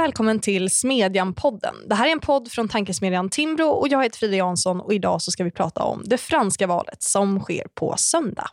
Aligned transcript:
välkommen 0.00 0.40
till 0.40 0.68
Smedjan-podden. 0.70 1.74
Det 1.88 1.94
här 1.94 2.06
är 2.06 2.12
en 2.12 2.20
podd 2.20 2.50
från 2.50 2.68
tankesmedjan 2.68 3.30
Timbro 3.30 3.66
och 3.66 3.88
jag 3.88 4.02
heter 4.02 4.18
Frida 4.18 4.36
Jansson 4.36 4.80
och 4.80 4.94
idag 4.94 5.22
så 5.22 5.30
ska 5.30 5.44
vi 5.44 5.50
prata 5.50 5.82
om 5.82 6.02
det 6.04 6.18
franska 6.18 6.66
valet 6.66 7.02
som 7.02 7.40
sker 7.40 7.66
på 7.74 7.94
söndag. 7.98 8.46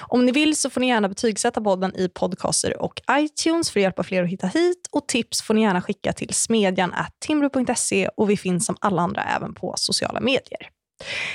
Om 0.00 0.26
ni 0.26 0.32
vill 0.32 0.56
så 0.56 0.70
får 0.70 0.80
ni 0.80 0.88
gärna 0.88 1.08
betygsätta 1.08 1.60
podden 1.60 1.96
i 1.96 2.08
podcaster 2.08 2.82
och 2.82 3.00
iTunes 3.10 3.70
för 3.70 3.80
att 3.80 3.82
hjälpa 3.82 4.02
fler 4.02 4.22
att 4.22 4.30
hitta 4.30 4.46
hit 4.46 4.88
och 4.90 5.08
tips 5.08 5.42
får 5.42 5.54
ni 5.54 5.62
gärna 5.62 5.82
skicka 5.82 6.12
till 6.12 6.34
smedjan 6.34 6.94
timbro.se 7.26 8.08
och 8.16 8.30
vi 8.30 8.36
finns 8.36 8.66
som 8.66 8.76
alla 8.80 9.02
andra 9.02 9.22
även 9.22 9.54
på 9.54 9.74
sociala 9.76 10.20
medier. 10.20 10.77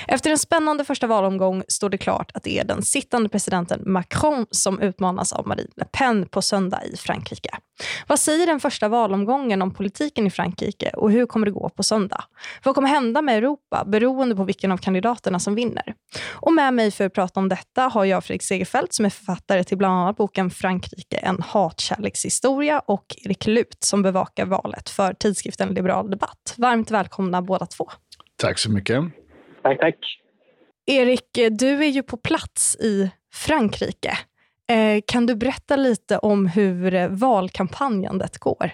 Efter 0.08 0.30
en 0.30 0.38
spännande 0.38 0.84
första 0.84 1.06
valomgång 1.06 1.62
står 1.68 1.88
det 1.88 1.98
klart 1.98 2.30
att 2.34 2.42
det 2.42 2.58
är 2.58 2.64
den 2.64 2.82
sittande 2.82 3.28
presidenten 3.28 3.92
Macron 3.92 4.46
som 4.50 4.80
utmanas 4.80 5.32
av 5.32 5.46
Marine 5.46 5.70
Le 5.76 5.84
Pen 5.92 6.28
på 6.28 6.42
söndag 6.42 6.84
i 6.84 6.96
Frankrike. 6.96 7.50
Vad 8.06 8.18
säger 8.18 8.46
den 8.46 8.60
första 8.60 8.88
valomgången 8.88 9.62
om 9.62 9.74
politiken 9.74 10.26
i 10.26 10.30
Frankrike 10.30 10.90
och 10.90 11.10
hur 11.10 11.26
kommer 11.26 11.46
det 11.46 11.52
gå 11.52 11.68
på 11.68 11.82
söndag? 11.82 12.24
Vad 12.64 12.74
kommer 12.74 12.88
hända 12.88 13.22
med 13.22 13.38
Europa 13.38 13.84
beroende 13.86 14.36
på 14.36 14.44
vilken 14.44 14.72
av 14.72 14.76
kandidaterna 14.76 15.38
som 15.38 15.54
vinner? 15.54 15.94
Och 16.30 16.52
med 16.52 16.74
mig 16.74 16.90
för 16.90 17.06
att 17.06 17.14
prata 17.14 17.40
om 17.40 17.48
detta 17.48 17.82
har 17.82 18.04
jag 18.04 18.24
Fredrik 18.24 18.42
Segerfeldt 18.42 18.94
som 18.94 19.04
är 19.04 19.10
författare 19.10 19.64
till 19.64 19.78
bland 19.78 19.94
annat 19.94 20.16
boken 20.16 20.50
Frankrike, 20.50 21.16
en 21.16 21.42
hatkärlekshistoria 21.42 22.78
och 22.78 23.16
Erik 23.24 23.46
Lut 23.46 23.78
som 23.80 24.02
bevakar 24.02 24.46
valet 24.46 24.90
för 24.90 25.14
tidskriften 25.14 25.74
Liberal 25.74 26.10
Debatt. 26.10 26.54
Varmt 26.56 26.90
välkomna 26.90 27.42
båda 27.42 27.66
två. 27.66 27.90
Tack 28.36 28.58
så 28.58 28.70
mycket. 28.70 29.04
Tack, 29.64 29.80
tack. 29.80 30.20
Erik, 30.86 31.30
du 31.50 31.84
är 31.84 31.90
ju 31.90 32.02
på 32.02 32.16
plats 32.16 32.76
i 32.80 33.10
Frankrike. 33.46 34.12
Eh, 34.72 35.02
kan 35.06 35.26
du 35.26 35.36
berätta 35.36 35.76
lite 35.76 36.18
om 36.18 36.46
hur 36.46 37.08
valkampanjandet 37.08 38.38
går? 38.38 38.70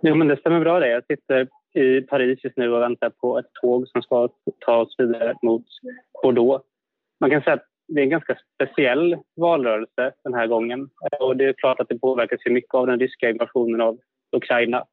Jo, 0.00 0.14
men 0.14 0.28
det 0.28 0.36
stämmer 0.36 0.60
bra 0.60 0.80
det. 0.80 0.88
Jag 0.88 1.04
sitter 1.06 1.48
i 1.74 2.00
Paris 2.00 2.38
just 2.44 2.56
nu 2.56 2.72
och 2.72 2.82
väntar 2.82 3.10
på 3.10 3.38
ett 3.38 3.52
tåg 3.62 3.88
som 3.88 4.02
ska 4.02 4.28
ta 4.58 4.76
oss 4.76 4.94
vidare 4.98 5.34
mot 5.42 5.66
Bordeaux. 6.22 6.64
Man 7.20 7.30
kan 7.30 7.42
säga 7.42 7.54
att 7.54 7.66
det 7.88 8.00
är 8.00 8.04
en 8.04 8.10
ganska 8.10 8.38
speciell 8.54 9.16
valrörelse 9.36 10.12
den 10.24 10.34
här 10.34 10.46
gången. 10.46 10.88
Och 11.20 11.36
det 11.36 11.44
är 11.44 11.52
klart 11.52 11.80
att 11.80 11.88
det 11.88 11.98
påverkas 11.98 12.40
mycket 12.46 12.74
av 12.74 12.86
den 12.86 12.98
ryska 12.98 13.30
invasionen 13.30 13.80
av 13.80 13.98
Ukraina. 14.36 14.84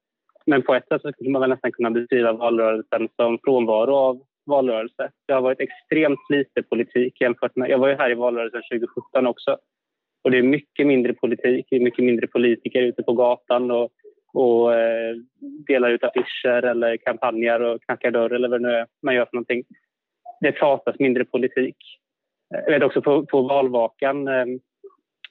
Men 0.46 0.62
på 0.62 0.76
ett 0.76 0.88
sätt 0.88 1.02
skulle 1.14 1.30
man 1.30 1.50
nästan 1.50 1.72
kunna 1.72 1.92
beskriva 1.92 2.34
valrörelsen 2.34 3.10
som 3.16 3.40
frånvaro 3.44 3.96
av 3.96 4.22
valrörelse. 4.50 5.12
Det 5.28 5.34
har 5.34 5.42
varit 5.42 5.60
extremt 5.60 6.30
lite 6.30 6.64
politik 6.64 7.22
jämfört 7.22 7.56
med... 7.56 7.70
Jag 7.70 7.78
var 7.78 7.88
ju 7.88 7.96
här 7.96 8.12
i 8.12 8.16
valrörelsen 8.16 8.62
2017 8.72 9.28
också. 9.28 9.58
Och 10.24 10.32
det 10.32 10.38
är 10.38 10.44
mycket 10.44 10.88
mindre 10.88 11.14
politik, 11.14 11.66
det 11.70 11.76
är 11.76 11.80
mycket 11.80 12.06
mindre 12.06 12.28
politiker 12.28 12.82
ute 12.82 13.04
på 13.04 13.14
gatan 13.14 13.72
och, 13.72 13.92
och 14.34 14.76
eh, 14.76 15.16
delar 15.68 15.90
ut 15.90 16.04
affischer 16.04 16.66
eller 16.66 16.98
kampanjer 16.98 17.62
och 17.62 17.84
knackar 17.84 18.12
dörr 18.12 18.34
eller 18.34 18.48
vad 18.48 18.62
det 18.62 18.68
nu 18.68 18.74
är 18.74 18.88
man 19.02 19.16
gör 19.16 19.26
för 19.26 19.36
någonting. 19.36 19.64
Det 20.42 20.52
pratas 20.52 21.00
mindre 21.00 21.26
politik. 21.26 21.76
Jag 22.50 22.72
vet 22.72 22.84
också 22.84 23.02
på, 23.02 23.26
på 23.26 23.42
valvakan, 23.42 24.28
eh, 24.28 24.46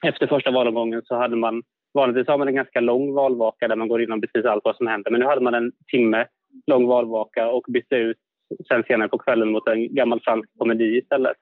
efter 0.07 0.27
första 0.27 0.51
valomgången 0.51 1.01
så 1.05 1.15
hade 1.15 1.35
man 1.35 1.63
Vanligtvis 1.93 2.27
har 2.27 2.37
man 2.37 2.47
en 2.47 2.55
ganska 2.55 2.79
lång 2.79 3.13
valvaka 3.13 3.67
där 3.67 3.75
man 3.75 3.87
går 3.87 3.99
igenom 4.01 4.21
precis 4.21 4.45
allt 4.45 4.65
vad 4.65 4.75
som 4.75 4.87
händer. 4.87 5.11
Men 5.11 5.19
nu 5.19 5.25
hade 5.25 5.41
man 5.41 5.53
en 5.53 5.71
timme 5.91 6.27
lång 6.67 6.87
valvaka 6.87 7.51
och 7.51 7.65
bytte 7.67 7.95
ut 7.95 8.17
sen 8.67 8.83
senare 8.83 9.09
på 9.09 9.17
kvällen 9.17 9.51
mot 9.51 9.67
en 9.67 9.95
gammal 9.95 10.21
fransk 10.21 10.49
komedi 10.57 10.97
istället. 10.97 11.37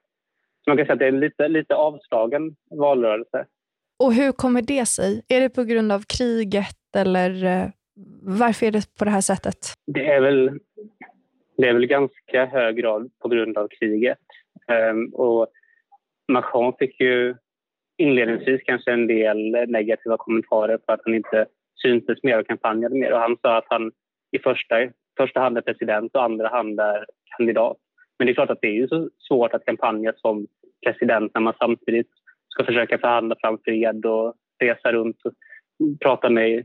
Så 0.64 0.70
man 0.70 0.76
kan 0.76 0.86
säga 0.86 0.92
att 0.92 0.98
det 0.98 1.04
är 1.04 1.12
en 1.12 1.20
lite, 1.20 1.48
lite 1.48 1.74
avslagen 1.74 2.56
valrörelse. 2.70 3.46
Och 4.04 4.14
hur 4.14 4.32
kommer 4.32 4.62
det 4.62 4.86
sig? 4.86 5.22
Är 5.28 5.40
det 5.40 5.48
på 5.48 5.64
grund 5.64 5.92
av 5.92 6.02
kriget 6.18 6.96
eller 6.96 7.44
eh, 7.44 7.68
varför 8.22 8.66
är 8.66 8.70
det 8.70 8.94
på 8.98 9.04
det 9.04 9.10
här 9.10 9.20
sättet? 9.20 9.58
Det 9.86 10.06
är 10.06 10.20
väl, 10.20 10.58
det 11.56 11.68
är 11.68 11.72
väl 11.72 11.86
ganska 11.86 12.46
hög 12.46 12.76
grad 12.76 13.10
på 13.22 13.28
grund 13.28 13.58
av 13.58 13.68
kriget. 13.68 14.18
Um, 14.90 15.14
och 15.14 15.46
Macron 16.32 16.72
fick 16.78 17.00
ju 17.00 17.36
inledningsvis 17.96 18.60
kanske 18.64 18.92
en 18.92 19.06
del 19.06 19.50
negativa 19.68 20.16
kommentarer 20.16 20.78
för 20.86 20.92
att 20.92 21.00
han 21.04 21.14
inte 21.14 21.46
syntes 21.82 22.22
mer 22.22 22.40
och 22.40 22.46
kampanjade 22.46 22.94
mer. 22.94 23.12
Och 23.12 23.20
han 23.20 23.36
sa 23.42 23.58
att 23.58 23.66
han 23.68 23.92
i 24.30 24.38
första 24.38 24.76
första 25.18 25.40
hand 25.40 25.58
är 25.58 25.62
president 25.62 26.14
och 26.14 26.24
andra 26.24 26.48
hand 26.48 26.80
är 26.80 27.06
kandidat. 27.36 27.76
Men 28.18 28.26
det 28.26 28.32
är 28.32 28.34
klart 28.34 28.50
att 28.50 28.60
det 28.62 28.68
är 28.68 28.72
ju 28.72 28.88
så 28.88 29.10
svårt 29.28 29.54
att 29.54 29.64
kampanja 29.64 30.12
som 30.16 30.46
president 30.86 31.34
när 31.34 31.40
man 31.40 31.54
samtidigt 31.58 32.10
ska 32.48 32.64
försöka 32.64 32.98
förhandla 32.98 33.36
fram 33.40 33.58
fred 33.64 34.06
och 34.06 34.34
resa 34.58 34.92
runt 34.92 35.16
och 35.24 35.32
prata 36.00 36.30
med 36.30 36.64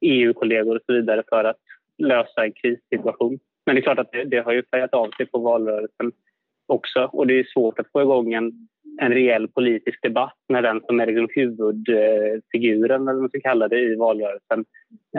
EU-kollegor 0.00 0.76
och 0.76 0.82
så 0.86 0.92
vidare 0.92 1.22
för 1.28 1.44
att 1.44 1.56
lösa 1.98 2.44
en 2.44 2.52
krissituation. 2.52 3.38
Men 3.66 3.74
det 3.74 3.80
är 3.80 3.82
klart 3.82 3.98
att 3.98 4.12
det, 4.12 4.24
det 4.24 4.38
har 4.38 4.52
ju 4.52 4.62
färgat 4.62 4.94
av 4.94 5.10
sig 5.16 5.26
på 5.26 5.38
valrörelsen 5.38 6.12
också 6.66 7.10
och 7.12 7.26
det 7.26 7.34
är 7.34 7.44
svårt 7.44 7.78
att 7.78 7.92
få 7.92 8.02
igång 8.02 8.32
en, 8.32 8.68
en 9.00 9.12
reell 9.12 9.48
politisk 9.48 10.02
debatt 10.02 10.36
när 10.48 10.62
den 10.62 10.80
som 10.80 11.00
är 11.00 11.06
liksom 11.06 11.28
huvudfiguren, 11.30 13.02
eller 13.02 13.12
vad 13.12 13.20
man 13.20 13.28
ska 13.28 13.40
kalla 13.40 13.68
det, 13.68 13.80
i 13.80 13.94
valrörelsen 13.94 14.64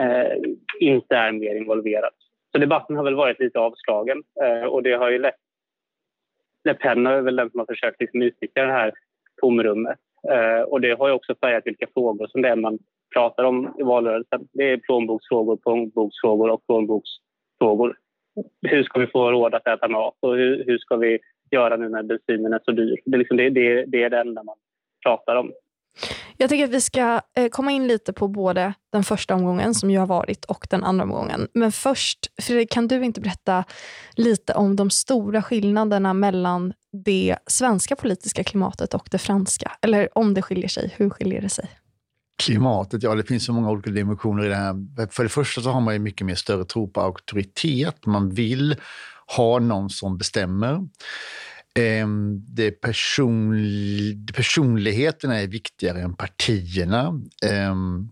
eh, 0.00 0.52
inte 0.80 1.16
är 1.16 1.32
mer 1.32 1.54
involverad. 1.54 2.12
Så 2.52 2.58
debatten 2.58 2.96
har 2.96 3.04
väl 3.04 3.14
varit 3.14 3.40
lite 3.40 3.58
avslagen 3.58 4.22
eh, 4.42 4.64
och 4.64 4.82
det 4.82 4.92
har 4.92 5.10
ju 5.10 5.18
lett... 5.18 5.34
Le 6.64 6.74
Pen 6.74 7.06
är 7.06 7.20
väl 7.20 7.36
den 7.36 7.50
som 7.50 7.58
har 7.58 7.66
försökt 7.66 8.00
liksom 8.00 8.22
utnyttja 8.22 8.62
det 8.62 8.72
här 8.72 8.92
tomrummet. 9.40 9.98
Eh, 10.28 10.60
och 10.60 10.80
det 10.80 10.98
har 10.98 11.08
ju 11.08 11.14
också 11.14 11.34
färgat 11.40 11.66
vilka 11.66 11.86
frågor 11.94 12.26
som 12.26 12.42
det 12.42 12.48
är 12.48 12.56
man 12.56 12.78
pratar 13.14 13.44
om 13.44 13.74
i 13.78 13.82
valrörelsen. 13.82 14.48
Det 14.52 14.70
är 14.70 14.76
plånboksfrågor, 14.76 15.56
plånboksfrågor 15.56 16.50
och 16.50 16.66
plånboksfrågor. 16.66 17.96
Hur 18.62 18.82
ska 18.82 19.00
vi 19.00 19.06
få 19.06 19.30
råd 19.30 19.54
att 19.54 19.66
äta 19.66 19.88
mat 19.88 20.14
och 20.20 20.36
hur, 20.36 20.64
hur 20.64 20.78
ska 20.78 20.96
vi 20.96 21.18
göra 21.50 21.76
nu 21.76 21.88
när 21.88 22.02
bensinen 22.02 22.52
är 22.52 22.60
så 22.64 22.72
dyr? 22.72 22.96
Det 23.04 23.16
är, 23.16 23.18
liksom 23.18 23.36
det, 23.36 23.50
det, 23.50 23.84
det 23.84 24.02
är 24.02 24.10
det 24.10 24.20
enda 24.20 24.42
man 24.42 24.56
pratar 25.04 25.36
om. 25.36 25.52
Jag 26.36 26.50
tycker 26.50 26.64
att 26.64 26.70
vi 26.70 26.80
ska 26.80 27.20
eh, 27.36 27.48
komma 27.48 27.70
in 27.70 27.86
lite 27.86 28.12
på 28.12 28.28
både 28.28 28.74
den 28.92 29.04
första 29.04 29.34
omgången 29.34 29.74
som 29.74 29.90
ju 29.90 29.98
har 29.98 30.06
varit 30.06 30.44
och 30.44 30.66
den 30.70 30.84
andra 30.84 31.04
omgången. 31.04 31.48
Men 31.54 31.72
först, 31.72 32.18
Fredrik, 32.42 32.70
kan 32.70 32.88
du 32.88 33.04
inte 33.04 33.20
berätta 33.20 33.64
lite 34.16 34.54
om 34.54 34.76
de 34.76 34.90
stora 34.90 35.42
skillnaderna 35.42 36.14
mellan 36.14 36.72
det 37.04 37.36
svenska 37.46 37.96
politiska 37.96 38.44
klimatet 38.44 38.94
och 38.94 39.08
det 39.10 39.18
franska? 39.18 39.72
Eller 39.82 40.18
om 40.18 40.34
det 40.34 40.42
skiljer 40.42 40.68
sig, 40.68 40.94
hur 40.96 41.10
skiljer 41.10 41.40
det 41.40 41.48
sig? 41.48 41.70
Klimatet, 42.42 43.02
ja 43.02 43.14
det 43.14 43.24
finns 43.24 43.44
så 43.44 43.52
många 43.52 43.70
olika 43.70 43.90
dimensioner 43.90 44.44
i 44.44 44.48
det 44.48 44.56
här. 44.56 45.06
För 45.10 45.22
det 45.22 45.28
första 45.28 45.60
så 45.60 45.70
har 45.70 45.80
man 45.80 45.94
ju 45.94 46.00
mycket 46.00 46.26
mer 46.26 46.34
större 46.34 46.64
tro 46.64 46.90
på 46.90 47.00
auktoritet. 47.00 48.06
Man 48.06 48.30
vill 48.30 48.76
ha 49.36 49.58
någon 49.58 49.90
som 49.90 50.18
bestämmer. 50.18 50.88
Ehm, 51.74 52.44
det 52.48 52.70
person, 52.70 53.54
personligheterna 54.34 55.40
är 55.40 55.46
viktigare 55.46 56.00
än 56.00 56.14
partierna. 56.14 57.22
Ehm, 57.46 58.10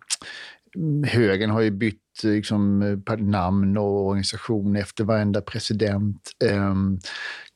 högern 1.07 1.51
har 1.51 1.61
ju 1.61 1.71
bytt 1.71 2.23
liksom, 2.23 2.81
namn 3.19 3.77
och 3.77 4.07
organisation 4.07 4.77
efter 4.77 5.05
varenda 5.05 5.41
president. 5.41 6.31
Ehm, 6.45 6.99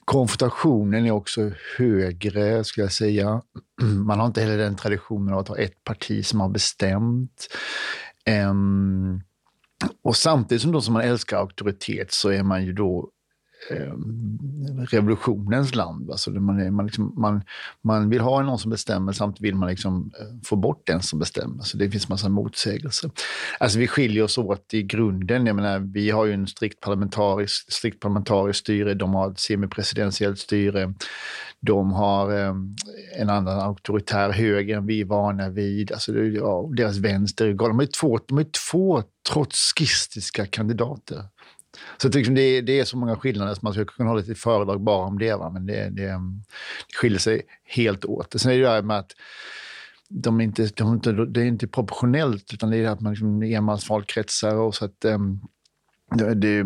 konfrontationen 0.04 1.06
är 1.06 1.10
också 1.10 1.50
högre, 1.78 2.64
skulle 2.64 2.84
jag 2.84 2.92
säga. 2.92 3.42
Man 4.06 4.18
har 4.18 4.26
inte 4.26 4.40
heller 4.40 4.58
den 4.58 4.76
traditionen 4.76 5.34
av 5.34 5.40
att 5.40 5.48
ha 5.48 5.58
ett 5.58 5.84
parti 5.84 6.26
som 6.26 6.40
har 6.40 6.48
bestämt. 6.48 7.48
och 10.02 10.16
samtidigt 10.16 10.62
som, 10.62 10.72
då 10.72 10.80
som 10.80 10.94
man 10.94 11.02
älskar 11.02 11.36
auktoritet 11.36 12.12
så 12.12 12.28
är 12.28 12.42
man 12.42 12.64
ju 12.64 12.72
då 12.72 13.10
Eh, 13.70 13.92
revolutionens 14.90 15.74
land. 15.74 16.10
Alltså 16.10 16.30
man, 16.30 16.74
man, 16.74 16.86
liksom, 16.86 17.14
man, 17.16 17.42
man 17.82 18.10
vill 18.10 18.20
ha 18.20 18.42
någon 18.42 18.58
som 18.58 18.70
bestämmer, 18.70 19.12
samtidigt 19.12 19.48
vill 19.48 19.54
man 19.54 19.68
liksom 19.68 20.12
eh, 20.20 20.26
få 20.44 20.56
bort 20.56 20.82
den 20.86 21.02
som 21.02 21.18
bestämmer. 21.18 21.62
Så 21.62 21.76
det 21.76 21.90
finns 21.90 22.08
massa 22.08 22.28
motsägelser. 22.28 23.10
Alltså 23.58 23.78
vi 23.78 23.86
skiljer 23.86 24.22
oss 24.22 24.38
åt 24.38 24.74
i 24.74 24.82
grunden. 24.82 25.46
Jag 25.46 25.56
menar, 25.56 25.78
vi 25.78 26.10
har 26.10 26.24
ju 26.24 26.32
en 26.32 26.46
strikt 26.46 26.80
parlamentarisk, 26.80 27.72
strikt 27.72 28.00
parlamentarisk 28.00 28.58
styre, 28.58 28.94
de 28.94 29.14
har 29.14 29.30
ett 29.30 29.38
semipresidentiellt 29.38 30.38
styre. 30.38 30.94
De 31.60 31.92
har 31.92 32.38
eh, 32.38 32.54
en 33.18 33.30
annan 33.30 33.60
auktoritär 33.60 34.30
höger 34.30 34.76
än 34.76 34.86
vi 34.86 35.00
är 35.00 35.04
vana 35.04 35.48
vid. 35.48 35.92
Alltså, 35.92 36.18
ja, 36.18 36.70
deras 36.76 36.96
vänster 36.96 37.46
är 37.46 37.54
De 37.54 37.80
är 37.80 37.86
två, 37.86 38.18
de 38.26 38.38
är 38.38 38.46
två 38.70 39.02
trotskistiska 39.28 40.46
kandidater. 40.46 41.24
Så 41.96 42.08
liksom 42.08 42.34
det, 42.34 42.60
det, 42.60 42.80
är 42.80 42.84
så 42.84 42.96
många 42.96 43.16
skillnader 43.16 43.54
så 43.54 43.60
man 43.62 43.72
skulle 43.72 43.86
kunna 43.86 44.08
ha 44.08 44.16
lite 44.16 44.34
föredrag 44.34 44.80
bara 44.80 45.06
om 45.06 45.18
det. 45.18 45.34
Va? 45.34 45.50
Men 45.50 45.66
det, 45.66 45.88
det, 45.90 46.06
det 46.88 46.96
skiljer 46.96 47.18
sig 47.18 47.42
helt 47.64 48.04
åt. 48.04 48.40
Sen 48.40 48.52
är 48.52 48.56
det 48.56 48.62
det 48.62 48.68
här 48.68 48.82
med 48.82 48.98
att 48.98 49.12
de 50.08 50.40
inte, 50.40 50.68
de 50.76 50.92
inte, 50.92 51.12
det 51.12 51.40
är 51.40 51.44
inte 51.44 51.68
proportionellt, 51.68 52.54
utan 52.54 52.70
det 52.70 52.76
är 52.76 52.88
att 52.88 53.00
man 53.00 53.12
liksom 53.12 53.42
enmansvalkretsar 53.42 54.56
och 54.56 54.74
så 54.74 54.84
att 54.84 55.04
um, 55.04 55.40
det, 56.16 56.34
det, 56.34 56.62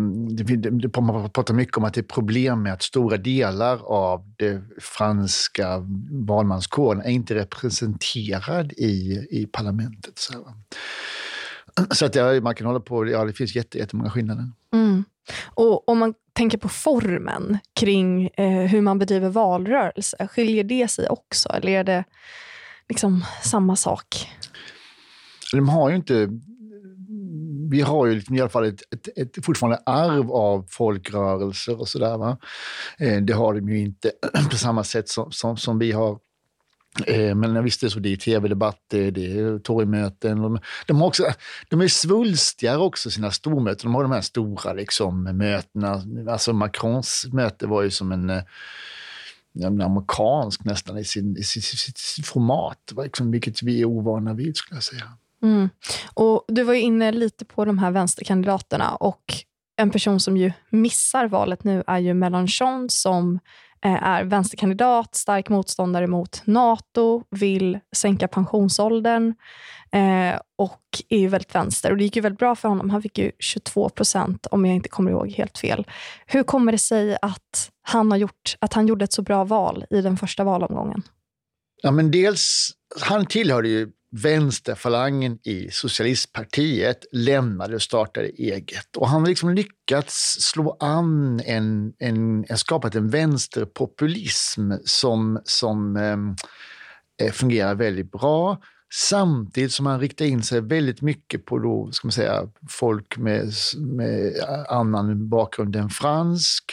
det, 0.71 1.01
man 1.01 1.31
pratar 1.31 1.55
mycket 1.55 1.77
om 1.77 1.85
att 1.85 1.95
det 1.95 2.01
är 2.01 2.03
problem 2.03 2.63
med 2.63 2.73
att 2.73 2.83
stora 2.83 3.17
delar 3.17 3.87
av 3.87 4.33
det 4.37 4.63
franska 4.81 5.83
valmanskåren 6.11 7.01
är 7.01 7.11
inte 7.11 7.35
representerad 7.35 8.73
i, 8.73 9.27
i 9.31 9.49
parlamentet. 9.53 10.19
Så 10.19 10.33
så 11.91 12.07
att 12.07 12.15
ja, 12.15 12.41
man 12.41 12.55
kan 12.55 12.67
hålla 12.67 12.81
på, 12.81 13.09
ja 13.09 13.25
det 13.25 13.33
finns 13.33 13.57
jätte, 13.57 13.79
jättemånga 13.79 14.11
skillnader. 14.11 14.51
Mm. 14.73 15.05
Och 15.45 15.89
om 15.89 15.99
man 15.99 16.15
tänker 16.33 16.59
på 16.59 16.69
formen 16.69 17.59
kring 17.81 18.27
eh, 18.27 18.61
hur 18.61 18.81
man 18.81 18.99
bedriver 18.99 19.29
valrörelse, 19.29 20.29
skiljer 20.31 20.65
det 20.65 20.89
sig 20.89 21.09
också 21.09 21.49
eller 21.49 21.73
är 21.73 21.85
det 21.85 22.05
liksom 22.89 23.25
samma 23.43 23.77
sak? 23.77 24.31
De 25.53 25.69
har 25.69 25.91
ju 25.91 25.97
inte 25.97 26.29
vi 27.71 27.81
har 27.81 28.07
ju 28.07 28.15
liksom 28.15 28.37
i 28.37 28.41
alla 28.41 28.51
fall 28.51 28.65
ett, 28.65 28.83
ett, 28.95 29.19
ett 29.19 29.45
fortfarande 29.45 29.83
arv 29.87 30.33
av 30.33 30.67
folkrörelser 30.69 31.81
och 31.81 31.89
sådär. 31.89 32.37
Eh, 32.99 33.23
det 33.23 33.33
har 33.33 33.55
de 33.55 33.69
ju 33.69 33.79
inte 33.79 34.13
på 34.51 34.57
samma 34.57 34.85
sätt 34.85 35.09
som, 35.09 35.33
som, 35.33 35.57
som 35.57 35.79
vi 35.79 35.93
har. 35.93 36.19
Eh, 37.07 37.35
men 37.35 37.65
visst, 37.65 37.81
det 37.81 37.87
är 37.87 37.89
så. 37.89 37.99
Det 37.99 38.13
är 38.13 38.17
tv-debatter, 38.17 39.11
det 39.11 39.39
är 39.39 39.59
torgmöten. 39.59 40.43
De, 40.43 40.59
de, 40.87 41.01
har 41.01 41.07
också, 41.07 41.25
de 41.69 41.81
är 41.81 41.89
svulstigare 41.89 42.79
också, 42.79 43.11
sina 43.11 43.31
stormöten. 43.31 43.91
De 43.91 43.95
har 43.95 44.03
de 44.03 44.13
här 44.13 44.21
stora 44.21 44.73
liksom, 44.73 45.23
mötena. 45.23 46.03
Alltså 46.33 46.53
Macrons 46.53 47.27
möte 47.33 47.67
var 47.67 47.83
ju 47.83 47.91
som 47.91 48.13
en 48.13 48.31
eh, 48.31 48.43
en 49.65 49.81
amerikansk 49.81 50.65
nästan 50.65 50.99
i, 50.99 51.05
sin, 51.05 51.37
i 51.37 51.43
sitt, 51.43 51.99
sitt 51.99 52.27
format, 52.27 52.93
liksom, 53.05 53.31
vilket 53.31 53.63
vi 53.63 53.81
är 53.81 53.85
ovana 53.85 54.35
vid 54.35 54.57
skulle 54.57 54.77
jag 54.77 54.85
säga. 54.85 55.13
Mm. 55.43 55.69
Och 56.15 56.45
Du 56.49 56.63
var 56.63 56.75
inne 56.75 57.13
lite 57.13 57.45
på 57.45 57.65
de 57.65 57.79
här 57.79 57.91
vänsterkandidaterna 57.91 58.95
och 58.95 59.35
en 59.77 59.91
person 59.91 60.21
som 60.21 60.37
ju 60.37 60.53
missar 60.71 61.29
valet 61.29 61.65
nu 61.65 61.85
är 61.87 61.99
ju 61.99 62.15
Mélenchon 62.15 62.89
som 62.89 63.39
Eh, 63.87 64.03
är 64.03 64.25
vänsterkandidat, 64.25 65.15
stark 65.15 65.49
motståndare 65.49 66.07
mot 66.07 66.43
Nato, 66.45 67.23
vill 67.31 67.79
sänka 67.97 68.29
pensionsåldern 68.29 69.35
eh, 69.93 70.41
och 70.59 70.83
är 71.09 71.19
ju 71.19 71.29
väldigt 71.29 71.55
vänster. 71.55 71.91
Och 71.91 71.97
Det 71.97 72.05
gick 72.05 72.17
ju 72.17 72.23
väldigt 72.23 72.39
bra 72.39 72.55
för 72.55 72.69
honom. 72.69 72.91
Han 72.91 73.03
fick 73.03 73.19
ju 73.19 73.33
22 73.39 73.89
procent, 73.89 74.47
om 74.51 74.67
jag 74.67 74.75
inte 74.75 74.89
kommer 74.89 75.11
ihåg 75.11 75.31
helt 75.31 75.59
fel. 75.59 75.87
Hur 76.27 76.43
kommer 76.43 76.73
det 76.73 76.79
sig 76.79 77.17
att 77.23 77.71
han, 77.83 78.11
har 78.11 78.19
gjort, 78.19 78.57
att 78.59 78.73
han 78.73 78.87
gjorde 78.87 79.05
ett 79.05 79.13
så 79.13 79.23
bra 79.23 79.45
val 79.45 79.85
i 79.91 80.01
den 80.01 80.17
första 80.17 80.45
valomgången? 80.45 81.03
Ja, 81.83 81.91
men 81.91 82.11
dels, 82.11 82.71
han 83.01 83.27
tillhörde 83.27 83.69
ju 83.69 83.89
vänsterfalangen 84.11 85.39
i 85.43 85.69
socialistpartiet 85.71 87.05
lämnade 87.13 87.75
och 87.75 87.83
startade 87.83 88.29
eget. 88.29 88.97
Och 88.97 89.09
han 89.09 89.21
har 89.21 89.29
liksom 89.29 89.55
lyckats 89.55 90.37
slå 90.41 90.77
an 90.81 91.41
en, 91.45 91.93
en, 91.99 92.45
en 92.49 92.59
skapat 92.59 92.95
en 92.95 93.11
vänsterpopulism 93.11 94.73
som, 94.85 95.41
som 95.45 95.97
ehm, 95.97 96.37
eh, 97.23 97.33
fungerar 97.33 97.75
väldigt 97.75 98.13
bra. 98.13 98.59
Samtidigt 98.95 99.73
som 99.73 99.87
han 99.87 100.01
riktar 100.01 100.25
in 100.25 100.43
sig 100.43 100.61
väldigt 100.61 101.03
mycket 101.03 101.45
på 101.45 101.59
då, 101.59 101.89
ska 101.93 102.07
man 102.07 102.13
säga, 102.13 102.49
folk 102.69 103.17
med, 103.17 103.53
med 103.77 104.33
annan 104.69 105.29
bakgrund 105.29 105.77
än 105.77 105.91
fransk 105.91 106.65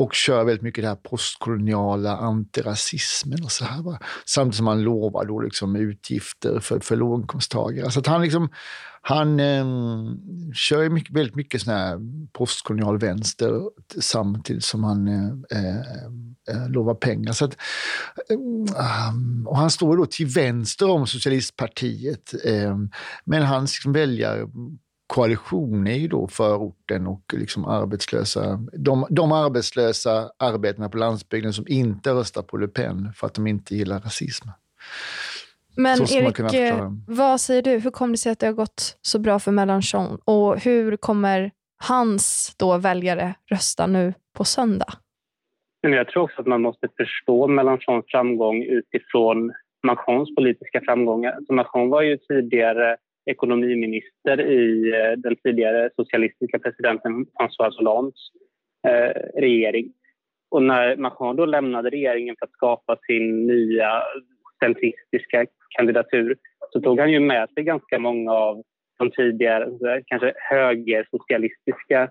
och 0.00 0.14
kör 0.14 0.44
väldigt 0.44 0.62
mycket 0.62 0.84
det 0.84 0.88
här 0.88 0.96
postkoloniala 0.96 2.16
antirasismen 2.16 3.44
och 3.44 3.52
så 3.52 3.64
här. 3.64 3.82
Va? 3.82 3.98
Samtidigt 4.26 4.56
som 4.56 4.66
han 4.66 4.82
lovar 4.82 5.24
då 5.24 5.40
liksom 5.40 5.76
utgifter 5.76 6.60
för, 6.60 6.80
för 6.80 6.96
låginkomsttagare. 6.96 7.90
Så 7.90 8.00
att 8.00 8.06
han 8.06 8.22
liksom, 8.22 8.48
han 9.02 9.40
eh, 9.40 9.64
kör 10.54 10.88
mycket, 10.88 11.16
väldigt 11.16 11.34
mycket 11.34 11.62
sån 11.62 11.74
här 11.74 11.98
postkolonial 12.32 12.98
vänster 12.98 13.62
samtidigt 14.00 14.64
som 14.64 14.84
han 14.84 15.08
eh, 15.08 15.58
eh, 15.58 15.76
eh 16.50 16.68
lovar 16.68 16.94
pengar. 16.94 17.32
Så 17.32 17.44
att, 17.44 17.56
eh, 18.30 18.38
och 19.46 19.56
han 19.56 19.70
står 19.70 19.96
då 19.96 20.06
till 20.06 20.26
vänster 20.26 20.90
om 20.90 21.06
socialistpartiet, 21.06 22.34
ehm, 22.44 22.90
men 23.24 23.42
hans 23.42 23.76
liksom, 23.76 23.92
väljare 23.92 24.46
koalition 25.10 25.86
är 25.86 25.94
ju 25.94 26.08
då 26.08 26.28
förorten 26.28 27.06
och 27.06 27.22
liksom 27.32 27.64
arbetslösa. 27.64 28.40
De, 28.72 29.06
de 29.10 29.32
arbetslösa 29.32 30.30
arbetarna 30.38 30.88
på 30.88 30.98
landsbygden 30.98 31.52
som 31.52 31.64
inte 31.68 32.10
röstar 32.10 32.42
på 32.42 32.56
Le 32.56 32.68
Pen 32.68 33.12
för 33.16 33.26
att 33.26 33.34
de 33.34 33.46
inte 33.46 33.74
gillar 33.74 34.00
rasism. 34.00 34.48
Men 35.76 35.98
Erik, 36.02 36.54
eh, 36.54 36.92
vad 37.08 37.40
säger 37.40 37.62
du? 37.62 37.78
Hur 37.78 37.90
kommer 37.90 38.12
det 38.12 38.18
sig 38.18 38.32
att 38.32 38.38
det 38.38 38.46
har 38.46 38.52
gått 38.52 38.98
så 39.02 39.18
bra 39.18 39.38
för 39.38 39.52
Mélenchon? 39.52 40.18
Och 40.24 40.60
hur 40.60 40.96
kommer 40.96 41.50
hans 41.84 42.54
då 42.58 42.78
väljare 42.78 43.34
rösta 43.50 43.86
nu 43.86 44.14
på 44.36 44.44
söndag? 44.44 44.92
Jag 45.80 46.08
tror 46.08 46.22
också 46.22 46.40
att 46.40 46.46
man 46.46 46.62
måste 46.62 46.88
förstå 46.96 47.48
Mélenchons 47.48 48.04
framgång 48.08 48.62
utifrån 48.62 49.52
Macrons 49.86 50.34
politiska 50.34 50.80
framgångar. 50.80 51.38
Så 51.46 51.52
Macron 51.52 51.90
var 51.90 52.02
ju 52.02 52.16
tidigare 52.16 52.96
ekonomiminister 53.26 54.40
i 54.40 54.92
eh, 54.94 55.18
den 55.18 55.36
tidigare 55.36 55.90
socialistiska 55.96 56.58
presidenten 56.58 57.12
François 57.12 57.76
Hollandes 57.76 58.14
eh, 58.88 59.40
regering. 59.40 59.92
Och 60.50 60.62
när 60.62 60.96
Macron 60.96 61.36
då 61.36 61.46
lämnade 61.46 61.90
regeringen 61.90 62.36
för 62.38 62.46
att 62.46 62.52
skapa 62.52 62.96
sin 63.06 63.46
nya 63.46 64.02
centristiska 64.64 65.46
kandidatur 65.76 66.36
så 66.72 66.80
tog 66.80 67.00
han 67.00 67.12
ju 67.12 67.20
med 67.20 67.48
sig 67.50 67.64
ganska 67.64 67.98
många 67.98 68.32
av 68.32 68.62
de 68.98 69.10
tidigare 69.10 70.02
kanske 70.06 70.32
högersocialistiska 70.36 72.02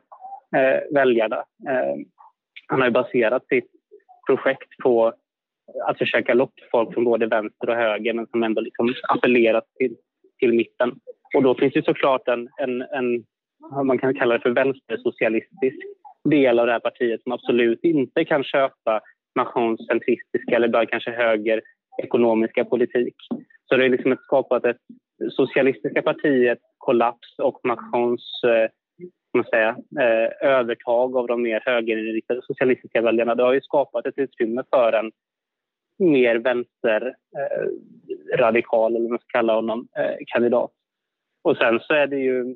eh, 0.55 0.93
väljarna. 0.93 1.35
Eh, 1.69 1.95
han 2.67 2.79
har 2.79 2.87
ju 2.87 2.91
baserat 2.91 3.47
sitt 3.47 3.71
projekt 4.27 4.77
på 4.83 5.13
att 5.85 5.97
försöka 5.97 6.33
locka 6.33 6.63
folk 6.71 6.93
från 6.93 7.03
både 7.03 7.27
vänster 7.27 7.69
och 7.69 7.75
höger 7.75 8.13
men 8.13 8.27
som 8.27 8.43
ändå 8.43 8.61
liksom 8.61 8.93
appellerat 9.09 9.65
till 9.79 9.95
till 10.39 10.53
mitten. 10.53 10.91
Och 11.35 11.43
då 11.43 11.55
finns 11.55 11.73
det 11.73 11.85
såklart 11.85 12.27
en, 12.27 12.49
en, 12.61 12.81
en 12.81 13.23
man 13.85 13.97
kan 13.97 14.13
kalla 14.13 14.33
det 14.33 14.41
för 14.41 14.49
vänstersocialistisk 14.49 15.77
del 16.23 16.59
av 16.59 16.65
det 16.65 16.71
här 16.71 16.79
partiet 16.79 17.23
som 17.23 17.31
absolut 17.31 17.83
inte 17.83 18.25
kan 18.25 18.43
köpa 18.43 19.01
Macrons 19.35 19.87
centristiska 19.87 20.55
eller 20.55 20.67
bara 20.67 20.85
kanske 20.85 21.11
höger 21.11 21.61
ekonomiska 22.03 22.65
politik. 22.65 23.15
Så 23.65 23.77
det 23.77 23.85
är 23.85 23.89
liksom 23.89 24.11
ett 24.11 24.21
skapat 24.21 24.65
ett 24.65 24.81
socialistiska 25.31 26.01
partiet 26.01 26.59
kollaps 26.77 27.39
och 27.39 27.59
Macrons 27.63 28.43
eh, 28.43 28.69
man 29.33 29.43
säga, 29.43 29.69
eh, 29.99 30.49
övertag 30.49 31.17
av 31.17 31.27
de 31.27 31.41
mer 31.41 31.63
högerinriktade 31.65 32.41
socialistiska 32.43 33.01
väljarna. 33.01 33.35
Det 33.35 33.43
har 33.43 33.53
ju 33.53 33.61
skapat 33.61 34.05
ett 34.05 34.17
utrymme 34.17 34.63
för 34.69 34.93
en 34.93 35.11
mer 35.99 36.35
vänsterradikal, 36.35 38.91
eh, 38.91 38.95
eller 38.95 38.99
vad 38.99 39.09
man 39.09 39.19
ska 39.19 39.27
kalla 39.27 39.55
honom, 39.55 39.87
eh, 39.97 40.15
kandidat. 40.25 40.71
Och 41.43 41.57
sen 41.57 41.79
så 41.79 41.93
är 41.93 42.07
det 42.07 42.19
ju... 42.19 42.55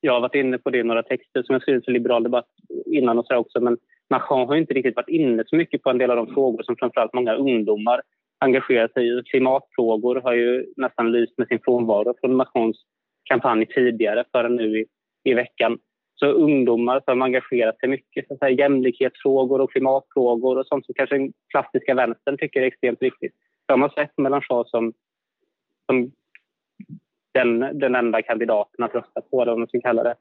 Jag 0.00 0.12
har 0.12 0.20
varit 0.20 0.34
inne 0.34 0.58
på 0.58 0.70
det 0.70 0.78
i 0.78 0.82
några 0.82 1.02
texter 1.02 1.42
som 1.42 1.52
jag 1.52 1.62
skrivit 1.62 1.84
för 1.84 1.92
Liberal 1.92 2.22
Debatt 2.22 2.48
innan 2.86 3.18
och 3.18 3.26
så 3.26 3.36
också, 3.36 3.60
men 3.60 3.78
Macron 4.10 4.48
har 4.48 4.56
inte 4.56 4.74
riktigt 4.74 4.96
varit 4.96 5.08
inne 5.08 5.44
så 5.46 5.56
mycket 5.56 5.82
på 5.82 5.90
en 5.90 5.98
del 5.98 6.10
av 6.10 6.16
de 6.16 6.34
frågor 6.34 6.62
som 6.62 6.76
framförallt 6.76 7.12
många 7.12 7.34
ungdomar 7.34 8.02
engagerar 8.38 8.88
sig 8.88 9.08
i. 9.08 9.22
Klimatfrågor 9.22 10.20
har 10.20 10.32
ju 10.32 10.66
nästan 10.76 11.12
lyst 11.12 11.38
med 11.38 11.48
sin 11.48 11.60
frånvaro 11.64 12.14
från 12.20 12.36
Macrons 12.36 12.76
kampanj 13.24 13.66
tidigare 13.66 14.24
förrän 14.32 14.56
nu 14.56 14.78
i, 14.78 14.86
i 15.24 15.34
veckan. 15.34 15.78
Så 16.20 16.26
ungdomar 16.26 17.02
som 17.04 17.22
engagerat 17.22 17.78
sig 17.78 17.88
mycket 17.88 18.28
för 18.28 18.38
här, 18.40 18.48
jämlikhetsfrågor 18.48 19.60
och 19.60 19.72
klimatfrågor 19.72 20.58
och 20.58 20.66
sånt 20.66 20.86
som 20.86 20.94
kanske 20.94 21.18
den 21.18 21.32
klassiska 21.48 21.94
vänstern 21.94 22.38
tycker 22.38 22.62
är 22.62 22.66
extremt 22.66 23.02
viktigt. 23.02 23.34
De 23.66 23.82
har 23.82 23.88
sett 23.88 24.16
Mélenchon 24.16 24.64
som, 24.64 24.92
som 25.86 26.12
den, 27.34 27.78
den 27.78 27.94
enda 27.94 28.22
kandidaten 28.22 28.84
att 28.84 28.94
rösta 28.94 29.20
på, 29.20 29.38
om 29.38 29.60
man 29.60 29.68
ska 29.68 29.80
kalla 29.80 30.02
det. 30.02 30.14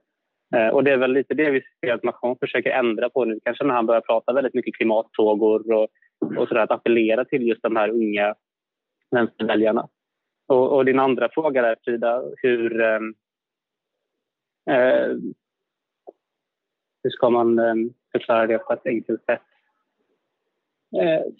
Eh, 0.55 0.67
och 0.67 0.83
det 0.83 0.91
är 0.91 0.97
väl 0.97 1.13
lite 1.13 1.33
det 1.33 1.51
vi 1.51 1.61
ser 1.81 1.93
att 1.93 2.03
Macron 2.03 2.37
försöker 2.39 2.71
ändra 2.71 3.09
på 3.09 3.25
nu, 3.25 3.39
kanske 3.43 3.63
när 3.63 3.73
han 3.73 3.85
börjar 3.85 4.01
prata 4.01 4.33
väldigt 4.33 4.53
mycket 4.53 4.75
klimatfrågor 4.75 5.73
och, 5.73 5.87
och 6.37 6.47
sådär, 6.47 6.61
att 6.61 6.71
appellera 6.71 7.25
till 7.25 7.47
just 7.47 7.61
de 7.61 7.75
här 7.75 7.89
unga 7.89 8.35
vänsterväljarna. 9.11 9.87
Och, 10.47 10.75
och 10.75 10.85
din 10.85 10.99
andra 10.99 11.29
fråga 11.31 11.61
där, 11.61 11.75
Frida, 11.83 12.23
hur, 12.41 12.81
eh, 12.81 12.99
eh 14.75 15.15
hur 17.03 17.09
ska 17.09 17.29
man 17.29 17.59
eh, 17.59 17.75
förklara 18.11 18.47
det 18.47 18.57
på 18.57 18.73
ett 18.73 18.85
enkelt 18.85 19.25
sätt? 19.25 19.41
Eh, 21.01 21.33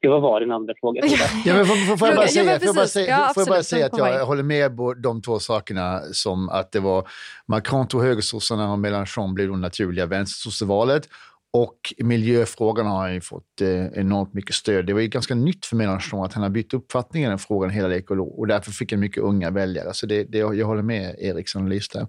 det 0.00 0.08
var 0.08 0.20
var 0.20 0.40
din 0.40 0.52
andra 0.52 0.74
fråga. 0.80 1.02
ja, 1.44 1.54
men 1.54 1.66
får, 1.66 1.96
får, 1.96 2.08
jag 2.08 2.16
bara 2.16 2.26
säga, 2.26 2.58
får 2.58 2.66
jag 2.66 2.74
bara 2.74 2.86
säga, 2.86 3.08
ja, 3.08 3.30
får 3.34 3.40
jag 3.40 3.48
bara 3.48 3.62
säga 3.62 3.86
att 3.86 3.98
jag 3.98 4.26
håller 4.26 4.42
med 4.42 4.76
på 4.76 4.94
de 4.94 5.22
två 5.22 5.38
sakerna 5.38 6.00
som 6.00 6.48
att 6.48 6.72
det 6.72 6.80
var 6.80 7.08
Macron 7.46 7.88
tog 7.88 8.02
högersossarna 8.02 8.72
och 8.72 8.78
Mélenchon 8.78 9.34
blev 9.34 9.48
det 9.48 9.56
naturliga 9.56 10.06
vänstersossevalet. 10.06 11.08
Och 11.56 11.94
miljöfrågan 11.98 12.86
har 12.86 13.00
han 13.00 13.14
ju 13.14 13.20
fått 13.20 13.60
eh, 13.60 13.86
enormt 13.86 14.34
mycket 14.34 14.54
stöd. 14.54 14.86
Det 14.86 14.92
var 14.92 15.00
ju 15.00 15.08
ganska 15.08 15.34
nytt 15.34 15.66
för 15.66 15.76
Mélenchon 15.76 16.24
att 16.24 16.32
han 16.32 16.42
har 16.42 16.50
bytt 16.50 16.74
uppfattning 16.74 17.24
i 17.24 17.26
den 17.26 17.38
frågan 17.38 17.70
hela 17.70 17.96
ekolog 17.96 18.38
och 18.38 18.46
därför 18.46 18.70
fick 18.70 18.92
han 18.92 19.00
mycket 19.00 19.22
unga 19.22 19.50
väljare. 19.50 19.94
Så 19.94 20.06
det, 20.06 20.24
det, 20.24 20.38
jag 20.38 20.66
håller 20.66 20.82
med 20.82 21.16
Eriksson 21.18 21.62
analys 21.62 21.76
Lista. 21.76 22.08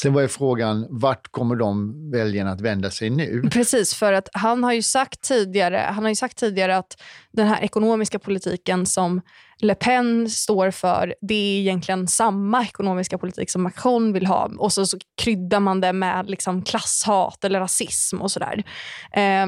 Sen 0.00 0.12
var 0.12 0.22
ju 0.22 0.28
frågan, 0.28 0.86
vart 0.90 1.28
kommer 1.30 1.56
de 1.56 1.94
väljarna 2.10 2.50
att 2.50 2.60
vända 2.60 2.90
sig 2.90 3.10
nu? 3.10 3.42
Precis, 3.52 3.94
för 3.94 4.12
att 4.12 4.28
han 4.32 4.64
har 4.64 4.72
ju 4.72 4.82
sagt 4.82 5.20
tidigare, 5.20 5.76
han 5.76 6.02
har 6.04 6.08
ju 6.08 6.16
sagt 6.16 6.38
tidigare 6.38 6.76
att 6.76 7.02
den 7.32 7.46
här 7.46 7.62
ekonomiska 7.62 8.18
politiken 8.18 8.86
som 8.86 9.20
Le 9.60 9.74
Pen 9.74 10.28
står 10.28 10.70
för, 10.70 11.14
det 11.20 11.34
är 11.34 11.60
egentligen 11.60 12.06
samma 12.06 12.62
ekonomiska 12.62 13.18
politik 13.18 13.50
som 13.50 13.62
Macron 13.62 14.12
vill 14.12 14.26
ha. 14.26 14.50
Och 14.58 14.72
så, 14.72 14.86
så 14.86 14.98
kryddar 15.22 15.60
man 15.60 15.80
det 15.80 15.92
med 15.92 16.30
liksom 16.30 16.62
klasshat 16.64 17.44
eller 17.44 17.60
rasism 17.60 18.22
och 18.22 18.30
sådär. 18.30 18.62
Eh, 19.12 19.46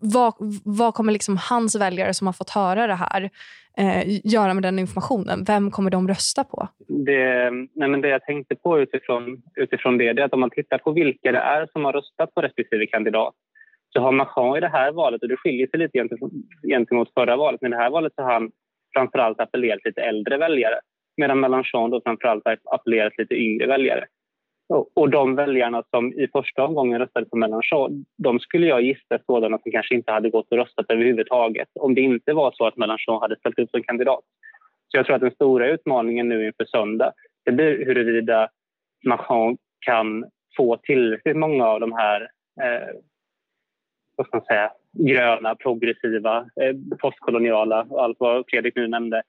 vad, 0.00 0.34
vad 0.64 0.94
kommer 0.94 1.12
liksom 1.12 1.36
hans 1.50 1.76
väljare 1.76 2.14
som 2.14 2.26
har 2.26 2.32
fått 2.32 2.50
höra 2.50 2.86
det 2.86 2.94
här 2.94 3.30
eh, 3.78 4.02
göra 4.24 4.54
med 4.54 4.62
den 4.62 4.78
informationen? 4.78 5.44
Vem 5.46 5.70
kommer 5.70 5.90
de 5.90 6.08
rösta 6.08 6.44
på? 6.44 6.68
Det, 6.88 7.50
nej 7.50 7.88
men 7.88 8.00
det 8.00 8.08
jag 8.08 8.24
tänkte 8.24 8.54
på 8.54 8.80
utifrån, 8.80 9.42
utifrån 9.54 9.98
det, 9.98 10.12
det 10.12 10.22
är 10.22 10.26
att 10.26 10.32
om 10.32 10.40
man 10.40 10.50
tittar 10.50 10.78
på 10.78 10.92
vilka 10.92 11.32
det 11.32 11.38
är 11.38 11.68
som 11.72 11.84
har 11.84 11.92
röstat 11.92 12.34
på 12.34 12.40
respektive 12.40 12.86
kandidat 12.86 13.34
så 13.92 14.00
har 14.00 14.12
Macron 14.12 14.56
i 14.56 14.60
det 14.60 14.68
här 14.68 14.92
valet, 14.92 15.22
och 15.22 15.28
det 15.28 15.36
skiljer 15.36 15.66
sig 15.66 15.78
lite 15.78 15.98
gentemot 16.68 17.14
förra 17.14 17.36
valet, 17.36 17.60
men 17.60 17.72
i 17.72 17.76
det 17.76 17.82
här 17.82 17.90
valet 17.90 18.12
så 18.14 18.22
har 18.22 18.32
han 18.32 18.50
framförallt 18.94 19.40
appellerat 19.40 19.80
till 19.80 19.88
lite 19.90 20.02
äldre 20.02 20.36
väljare 20.38 20.80
medan 21.16 21.40
Mélenchon 21.40 21.90
då 21.90 22.00
framförallt 22.00 22.46
appellerar 22.46 22.74
appellerat 22.74 23.12
till 23.12 23.22
lite 23.22 23.34
yngre 23.34 23.66
väljare. 23.66 24.04
Och 24.94 25.10
de 25.10 25.34
väljarna 25.34 25.82
som 25.90 26.12
i 26.12 26.28
första 26.32 26.64
omgången 26.64 26.98
röstade 26.98 27.26
på 27.26 27.36
Mélenchon, 27.36 28.04
de 28.18 28.40
skulle 28.40 28.66
jag 28.66 28.82
gissa 28.82 29.18
sådana 29.26 29.58
som 29.58 29.72
kanske 29.72 29.94
inte 29.94 30.12
hade 30.12 30.30
gått 30.30 30.46
och 30.50 30.56
röstat 30.56 30.86
överhuvudtaget 30.88 31.68
om 31.80 31.94
det 31.94 32.00
inte 32.00 32.32
var 32.32 32.52
så 32.52 32.66
att 32.66 32.76
Mélenchon 32.76 33.20
hade 33.20 33.36
ställt 33.36 33.58
upp 33.58 33.70
som 33.70 33.82
kandidat. 33.82 34.24
Så 34.88 34.96
jag 34.96 35.06
tror 35.06 35.16
att 35.16 35.22
den 35.22 35.34
stora 35.34 35.68
utmaningen 35.68 36.28
nu 36.28 36.46
inför 36.46 36.64
söndag, 36.64 37.12
det 37.44 37.52
blir 37.52 37.86
huruvida 37.86 38.48
Macron 39.04 39.56
kan 39.86 40.24
få 40.56 40.76
tillräckligt 40.76 41.36
många 41.36 41.66
av 41.66 41.80
de 41.80 41.92
här 41.92 42.20
eh, 42.62 42.88
vad 44.22 44.26
ska 44.26 44.36
man 44.36 44.46
säga, 44.46 44.72
gröna, 44.92 45.54
progressiva, 45.54 46.38
eh, 46.38 46.96
postkoloniala 47.00 47.86
och 47.90 48.04
allt 48.04 48.16
vad 48.20 48.44
Fredrik 48.48 48.76
nu 48.76 48.88
nämnde, 48.88 49.22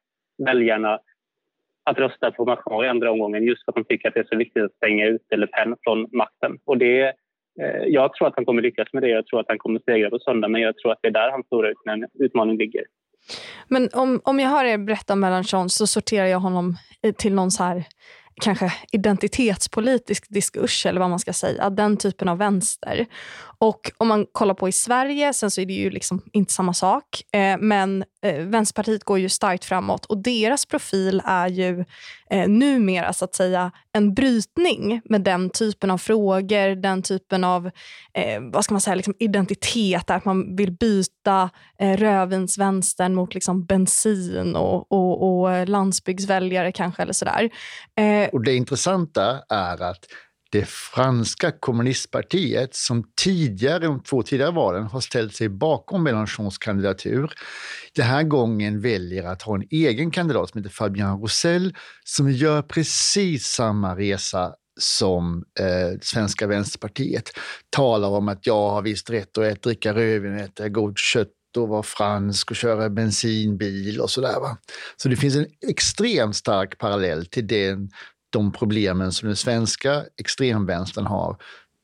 väljarna 0.45 0.99
att 1.85 1.97
rösta 1.97 2.31
på 2.31 2.45
Macron 2.45 2.85
i 2.85 2.87
andra 2.87 3.11
omgången 3.11 3.43
just 3.43 3.65
för 3.65 3.71
att 3.71 3.75
de 3.75 3.83
tycker 3.83 4.07
att 4.07 4.13
det 4.13 4.19
är 4.19 4.27
så 4.31 4.37
viktigt 4.37 4.63
att 4.63 4.73
stänga 4.73 5.05
ut 5.05 5.21
Le 5.35 5.47
Pen 5.47 5.75
från 5.83 6.07
makten. 6.11 6.57
Och 6.65 6.77
det, 6.77 7.01
eh, 7.61 7.83
jag 7.87 8.13
tror 8.13 8.27
att 8.27 8.35
han 8.35 8.45
kommer 8.45 8.61
lyckas 8.61 8.87
med 8.93 9.03
det. 9.03 9.09
Jag 9.09 9.27
tror 9.27 9.39
att 9.39 9.47
han 9.47 9.57
kommer 9.57 9.79
segra 9.85 10.09
på 10.09 10.19
söndag, 10.19 10.47
men 10.47 10.61
jag 10.61 10.77
tror 10.77 10.91
att 10.91 10.99
det 11.01 11.07
är 11.07 11.11
där 11.11 11.31
hans 11.31 11.45
stora 11.45 11.73
utmaning 12.19 12.57
ligger. 12.57 12.83
Men 13.67 13.89
om, 13.93 14.21
om 14.23 14.39
jag 14.39 14.49
hör 14.49 14.65
er 14.65 14.77
berätta 14.77 15.13
om 15.13 15.23
Mélenchon 15.25 15.69
så 15.69 15.87
sorterar 15.87 16.25
jag 16.25 16.39
honom 16.39 16.75
eh, 17.03 17.13
till 17.13 17.33
någon 17.33 17.51
så 17.51 17.63
här 17.63 17.83
kanske 18.41 18.73
identitetspolitisk 18.91 20.25
diskurs 20.29 20.85
eller 20.85 20.99
vad 20.99 21.09
man 21.09 21.19
ska 21.19 21.33
säga. 21.33 21.69
Den 21.69 21.97
typen 21.97 22.27
av 22.27 22.37
vänster. 22.37 23.05
Och 23.57 23.91
om 23.97 24.07
man 24.07 24.25
kollar 24.31 24.53
på 24.53 24.69
i 24.69 24.71
Sverige, 24.71 25.33
sen 25.33 25.51
så 25.51 25.61
är 25.61 25.65
det 25.65 25.73
ju 25.73 25.89
liksom 25.89 26.21
inte 26.31 26.53
samma 26.53 26.73
sak. 26.73 27.21
Eh, 27.31 27.57
men 27.59 28.03
eh, 28.23 28.39
Vänsterpartiet 28.39 29.03
går 29.03 29.19
ju 29.19 29.29
starkt 29.29 29.65
framåt 29.65 30.05
och 30.05 30.17
deras 30.17 30.65
profil 30.65 31.21
är 31.25 31.47
ju 31.47 31.85
eh, 32.33 32.47
numera 32.47 33.13
så 33.13 33.25
att 33.25 33.35
säga 33.35 33.71
en 33.91 34.13
brytning 34.13 35.01
med 35.05 35.21
den 35.21 35.49
typen 35.49 35.91
av 35.91 35.97
frågor, 35.97 36.75
den 36.75 37.01
typen 37.01 37.43
av 37.43 37.65
eh, 38.13 38.41
vad 38.41 38.63
ska 38.63 38.73
man 38.73 38.81
säga, 38.81 38.95
liksom 38.95 39.15
identitet, 39.19 40.09
att 40.09 40.25
man 40.25 40.55
vill 40.55 40.71
byta 40.71 41.49
eh, 41.79 41.97
rödvinsvänstern 41.97 43.15
mot 43.15 43.33
liksom 43.33 43.65
bensin 43.65 44.55
och, 44.55 44.91
och, 44.91 45.41
och 45.41 45.67
landsbygdsväljare 45.67 46.71
kanske 46.71 47.01
eller 47.01 47.13
sådär. 47.13 47.49
Eh, 47.99 48.29
och 48.29 48.43
det 48.43 48.55
intressanta 48.55 49.41
är 49.49 49.81
att 49.81 50.05
det 50.53 50.65
franska 50.69 51.51
kommunistpartiet 51.51 52.75
som 52.75 53.03
tidigare, 53.17 53.79
de 53.79 54.03
två 54.03 54.23
tidigare 54.23 54.51
valen, 54.51 54.83
har 54.83 55.01
ställt 55.01 55.35
sig 55.35 55.49
bakom 55.49 56.07
Mélenchons 56.07 56.57
kandidatur. 56.57 57.33
Den 57.95 58.05
här 58.05 58.23
gången 58.23 58.81
väljer 58.81 59.23
att 59.23 59.41
ha 59.41 59.55
en 59.55 59.67
egen 59.71 60.11
kandidat 60.11 60.49
som 60.49 60.57
heter 60.57 60.75
Fabien 60.75 61.19
Roussel 61.19 61.75
som 62.03 62.31
gör 62.31 62.61
precis 62.61 63.45
samma 63.45 63.95
resa 63.95 64.53
som 64.79 65.43
eh, 65.59 65.99
svenska 66.01 66.47
vänsterpartiet. 66.47 67.29
Talar 67.69 68.09
om 68.09 68.29
att 68.29 68.47
jag 68.47 68.69
har 68.69 68.81
visst 68.81 69.09
rätt 69.09 69.37
att 69.37 69.43
äta, 69.43 69.69
dricka 69.69 69.93
rödvin, 69.93 70.37
äta 70.37 70.69
gott 70.69 70.97
kött 70.97 71.29
och 71.57 71.67
vara 71.67 71.83
fransk 71.83 72.51
och 72.51 72.57
köra 72.57 72.89
bensinbil 72.89 74.01
och 74.01 74.09
sådär. 74.09 74.35
Så 74.97 75.09
det 75.09 75.15
finns 75.15 75.35
en 75.35 75.47
extremt 75.69 76.35
stark 76.35 76.77
parallell 76.77 77.25
till 77.25 77.47
den 77.47 77.89
de 78.33 78.51
problemen 78.51 79.11
som 79.11 79.27
den 79.27 79.35
svenska 79.35 79.89
extremvänstern 80.19 81.05
har, 81.05 81.35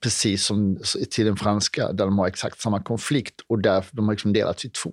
precis 0.03 0.46
som 0.46 0.77
till 1.15 1.25
den 1.25 1.36
franska, 1.36 1.91
där 1.91 2.06
de 2.06 2.20
har 2.20 2.27
exakt 2.27 2.60
samma 2.60 2.84
konflikt 2.84 3.41
och 3.48 3.62
där 3.62 3.84
de 3.91 4.06
har 4.06 4.13
liksom 4.13 4.34
delats 4.34 4.65
i 4.65 4.70
två. 4.70 4.91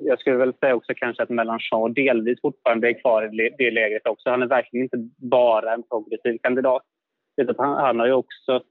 Jag 0.00 0.20
skulle 0.20 0.36
väl 0.36 0.54
säga 0.54 0.74
också 0.74 0.92
kanske 0.96 1.22
att 1.22 1.28
Mélenchon 1.28 1.94
delvis 1.94 2.40
fortfarande 2.40 2.88
är 2.88 3.00
kvar 3.00 3.22
i 3.22 3.54
det 3.58 3.70
lägret 3.70 4.06
också. 4.06 4.30
Han 4.30 4.42
är 4.42 4.46
verkligen 4.46 4.84
inte 4.84 5.08
bara 5.16 5.74
en 5.74 5.82
progressiv 5.82 6.38
kandidat. 6.42 6.82
Han, 7.58 7.76
han 7.76 7.98
har 7.98 8.06
ju 8.06 8.12
också 8.12 8.62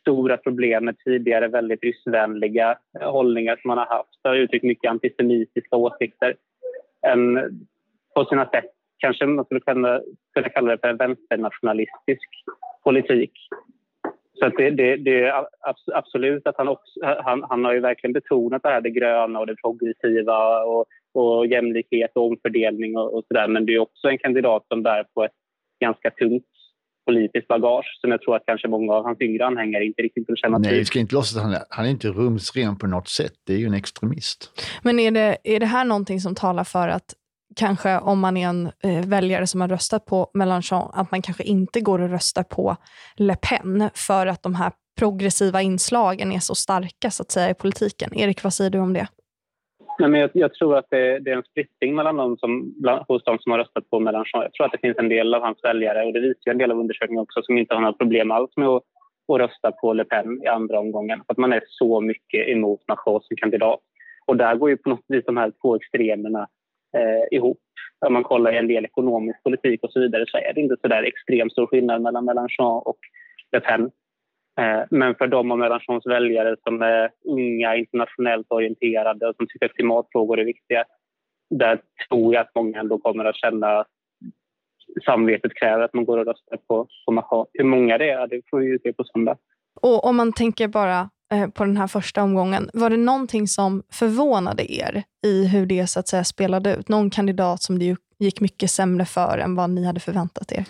stora 0.00 0.36
problem 0.36 0.84
med 0.84 0.98
tidigare 0.98 1.48
väldigt 1.48 1.82
ryssvänliga 1.82 2.78
eh, 3.00 3.10
hållningar 3.12 3.56
som 3.56 3.70
han 3.70 3.78
har 3.78 3.86
haft. 3.86 4.20
Han 4.22 4.30
har 4.30 4.38
uttryckt 4.38 4.64
mycket 4.64 4.90
antisemitiska 4.90 5.76
åsikter. 5.76 6.36
En, 7.06 7.38
på 8.14 8.24
sina 8.24 8.46
sätt 8.50 8.70
kanske 9.00 9.26
man 9.26 9.44
skulle 9.44 9.60
kunna, 9.60 10.00
kunna 10.34 10.48
kalla 10.48 10.70
det 10.70 10.78
för 10.78 10.88
en 10.88 10.96
vänsternationalistisk 10.96 12.28
politik. 12.84 13.32
Så 14.38 14.46
att 14.46 14.54
det, 14.56 14.70
det, 14.70 14.96
det, 14.96 15.24
är 15.24 15.46
absolut 15.94 16.46
att 16.46 16.54
han, 16.58 16.68
också, 16.68 17.00
han, 17.24 17.44
han 17.48 17.64
har 17.64 17.72
ju 17.74 17.80
verkligen 17.80 18.12
betonat 18.12 18.62
det 18.62 18.68
här 18.68 18.80
det 18.80 18.90
gröna 18.90 19.38
och 19.40 19.46
det 19.46 19.56
progressiva 19.56 20.64
och, 20.64 20.86
och 21.14 21.46
jämlikhet 21.46 22.10
och 22.14 22.26
omfördelning 22.26 22.96
och, 22.96 23.14
och 23.14 23.24
där. 23.30 23.48
Men 23.48 23.66
det 23.66 23.74
är 23.74 23.78
också 23.78 24.08
en 24.08 24.18
kandidat 24.18 24.66
som 24.68 24.82
bär 24.82 25.04
på 25.14 25.24
ett 25.24 25.32
ganska 25.80 26.10
tungt 26.10 26.44
politiskt 27.06 27.48
bagage 27.48 27.98
som 28.00 28.10
jag 28.10 28.22
tror 28.22 28.36
att 28.36 28.42
kanske 28.46 28.68
många 28.68 28.92
av 28.92 29.04
hans 29.04 29.20
yngre 29.20 29.46
anhängare 29.46 29.84
inte 29.84 30.02
riktigt 30.02 30.28
vill 30.28 30.36
känna 30.36 30.56
till. 30.56 30.70
Nej, 30.70 30.78
vi 30.78 30.84
ska 30.84 30.98
inte 30.98 31.14
låtsas 31.14 31.36
att 31.36 31.42
han 31.42 31.52
är, 31.52 31.62
han 31.68 31.86
är 31.86 31.90
inte 31.90 32.08
rumsren 32.08 32.78
på 32.78 32.86
något 32.86 33.08
sätt. 33.08 33.32
Det 33.46 33.54
är 33.54 33.58
ju 33.58 33.66
en 33.66 33.74
extremist. 33.74 34.50
Men 34.82 34.98
är 34.98 35.10
det, 35.10 35.36
är 35.44 35.60
det 35.60 35.66
här 35.66 35.84
någonting 35.84 36.20
som 36.20 36.34
talar 36.34 36.64
för 36.64 36.88
att 36.88 37.14
kanske 37.56 37.98
om 37.98 38.20
man 38.20 38.36
är 38.36 38.48
en 38.48 38.66
eh, 38.66 39.08
väljare 39.08 39.46
som 39.46 39.60
har 39.60 39.68
röstat 39.68 40.06
på 40.06 40.30
Mélenchon, 40.34 40.90
att 40.92 41.10
man 41.10 41.22
kanske 41.22 41.42
inte 41.42 41.80
går 41.80 41.98
och 41.98 42.10
röstar 42.10 42.42
på 42.42 42.76
Le 43.16 43.36
Pen 43.36 43.90
för 43.94 44.26
att 44.26 44.42
de 44.42 44.54
här 44.54 44.72
progressiva 44.98 45.62
inslagen 45.62 46.32
är 46.32 46.38
så 46.38 46.54
starka 46.54 47.10
så 47.10 47.22
att 47.22 47.30
säga 47.30 47.50
i 47.50 47.54
politiken. 47.54 48.10
Erik, 48.14 48.44
vad 48.44 48.52
säger 48.52 48.70
du 48.70 48.78
om 48.78 48.92
det? 48.92 49.06
Nej, 49.98 50.08
men 50.08 50.20
jag, 50.20 50.30
jag 50.34 50.54
tror 50.54 50.76
att 50.76 50.86
det, 50.90 51.18
det, 51.18 51.30
är 51.30 51.36
en 51.36 51.42
splittring 51.42 51.94
mellan 51.94 52.16
de 52.16 52.36
som, 52.36 52.74
bland, 52.76 53.04
hos 53.08 53.24
de 53.24 53.38
som 53.38 53.52
har 53.52 53.58
röstat 53.58 53.90
på 53.90 54.00
Mélenchon. 54.00 54.42
Jag 54.42 54.52
tror 54.52 54.66
att 54.66 54.72
det 54.72 54.78
finns 54.78 54.98
en 54.98 55.08
del 55.08 55.34
av 55.34 55.42
hans 55.42 55.64
väljare, 55.64 56.06
och 56.06 56.12
det 56.12 56.20
visar 56.20 56.50
en 56.50 56.58
del 56.58 56.70
av 56.70 56.78
undersökningen 56.78 57.22
också, 57.22 57.42
som 57.42 57.58
inte 57.58 57.74
har 57.74 57.80
några 57.80 57.92
problem 57.92 58.30
alls 58.30 58.50
med 58.56 58.68
att, 58.68 58.82
att 59.32 59.38
rösta 59.38 59.72
på 59.72 59.92
Le 59.92 60.04
Pen 60.04 60.42
i 60.42 60.46
andra 60.46 60.80
omgången. 60.80 61.22
Att 61.26 61.38
man 61.38 61.52
är 61.52 61.62
så 61.66 62.00
mycket 62.00 62.48
emot 62.48 62.80
Macron 62.88 63.20
som 63.22 63.36
kandidat. 63.36 63.80
Och 64.26 64.36
där 64.36 64.56
går 64.56 64.70
ju 64.70 64.76
på 64.76 64.88
något 64.88 65.04
vis 65.08 65.24
de 65.26 65.36
här 65.36 65.52
två 65.62 65.76
extremerna 65.76 66.48
eh, 66.96 67.36
ihop. 67.36 67.58
Om 68.06 68.12
man 68.12 68.24
kollar 68.24 68.52
i 68.52 68.58
en 68.58 68.68
del 68.68 68.84
ekonomisk 68.84 69.42
politik 69.42 69.82
och 69.82 69.92
så 69.92 70.00
vidare 70.00 70.24
så 70.28 70.38
är 70.38 70.52
det 70.54 70.60
inte 70.60 70.76
så 70.80 70.88
där 70.88 71.02
extremt 71.02 71.52
stor 71.52 71.66
skillnad 71.66 72.02
mellan 72.02 72.24
Mélenchon 72.24 72.82
och 72.84 72.98
Le 73.52 73.60
Pen. 73.60 73.90
Eh, 74.60 74.82
men 74.90 75.14
för 75.14 75.26
de 75.26 75.50
av 75.50 75.58
Mélenchons 75.58 76.06
väljare 76.06 76.56
som 76.64 76.82
är 76.82 77.10
unga, 77.24 77.76
internationellt 77.76 78.46
orienterade 78.50 79.28
och 79.28 79.36
som 79.36 79.46
tycker 79.46 79.66
att 79.66 79.74
klimatfrågor 79.74 80.40
är 80.40 80.44
viktiga, 80.44 80.84
där 81.50 81.80
tror 82.08 82.34
jag 82.34 82.40
att 82.40 82.54
många 82.54 82.80
ändå 82.80 82.98
kommer 82.98 83.24
att 83.24 83.36
känna 83.36 83.84
samvetet 85.04 85.54
kräver 85.54 85.84
att 85.84 85.94
man 85.94 86.04
går 86.04 86.18
och 86.18 86.26
röstar 86.26 86.56
på, 86.68 86.86
på 87.06 87.12
Macron. 87.12 87.46
Hur 87.52 87.64
många 87.64 87.98
det 87.98 88.10
är, 88.10 88.26
det 88.26 88.42
får 88.50 88.58
vi 88.60 88.66
ju 88.66 88.78
se 88.78 88.92
på 88.92 89.04
söndag. 89.04 89.36
Och 89.82 90.04
om 90.04 90.16
man 90.16 90.32
tänker 90.32 90.68
bara 90.68 91.10
Eh, 91.34 91.48
på 91.48 91.64
den 91.64 91.76
här 91.76 91.86
första 91.86 92.22
omgången. 92.22 92.70
Var 92.72 92.90
det 92.90 92.96
någonting 92.96 93.48
som 93.48 93.82
förvånade 93.92 94.72
er 94.72 95.02
i 95.26 95.46
hur 95.46 95.66
det 95.66 95.86
så 95.86 96.00
att 96.00 96.08
säga 96.08 96.24
spelade 96.24 96.76
ut? 96.76 96.88
Någon 96.88 97.10
kandidat 97.10 97.62
som 97.62 97.78
det 97.78 97.96
gick 98.18 98.40
mycket 98.40 98.70
sämre 98.70 99.04
för 99.04 99.38
än 99.38 99.54
vad 99.54 99.70
ni 99.70 99.84
hade 99.84 100.00
förväntat 100.00 100.52
er? 100.52 100.64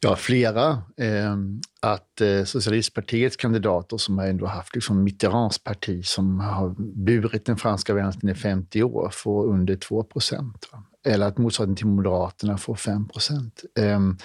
Ja, 0.00 0.16
flera. 0.16 0.70
Eh, 0.96 1.36
att 1.80 2.20
eh, 2.20 2.44
Socialistpartiets 2.44 3.36
kandidater 3.36 3.96
som 3.96 4.18
har 4.18 4.26
ändå 4.26 4.46
haft 4.46 4.74
liksom 4.74 5.04
Mitterrands 5.04 5.64
parti 5.64 6.04
som 6.04 6.40
har 6.40 6.74
burit 7.04 7.46
den 7.46 7.56
franska 7.56 7.94
vänstern 7.94 8.30
i 8.30 8.34
50 8.34 8.82
år 8.82 9.10
får 9.12 9.46
under 9.46 9.76
2 9.76 10.04
procent 10.04 10.68
eller 11.04 11.26
att 11.26 11.38
motsvarigheten 11.38 11.76
till 11.76 11.86
Moderaterna 11.86 12.58
får 12.58 12.74
5 12.74 13.08
procent. 13.08 13.64
Ehm, 13.78 14.16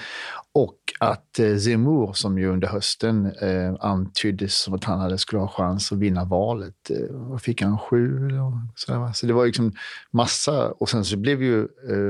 och 0.52 0.78
att 1.00 1.40
eh, 1.40 1.58
Zemmour, 1.58 2.14
som 2.14 2.40
ju 2.40 2.48
under 2.48 2.68
hösten 2.68 3.26
eh, 3.26 3.76
antyddes 3.80 4.58
som 4.58 4.74
att 4.74 4.84
han 4.84 5.00
hade 5.00 5.18
skulle 5.18 5.42
ha 5.42 5.48
chans 5.48 5.92
att 5.92 5.98
vinna 5.98 6.26
valet, 6.26 6.90
eh, 6.90 7.16
vad 7.16 7.42
fick 7.42 7.62
han? 7.62 7.80
Sju? 7.80 8.30
Så, 8.76 9.12
så 9.14 9.26
det 9.26 9.34
var 9.34 9.46
liksom 9.46 9.74
massa. 10.12 10.72
Och 10.72 10.90
sen 10.90 11.06
så 11.06 11.18
blev 11.18 11.44
ju 11.44 11.68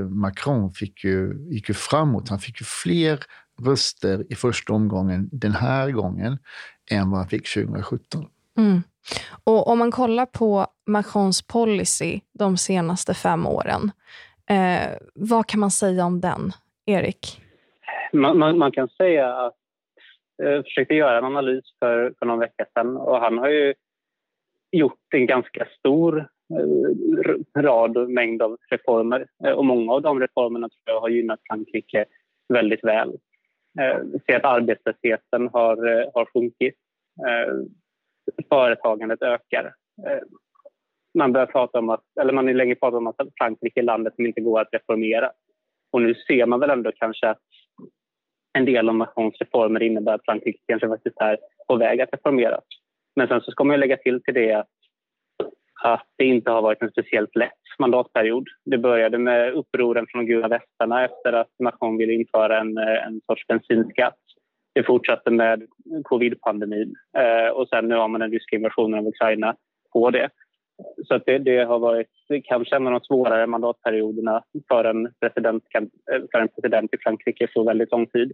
Macron 0.09 0.73
fick 0.73 1.03
ju, 1.03 1.47
gick 1.49 1.69
ju 1.69 1.73
framåt. 1.73 2.29
Han 2.29 2.39
fick 2.39 2.61
ju 2.61 2.65
fler 2.65 3.19
röster 3.61 4.25
i 4.29 4.35
första 4.35 4.73
omgången 4.73 5.29
den 5.31 5.53
här 5.53 5.91
gången 5.91 6.37
än 6.91 7.09
vad 7.09 7.19
han 7.19 7.29
fick 7.29 7.53
2017. 7.53 8.25
Mm. 8.57 8.83
Och 9.43 9.67
om 9.67 9.79
man 9.79 9.91
kollar 9.91 10.25
på 10.25 10.67
Macrons 10.87 11.41
policy 11.41 12.19
de 12.33 12.57
senaste 12.57 13.13
fem 13.13 13.47
åren 13.47 13.91
Eh, 14.49 14.97
vad 15.15 15.47
kan 15.47 15.59
man 15.59 15.71
säga 15.71 16.05
om 16.05 16.21
den, 16.21 16.51
Erik? 16.85 17.41
Man, 18.13 18.37
man, 18.37 18.57
man 18.57 18.71
kan 18.71 18.89
säga 18.89 19.35
att 19.35 19.55
jag 20.37 20.63
försökte 20.63 20.93
göra 20.93 21.17
en 21.17 21.25
analys 21.25 21.63
för, 21.79 22.13
för 22.19 22.25
någon 22.25 22.39
vecka 22.39 22.65
sedan 22.73 22.97
och 22.97 23.17
han 23.17 23.37
har 23.37 23.49
ju 23.49 23.73
gjort 24.71 25.13
en 25.15 25.25
ganska 25.25 25.67
stor 25.79 26.19
eh, 26.53 27.61
rad 27.61 27.97
och 27.97 28.09
mängd 28.09 28.41
av 28.41 28.57
reformer. 28.69 29.27
Eh, 29.45 29.51
och 29.51 29.65
många 29.65 29.93
av 29.93 30.01
de 30.01 30.19
reformerna 30.19 30.69
tror 30.69 30.95
jag 30.95 31.01
har 31.01 31.09
gynnat 31.09 31.39
Frankrike 31.49 32.05
väldigt 32.53 32.83
väl. 32.83 33.09
Eh, 33.79 33.99
vi 34.13 34.19
ser 34.19 34.35
att 34.35 34.45
arbetslösheten 34.45 35.49
har, 35.53 35.87
eh, 35.87 36.09
har 36.13 36.25
sjunkit. 36.33 36.75
Eh, 37.27 37.53
företagandet 38.49 39.21
ökar. 39.21 39.73
Man 41.17 41.33
börjar 41.33 41.45
prata 41.45 41.79
om 41.79 41.89
att, 41.89 42.03
eller 42.21 42.33
man 42.33 42.47
har 42.47 42.53
länge 42.53 42.75
pratat 42.75 42.97
om 42.97 43.07
att 43.07 43.15
Frankrike 43.37 43.79
är 43.79 43.83
landet 43.83 44.15
som 44.15 44.25
inte 44.25 44.41
går 44.41 44.61
att 44.61 44.73
reformera. 44.73 45.31
Och 45.91 46.01
nu 46.01 46.15
ser 46.15 46.45
man 46.45 46.59
väl 46.59 46.69
ändå 46.69 46.91
kanske 46.95 47.29
att 47.29 47.41
en 48.57 48.65
del 48.65 48.89
av 48.89 48.95
Macrons 48.95 49.37
reformer 49.39 49.83
innebär 49.83 50.13
att 50.13 50.25
Frankrike 50.25 50.59
kanske 50.67 50.87
faktiskt 50.87 51.17
är 51.17 51.37
på 51.67 51.75
väg 51.75 52.01
att 52.01 52.13
reformeras. 52.13 52.63
Men 53.15 53.27
sen 53.27 53.41
så 53.41 53.51
ska 53.51 53.63
man 53.63 53.79
lägga 53.79 53.97
till 53.97 54.23
till 54.23 54.33
det 54.33 54.53
att, 54.53 54.67
att 55.83 56.07
det 56.17 56.25
inte 56.25 56.51
har 56.51 56.61
varit 56.61 56.81
en 56.81 56.91
speciellt 56.91 57.35
lätt 57.35 57.51
mandatperiod. 57.79 58.47
Det 58.65 58.77
började 58.77 59.17
med 59.17 59.53
upproren 59.53 60.05
från 60.09 60.25
de 60.25 60.33
gula 60.33 60.47
västarna 60.47 61.05
efter 61.05 61.33
att 61.33 61.51
Macron 61.59 61.97
ville 61.97 62.13
införa 62.13 62.59
en, 62.59 62.77
en 62.77 63.21
sorts 63.25 63.47
bensinskatt. 63.47 64.19
Det 64.73 64.83
fortsatte 64.83 65.31
med 65.31 65.67
covid-pandemin 66.03 66.95
eh, 67.17 67.49
och 67.49 67.67
sen 67.67 67.87
nu 67.87 67.95
har 67.95 68.07
man 68.07 68.21
den 68.21 68.31
ryska 68.31 68.55
invasionen 68.55 68.99
av 68.99 69.07
Ukraina 69.07 69.55
på 69.93 70.09
det. 70.09 70.29
Så 71.07 71.17
det, 71.25 71.37
det, 71.37 71.63
har 71.63 71.79
varit 71.79 72.07
kanske 72.43 72.75
en 72.75 72.87
av 72.87 72.93
de 72.93 73.01
svårare 73.01 73.47
mandatperioderna 73.47 74.43
för 74.67 74.83
en, 74.83 75.13
president, 75.19 75.63
eh, 75.73 76.21
för 76.31 76.39
en 76.39 76.47
president 76.47 76.93
i 76.93 76.97
Frankrike 76.97 77.47
på 77.47 77.63
väldigt 77.63 77.91
lång 77.91 78.07
tid. 78.07 78.31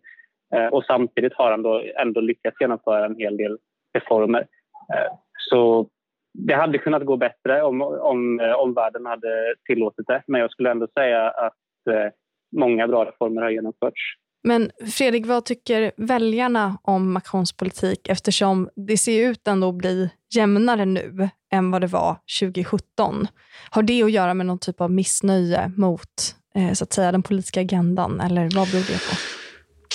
Eh, 0.55 0.67
och 0.67 0.85
samtidigt 0.85 1.33
har 1.33 1.51
han 1.51 1.61
då 1.61 1.83
ändå 2.01 2.21
lyckats 2.21 2.61
genomföra 2.61 3.05
en 3.05 3.15
hel 3.15 3.37
del 3.37 3.57
reformer. 3.93 4.47
Eh, 4.93 5.13
så 5.49 5.89
det 6.33 6.53
hade 6.53 6.77
kunnat 6.77 7.05
gå 7.05 7.17
bättre 7.17 7.63
om, 7.63 7.81
om 7.81 8.39
eh, 8.39 8.53
omvärlden 8.53 9.05
hade 9.05 9.55
tillåtit 9.65 10.07
det. 10.07 10.23
Men 10.27 10.41
jag 10.41 10.51
skulle 10.51 10.71
ändå 10.71 10.87
säga 10.87 11.29
att 11.29 11.87
eh, 11.89 12.11
många 12.55 12.87
bra 12.87 13.05
reformer 13.05 13.41
har 13.41 13.49
genomförts. 13.49 14.01
Men 14.43 14.71
Fredrik, 14.91 15.25
vad 15.25 15.45
tycker 15.45 15.91
väljarna 15.97 16.77
om 16.83 17.13
Macrons 17.13 17.53
politik 17.53 18.07
eftersom 18.07 18.69
det 18.75 18.97
ser 18.97 19.29
ut 19.29 19.47
ändå 19.47 19.69
att 19.69 19.75
bli 19.75 20.09
jämnare 20.35 20.85
nu 20.85 21.29
än 21.53 21.71
vad 21.71 21.81
det 21.81 21.87
var 21.87 22.17
2017? 22.39 23.27
Har 23.69 23.83
det 23.83 24.03
att 24.03 24.11
göra 24.11 24.33
med 24.33 24.45
någon 24.45 24.59
typ 24.59 24.81
av 24.81 24.91
missnöje 24.91 25.71
mot 25.77 26.35
eh, 26.55 26.73
så 26.73 26.83
att 26.83 26.93
säga, 26.93 27.11
den 27.11 27.23
politiska 27.23 27.61
agendan 27.61 28.19
eller 28.19 28.49
vad 28.55 28.71
beror 28.71 28.81
det 28.81 29.09
på? 29.09 29.15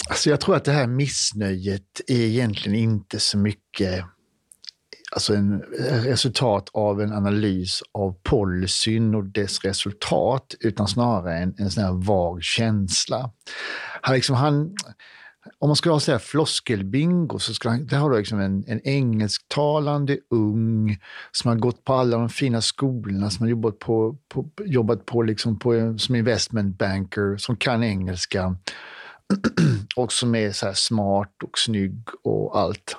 Alltså 0.09 0.31
jag 0.31 0.41
tror 0.41 0.57
att 0.57 0.65
det 0.65 0.73
här 0.73 0.87
missnöjet 0.87 2.01
är 2.07 2.21
egentligen 2.21 2.79
inte 2.79 3.21
så 3.21 3.39
mycket 3.39 4.05
alltså 5.11 5.35
en 5.35 5.61
resultat 6.05 6.71
av 6.73 7.01
en 7.01 7.13
analys 7.13 7.83
av 7.93 8.17
policyn 8.23 9.15
och 9.15 9.25
dess 9.25 9.65
resultat, 9.65 10.55
utan 10.61 10.89
snarare 10.89 11.39
en, 11.39 11.55
en 11.59 11.71
sån 11.71 11.85
här 11.85 11.93
vag 11.93 12.43
känsla. 12.43 13.31
Han, 14.03 14.15
liksom, 14.15 14.37
han, 14.37 14.75
om 15.59 15.69
man 15.69 15.77
ska 15.77 15.91
ha 15.91 16.01
så 16.01 16.13
här 16.13 16.19
floskelbingo 16.19 17.39
så 17.39 17.55
ska 17.55 17.69
han, 17.69 17.87
där 17.87 17.99
har 17.99 18.11
du 18.11 18.19
liksom 18.19 18.41
en, 18.41 18.65
en 18.67 18.81
engelsktalande 18.85 20.19
ung 20.31 20.99
som 21.33 21.49
har 21.49 21.57
gått 21.57 21.85
på 21.85 21.95
alla 21.95 22.17
de 22.19 22.29
fina 22.29 22.61
skolorna, 22.61 23.31
som 23.31 23.43
har 23.43 23.51
jobbat 23.51 23.79
på, 23.79 24.17
på, 24.29 24.51
jobbat 24.65 25.07
på, 25.07 25.23
liksom 25.23 25.59
på 25.59 25.99
som 25.99 26.15
investment 26.15 26.79
banker, 26.79 27.37
som 27.37 27.57
kan 27.57 27.83
engelska 27.83 28.57
och 29.97 30.13
som 30.13 30.35
är 30.35 30.53
så 30.53 30.75
smart 30.75 31.43
och 31.43 31.59
snygg 31.59 32.03
och 32.23 32.59
allt 32.59 32.97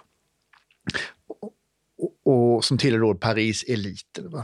och 2.25 2.65
som 2.65 2.77
tillhör 2.77 3.13
Paris-eliten. 3.13 4.43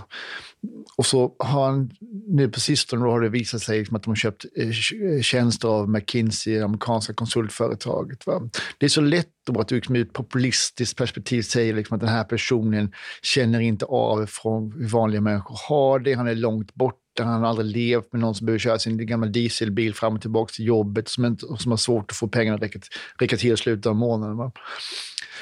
Och 0.98 1.06
så 1.06 1.36
har 1.40 1.66
han 1.66 1.92
nu 2.28 2.50
på 2.50 2.60
sistone 2.60 3.06
då 3.06 3.12
har 3.12 3.22
det 3.22 3.30
visat 3.30 3.62
sig 3.62 3.80
liksom 3.80 3.96
att 3.96 4.04
de 4.04 4.10
har 4.10 4.16
köpt 4.16 4.46
eh, 4.56 5.22
tjänster 5.22 5.68
av 5.68 5.90
McKinsey, 5.90 6.56
det 6.56 6.66
amerikanska 6.66 7.14
konsultföretaget. 7.14 8.28
Va? 8.28 8.50
Det 8.78 8.86
är 8.86 8.90
så 8.90 9.02
lätt 9.02 9.28
då 9.46 9.60
att 9.60 9.68
du 9.68 9.76
liksom 9.76 9.96
ur 9.96 10.02
ett 10.02 10.14
populistiskt 10.14 10.98
perspektiv 10.98 11.42
säger 11.42 11.74
liksom 11.74 11.96
att 11.96 12.02
den 12.02 12.10
här 12.10 12.24
personen 12.24 12.92
känner 13.22 13.60
inte 13.60 13.86
av 13.86 14.26
från 14.26 14.72
hur 14.72 14.88
vanliga 14.88 15.22
människor 15.22 15.60
har 15.70 16.00
det, 16.00 16.14
han 16.14 16.28
är 16.28 16.36
långt 16.36 16.74
borta, 16.74 17.24
han 17.24 17.42
har 17.42 17.50
aldrig 17.50 17.78
levt 17.78 18.14
med 18.14 18.22
någon 18.22 18.36
som 18.36 18.46
behöver 18.46 18.60
köra 18.60 18.80
sin 18.80 19.08
gamla 19.08 19.28
dieselbil 19.28 19.94
fram 19.94 20.16
och 20.16 20.22
tillbaka 20.22 20.52
till 20.52 20.66
jobbet, 20.66 21.10
som, 21.10 21.26
inte, 21.26 21.46
som 21.60 21.72
har 21.72 21.78
svårt 21.78 22.12
att 22.12 22.18
få 22.18 22.28
pengarna 22.28 22.56
att 22.56 22.64
räcka, 22.64 22.80
räcka 23.20 23.38
till 23.38 23.54
i 23.54 23.58
slutet 23.58 23.86
av 23.86 23.96
månaden. 23.96 24.38
Va? 24.38 24.52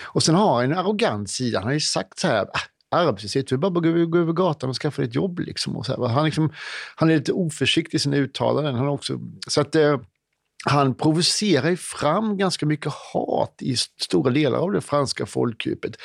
Och 0.01 0.23
sen 0.23 0.36
har 0.36 0.56
han 0.56 0.71
en 0.71 0.77
arrogant 0.77 1.29
sida. 1.29 1.60
Han 1.60 1.67
har 1.67 1.73
ju 1.73 1.79
sagt 1.79 2.19
så 2.19 2.27
här, 2.27 2.45
ah, 2.53 2.99
arbetslöshet, 2.99 3.47
du 3.47 3.58
bara 3.58 3.69
gå, 3.69 4.06
gå 4.06 4.17
över 4.17 4.34
gatan 4.34 4.69
och 4.69 4.75
skaffa 4.75 5.01
dig 5.01 5.10
ett 5.10 5.15
jobb. 5.15 5.39
Liksom. 5.39 5.77
Och 5.77 5.86
så 5.86 6.01
här. 6.01 6.13
Han, 6.13 6.25
liksom, 6.25 6.53
han 6.95 7.10
är 7.10 7.15
lite 7.15 7.34
oförsiktig 7.34 7.95
i 7.95 7.99
sina 7.99 8.17
uttalanden. 8.17 8.75
Han 8.75 8.88
också, 8.88 9.19
så 9.47 9.62
att, 9.62 9.75
eh, 9.75 9.97
han 10.65 10.95
provocerar 10.95 11.75
fram 11.75 12.38
ganska 12.38 12.65
mycket 12.65 12.93
hat 12.93 13.56
i 13.60 13.75
stora 13.77 14.32
delar 14.32 14.58
av 14.58 14.71
det 14.71 14.82
franska 14.82 15.25
folkdjupet. 15.25 15.95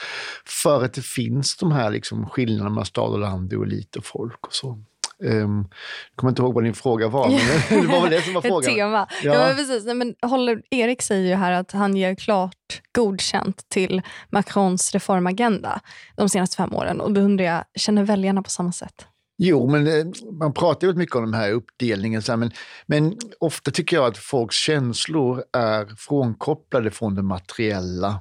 För 0.44 0.85
att 0.85 0.94
det 0.94 1.05
finns 1.05 1.57
de 1.57 1.72
här 1.72 1.90
liksom 1.90 2.29
skillnaderna 2.29 2.70
mellan 2.70 2.87
stad 2.87 3.12
och 3.12 3.18
land 3.18 3.53
och 3.53 3.64
elit 3.64 3.96
och 3.96 4.05
folk 4.05 4.46
och 4.46 4.55
så. 4.55 4.79
Um, 5.22 5.68
jag 6.11 6.16
kommer 6.16 6.31
inte 6.31 6.42
ihåg 6.42 6.54
vad 6.54 6.64
din 6.64 6.74
fråga 6.74 7.09
var, 7.09 7.28
men 7.28 7.38
det 7.83 7.92
var 7.92 8.00
väl 8.02 8.11
det 8.11 8.22
som 8.22 8.35
var 8.35 8.42
frågan. 8.42 8.74
Tema. 8.74 9.09
Ja. 9.22 9.35
ja 9.35 9.54
precis. 9.57 9.85
Nej, 9.85 9.94
men 9.94 10.14
håller, 10.22 10.62
Erik 10.70 11.02
säger 11.02 11.28
ju 11.28 11.35
här 11.35 11.52
att 11.52 11.72
han 11.72 11.96
ger 11.96 12.14
klart 12.14 12.83
godkänt 12.92 13.68
till 13.68 14.02
Macrons 14.31 14.92
reformagenda 14.92 15.81
de 16.16 16.28
senaste 16.28 16.57
fem 16.57 16.74
åren. 16.74 17.00
Och 17.00 17.12
då 17.12 17.20
undrar 17.20 17.44
jag, 17.44 17.64
känner 17.74 18.04
väljarna 18.04 18.42
på 18.42 18.50
samma 18.50 18.72
sätt? 18.72 19.07
Jo, 19.38 19.70
men 19.70 19.87
eh, 19.87 20.07
man 20.33 20.52
pratar 20.52 20.87
ju 20.87 20.94
mycket 20.94 21.16
om 21.16 21.24
den 21.24 21.40
här 21.40 21.52
uppdelningen. 21.52 22.22
men, 22.28 22.50
men 22.87 23.16
ofta 23.40 23.70
tycker 23.70 23.96
jag 23.96 24.07
att 24.07 24.18
folks 24.18 24.57
känslor 24.57 25.44
är 25.52 25.87
frånkopplade 25.96 26.90
från 26.90 27.14
det 27.14 27.22
materiella. 27.22 28.20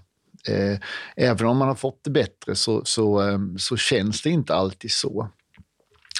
Eh, 0.49 0.79
även 1.15 1.47
om 1.47 1.57
man 1.57 1.67
har 1.67 1.75
fått 1.75 2.03
det 2.03 2.09
bättre 2.09 2.55
så, 2.55 2.81
så, 2.85 3.19
ehm, 3.19 3.57
så 3.57 3.77
känns 3.77 4.21
det 4.21 4.29
inte 4.29 4.55
alltid 4.55 4.91
så. 4.91 5.29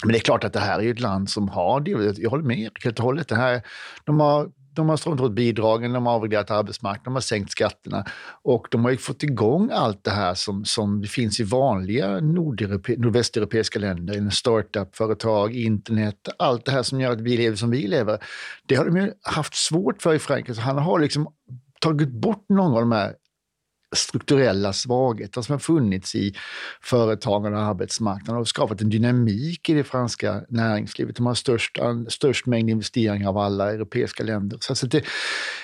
Men 0.03 0.11
det 0.11 0.17
är 0.17 0.21
klart 0.21 0.43
att 0.43 0.53
det 0.53 0.59
här 0.59 0.81
är 0.81 0.91
ett 0.91 0.99
land 0.99 1.29
som 1.29 1.49
har 1.49 1.79
det. 1.79 2.19
Jag 2.21 2.29
håller 2.29 2.43
med 2.43 2.71
helt 2.83 2.99
och 2.99 3.05
hållet. 3.05 3.27
Det 3.27 3.35
här, 3.35 3.61
de 4.05 4.19
har 4.19 4.49
de 4.77 4.89
har 4.89 4.97
struntat 4.97 5.25
åt 5.25 5.31
bidragen, 5.31 5.93
de 5.93 6.05
har 6.05 6.13
avreglerat 6.13 6.51
arbetsmarknaden, 6.51 7.03
de 7.03 7.13
har 7.13 7.21
sänkt 7.21 7.51
skatterna 7.51 8.05
och 8.43 8.67
de 8.71 8.83
har 8.83 8.91
ju 8.91 8.97
fått 8.97 9.23
igång 9.23 9.69
allt 9.73 10.03
det 10.03 10.11
här 10.11 10.33
som, 10.33 10.65
som 10.65 11.03
finns 11.03 11.39
i 11.39 11.43
vanliga 11.43 12.19
nordvästeuropeiska 12.19 13.79
länder, 13.79 14.29
startup-företag, 14.29 15.55
internet, 15.55 16.29
allt 16.39 16.65
det 16.65 16.71
här 16.71 16.83
som 16.83 17.01
gör 17.01 17.11
att 17.11 17.21
vi 17.21 17.37
lever 17.37 17.55
som 17.55 17.71
vi 17.71 17.87
lever. 17.87 18.23
Det 18.65 18.75
har 18.75 18.85
de 18.85 18.97
ju 18.97 19.11
haft 19.21 19.55
svårt 19.55 20.01
för 20.01 20.13
i 20.13 20.19
Frankrike. 20.19 20.55
så 20.55 20.61
Han 20.61 20.77
har 20.77 20.99
liksom 20.99 21.27
tagit 21.81 22.09
bort 22.09 22.45
några 22.49 22.75
av 22.75 22.81
de 22.81 22.91
här 22.91 23.13
strukturella 23.95 24.73
svagheter 24.73 25.41
som 25.41 25.53
har 25.53 25.59
funnits 25.59 26.15
i 26.15 26.35
företagen 26.81 27.53
och 27.53 27.59
arbetsmarknaden 27.59 28.41
och 28.41 28.47
skapat 28.47 28.81
en 28.81 28.89
dynamik 28.89 29.69
i 29.69 29.73
det 29.73 29.83
franska 29.83 30.41
näringslivet. 30.49 31.15
De 31.15 31.25
har 31.25 31.33
störst, 31.33 31.79
störst 32.07 32.45
mängd 32.45 32.69
investeringar 32.69 33.29
av 33.29 33.37
alla 33.37 33.73
europeiska 33.73 34.23
länder. 34.23 34.57
Så 34.61 34.75
så 34.75 34.87
det, 34.87 35.05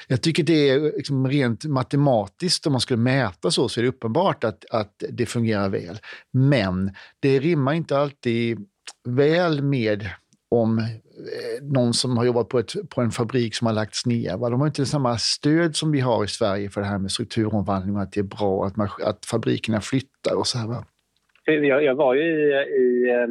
jag 0.07 0.21
tycker 0.21 0.43
det 0.43 0.69
är 0.69 0.79
liksom 0.79 1.27
rent 1.27 1.65
matematiskt, 1.65 2.65
om 2.65 2.71
man 2.71 2.81
skulle 2.81 2.97
mäta 2.97 3.51
så, 3.51 3.69
så 3.69 3.79
är 3.79 3.81
det 3.81 3.89
uppenbart 3.89 4.43
att, 4.43 4.65
att 4.71 5.03
det 5.09 5.25
fungerar 5.25 5.69
väl. 5.69 5.99
Men 6.31 6.91
det 7.19 7.39
rimmar 7.39 7.73
inte 7.73 7.97
alltid 7.97 8.67
väl 9.03 9.61
med 9.61 10.09
om 10.61 10.79
eh, 10.79 11.63
någon 11.75 11.93
som 11.93 12.17
har 12.17 12.25
jobbat 12.25 12.49
på, 12.49 12.59
ett, 12.59 12.73
på 12.95 13.01
en 13.01 13.11
fabrik 13.11 13.55
som 13.55 13.67
har 13.67 13.73
lagts 13.73 14.05
ner. 14.05 14.37
Va? 14.37 14.49
De 14.49 14.59
har 14.59 14.67
inte 14.67 14.85
samma 14.85 15.17
stöd 15.17 15.75
som 15.75 15.91
vi 15.91 15.99
har 15.99 16.23
i 16.23 16.27
Sverige 16.27 16.69
för 16.69 16.81
det 16.81 16.87
här 16.87 16.99
med 16.99 17.11
strukturomvandling 17.11 17.95
och 17.95 18.01
att 18.01 18.11
det 18.11 18.19
är 18.19 18.35
bra 18.37 18.65
att, 18.65 18.77
man, 18.77 18.87
att 19.05 19.25
fabrikerna 19.25 19.81
flyttar 19.81 20.37
och 20.39 20.47
så 20.47 20.57
här. 20.57 20.67
Va? 20.67 20.85
Eh, 21.47 21.53
jag, 21.53 21.83
jag 21.83 21.95
var 21.95 22.13
ju 22.13 22.21
i, 22.21 22.53
i, 22.83 23.09
eh, 23.09 23.27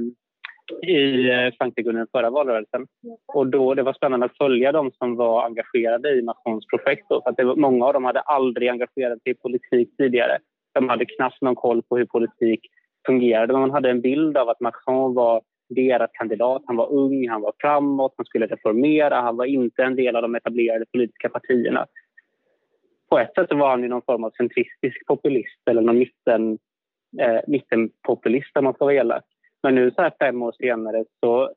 i 0.90 1.52
Frankrike 1.58 1.88
under 1.88 2.00
den 2.00 2.08
förra 2.12 2.30
valrörelsen 2.30 2.86
och 3.34 3.46
då, 3.46 3.74
det 3.74 3.82
var 3.82 3.92
spännande 3.92 4.26
att 4.26 4.36
följa 4.36 4.72
de 4.72 4.90
som 4.98 5.16
var 5.16 5.44
engagerade 5.44 6.08
i 6.18 6.22
Macrons 6.22 6.66
projekt. 6.66 7.06
Då, 7.08 7.22
för 7.22 7.30
att 7.30 7.36
det 7.36 7.44
var, 7.44 7.56
många 7.56 7.86
av 7.86 7.92
dem 7.92 8.04
hade 8.04 8.20
aldrig 8.20 8.68
engagerat 8.68 9.22
sig 9.22 9.32
i 9.32 9.34
politik 9.34 9.96
tidigare. 9.96 10.38
De 10.74 10.88
hade 10.88 11.04
knappt 11.04 11.42
någon 11.42 11.54
koll 11.54 11.82
på 11.82 11.96
hur 11.96 12.06
politik 12.06 12.60
fungerade. 13.06 13.52
Man 13.52 13.70
hade 13.70 13.90
en 13.90 14.00
bild 14.00 14.36
av 14.36 14.48
att 14.48 14.60
Macron 14.60 15.14
var 15.14 15.42
deras 15.74 16.10
kandidat. 16.12 16.62
Han 16.66 16.76
var 16.76 16.92
ung, 16.92 17.28
han 17.28 17.40
var 17.40 17.52
framåt, 17.60 18.14
han 18.16 18.26
skulle 18.26 18.46
reformera, 18.46 19.20
han 19.20 19.36
var 19.36 19.44
inte 19.44 19.82
en 19.82 19.96
del 19.96 20.16
av 20.16 20.22
de 20.22 20.34
etablerade 20.34 20.84
politiska 20.92 21.28
partierna. 21.28 21.86
På 23.10 23.18
ett 23.18 23.34
sätt 23.34 23.52
var 23.52 23.70
han 23.70 23.82
ju 23.82 23.88
någon 23.88 24.02
form 24.02 24.24
av 24.24 24.30
centristisk 24.30 25.06
populist 25.06 25.68
eller 25.70 25.82
någon 25.82 25.98
mitten, 25.98 26.58
eh, 27.20 27.40
mittenpopulist 27.46 28.56
om 28.56 28.64
man 28.64 28.74
ska 28.74 28.84
vara 28.84 28.94
elak. 28.94 29.24
Men 29.62 29.74
nu 29.74 29.90
så 29.90 30.02
här 30.02 30.12
fem 30.18 30.42
år 30.42 30.52
senare 30.52 31.04
så 31.20 31.50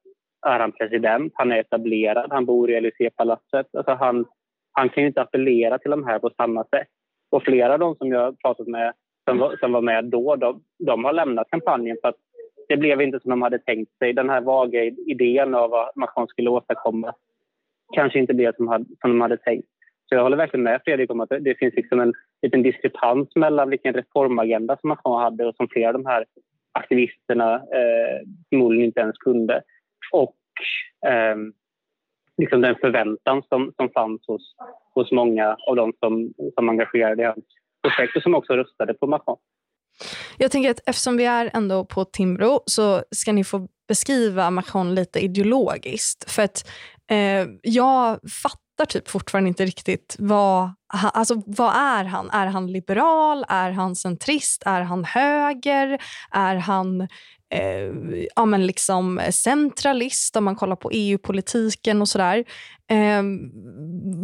är 0.47 0.59
han 0.59 0.71
president, 0.71 1.33
han 1.35 1.51
är 1.51 1.59
etablerad, 1.59 2.31
han 2.31 2.45
bor 2.45 2.71
i 2.71 2.75
Élysée-palatset. 2.75 3.67
Alltså 3.77 3.93
han, 3.93 4.25
han 4.71 4.89
kan 4.89 5.03
ju 5.03 5.07
inte 5.07 5.21
appellera 5.21 5.77
till 5.77 5.91
de 5.91 6.03
här 6.03 6.19
på 6.19 6.29
samma 6.37 6.63
sätt. 6.63 6.87
Och 7.31 7.43
flera 7.43 7.73
av 7.73 7.79
de 7.79 7.95
som 7.95 8.07
jag 8.11 8.19
har 8.19 8.31
pratat 8.31 8.67
med 8.67 8.93
som 9.25 9.37
var, 9.37 9.57
som 9.57 9.71
var 9.71 9.81
med 9.81 10.05
då, 10.05 10.35
de, 10.35 10.61
de 10.79 11.03
har 11.03 11.13
lämnat 11.13 11.49
kampanjen 11.49 11.97
för 12.01 12.09
att 12.09 12.15
det 12.67 12.77
blev 12.77 13.01
inte 13.01 13.19
som 13.19 13.29
de 13.29 13.41
hade 13.41 13.59
tänkt 13.59 13.97
sig. 13.97 14.13
Den 14.13 14.29
här 14.29 14.41
vaga 14.41 14.83
idén 14.83 15.55
av 15.55 15.69
vad 15.69 15.89
Macron 15.95 16.27
skulle 16.27 16.49
åstadkomma 16.49 17.13
kanske 17.93 18.19
inte 18.19 18.33
blev 18.33 18.55
som, 18.55 18.67
hade, 18.67 18.85
som 19.01 19.09
de 19.09 19.21
hade 19.21 19.37
tänkt. 19.37 19.67
Så 20.09 20.15
jag 20.15 20.23
håller 20.23 20.37
verkligen 20.37 20.63
med 20.63 20.81
Fredrik 20.85 21.11
om 21.11 21.19
att 21.19 21.29
det 21.29 21.59
finns 21.59 21.73
liksom 21.73 21.99
en 21.99 22.13
liten 22.41 22.63
diskrepans 22.63 23.35
mellan 23.35 23.69
vilken 23.69 23.93
reformagenda 23.93 24.77
som 24.77 24.87
Macron 24.87 25.21
hade 25.21 25.45
och 25.45 25.55
som 25.55 25.67
flera 25.67 25.87
av 25.87 25.93
de 25.93 26.05
här 26.05 26.25
aktivisterna 26.71 27.55
eh, 27.55 28.27
förmodligen 28.49 28.85
inte 28.85 28.99
ens 28.99 29.17
kunde. 29.17 29.61
Och 30.11 30.35
eh, 31.07 31.35
liksom 32.37 32.61
den 32.61 32.75
förväntan 32.75 33.43
som, 33.49 33.73
som 33.75 33.89
fanns 33.89 34.27
hos, 34.27 34.55
hos 34.93 35.11
många 35.11 35.57
av 35.67 35.75
de 35.75 35.93
som, 35.99 36.33
som 36.55 36.69
engagerade 36.69 37.21
i 37.21 37.25
hans 37.25 37.45
projekt 37.81 38.15
och 38.15 38.21
som 38.21 38.35
också 38.35 38.53
röstade 38.53 38.93
på 38.93 39.07
Macron. 39.07 39.37
Jag 40.37 40.51
tänker 40.51 40.71
att 40.71 40.79
eftersom 40.85 41.17
vi 41.17 41.25
är 41.25 41.49
ändå 41.53 41.85
på 41.85 42.05
Timbro 42.05 42.61
så 42.65 43.03
ska 43.11 43.31
ni 43.31 43.43
få 43.43 43.67
beskriva 43.87 44.51
Macron 44.51 44.95
lite 44.95 45.19
ideologiskt. 45.19 46.31
För 46.31 46.43
att 46.43 46.67
eh, 47.11 47.47
jag 47.61 48.19
fattar 48.43 48.85
typ 48.87 49.09
fortfarande 49.09 49.47
inte 49.47 49.65
riktigt 49.65 50.15
vad, 50.19 50.73
alltså, 50.93 51.41
vad 51.45 51.75
är 51.75 52.03
han? 52.03 52.29
Är 52.29 52.45
han 52.45 52.71
liberal? 52.71 53.45
Är 53.47 53.71
han 53.71 53.95
centrist? 53.95 54.63
Är 54.65 54.81
han 54.81 55.05
höger? 55.05 55.97
Är 56.31 56.55
han 56.55 57.01
eh, 57.53 58.27
ja, 58.35 58.45
men 58.45 58.67
liksom 58.67 59.21
centralist 59.31 60.35
om 60.35 60.43
man 60.43 60.55
kollar 60.55 60.75
på 60.75 60.91
EU-politiken 60.93 62.01
och 62.01 62.09
sådär. 62.09 62.43
Eh, 62.91 63.23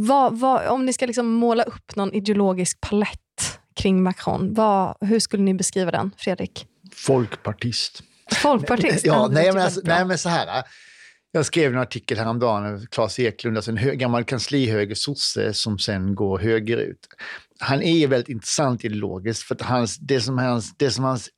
vad, 0.07 0.39
vad, 0.39 0.67
om 0.67 0.85
ni 0.85 0.93
ska 0.93 1.05
liksom 1.05 1.27
måla 1.27 1.63
upp 1.63 1.95
någon 1.95 2.13
ideologisk 2.13 2.81
palett 2.81 3.20
kring 3.75 4.03
Macron, 4.03 4.53
vad, 4.53 4.97
hur 5.01 5.19
skulle 5.19 5.43
ni 5.43 5.53
beskriva 5.53 5.91
den, 5.91 6.11
Fredrik? 6.17 6.65
Folkpartist. 6.93 8.03
Folkpartist? 8.33 9.05
ja, 9.05 9.27
nej, 9.27 9.53
men 9.53 9.61
alltså, 9.61 9.81
nej, 9.83 10.05
men 10.05 10.17
så 10.17 10.29
här. 10.29 10.63
Jag 11.33 11.45
skrev 11.45 11.73
en 11.73 11.79
artikel 11.79 12.17
häromdagen, 12.17 12.87
Claes 12.91 13.19
Eklund, 13.19 13.57
alltså 13.57 13.71
en 13.71 13.77
hö 13.77 13.95
gammal 13.95 14.23
kanslihöger 14.23 14.95
sosse 14.95 15.53
som 15.53 15.79
sen 15.79 16.15
går 16.15 16.39
högerut. 16.39 17.07
Han 17.59 17.81
är 17.81 18.07
väldigt 18.07 18.29
intressant 18.29 18.85
ideologiskt 18.85 19.43
för 19.43 19.55
att 19.55 19.61
hans, 19.61 19.97
det, 19.97 20.21
som 20.21 20.37
hans, 20.37 20.77
det 20.77 20.91
som 20.91 21.03
hans 21.03 21.29